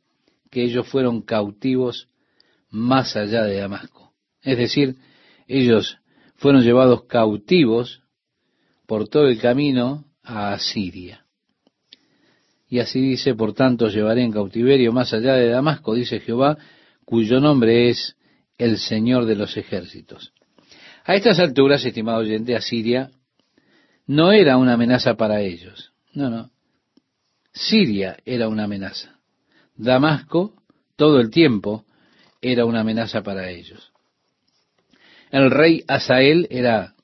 que 0.51 0.65
ellos 0.65 0.89
fueron 0.89 1.23
cautivos 1.23 2.09
más 2.71 3.17
allá 3.17 3.45
de 3.45 3.59
Damasco. 3.59 4.13
Es 4.43 4.57
decir, 4.57 4.97
ellos 5.47 5.99
fueron 6.37 6.63
llevados 6.63 7.05
cautivos 7.05 8.03
por 8.87 9.09
todo 9.09 9.29
el 9.29 9.39
camino 9.39 10.05
a 10.23 10.53
Asiria. 10.53 11.25
Y 12.69 12.79
así 12.79 13.01
dice, 13.01 13.35
por 13.35 13.53
tanto, 13.53 13.89
llevaré 13.89 14.23
en 14.23 14.33
cautiverio 14.33 14.93
más 14.93 15.13
allá 15.13 15.35
de 15.35 15.49
Damasco, 15.49 15.95
dice 15.95 16.21
Jehová, 16.21 16.57
cuyo 17.05 17.41
nombre 17.41 17.89
es 17.89 18.17
el 18.59 18.79
Señor 18.79 19.27
de 19.27 19.35
los 19.35 19.57
ejércitos. 19.57 20.33
A 21.05 21.15
estas 21.15 21.41
alturas, 21.41 21.85
estimado 21.85 22.19
oyente, 22.19 22.55
Asiria 22.55 23.11
no 24.07 24.33
era 24.33 24.57
una 24.57 24.75
amenaza 24.75 25.15
para 25.15 25.41
ellos. 25.41 25.93
No, 26.13 26.31
no. 26.31 26.51
Siria 27.53 28.17
era 28.25 28.49
una 28.49 28.65
amenaza. 28.65 29.19
Damasco, 29.77 30.55
todo 30.97 31.21
el 31.21 31.31
tiempo, 31.31 31.85
era 32.41 32.65
una 32.65 32.81
amenaza 32.81 33.23
para 33.23 33.51
ellos. 33.51 33.93
El 35.31 35.51
rey 35.51 35.85
Asael 35.87 36.47
era 36.51 36.95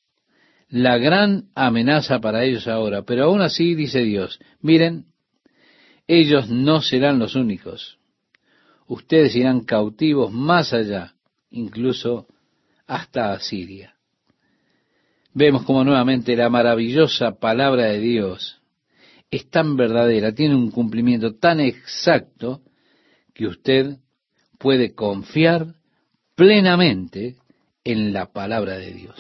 la 0.68 0.98
gran 0.98 1.48
amenaza 1.54 2.20
para 2.20 2.44
ellos 2.44 2.66
ahora, 2.66 3.02
pero 3.02 3.24
aún 3.24 3.40
así 3.40 3.74
dice 3.74 4.00
Dios, 4.00 4.40
miren, 4.60 5.06
ellos 6.08 6.48
no 6.48 6.82
serán 6.82 7.18
los 7.18 7.34
únicos. 7.34 7.98
Ustedes 8.86 9.34
irán 9.36 9.60
cautivos 9.60 10.32
más 10.32 10.72
allá, 10.72 11.14
incluso 11.50 12.26
hasta 12.86 13.32
Asiria. 13.32 13.94
Vemos 15.34 15.64
como 15.64 15.84
nuevamente 15.84 16.34
la 16.36 16.48
maravillosa 16.48 17.38
palabra 17.38 17.86
de 17.86 18.00
Dios 18.00 18.60
es 19.30 19.50
tan 19.50 19.76
verdadera, 19.76 20.32
tiene 20.32 20.54
un 20.54 20.70
cumplimiento 20.70 21.34
tan 21.34 21.60
exacto, 21.60 22.62
que 23.34 23.46
usted 23.46 23.98
puede 24.58 24.94
confiar 24.94 25.74
plenamente 26.34 27.36
en 27.84 28.12
la 28.12 28.26
palabra 28.26 28.78
de 28.78 28.92
Dios. 28.92 29.16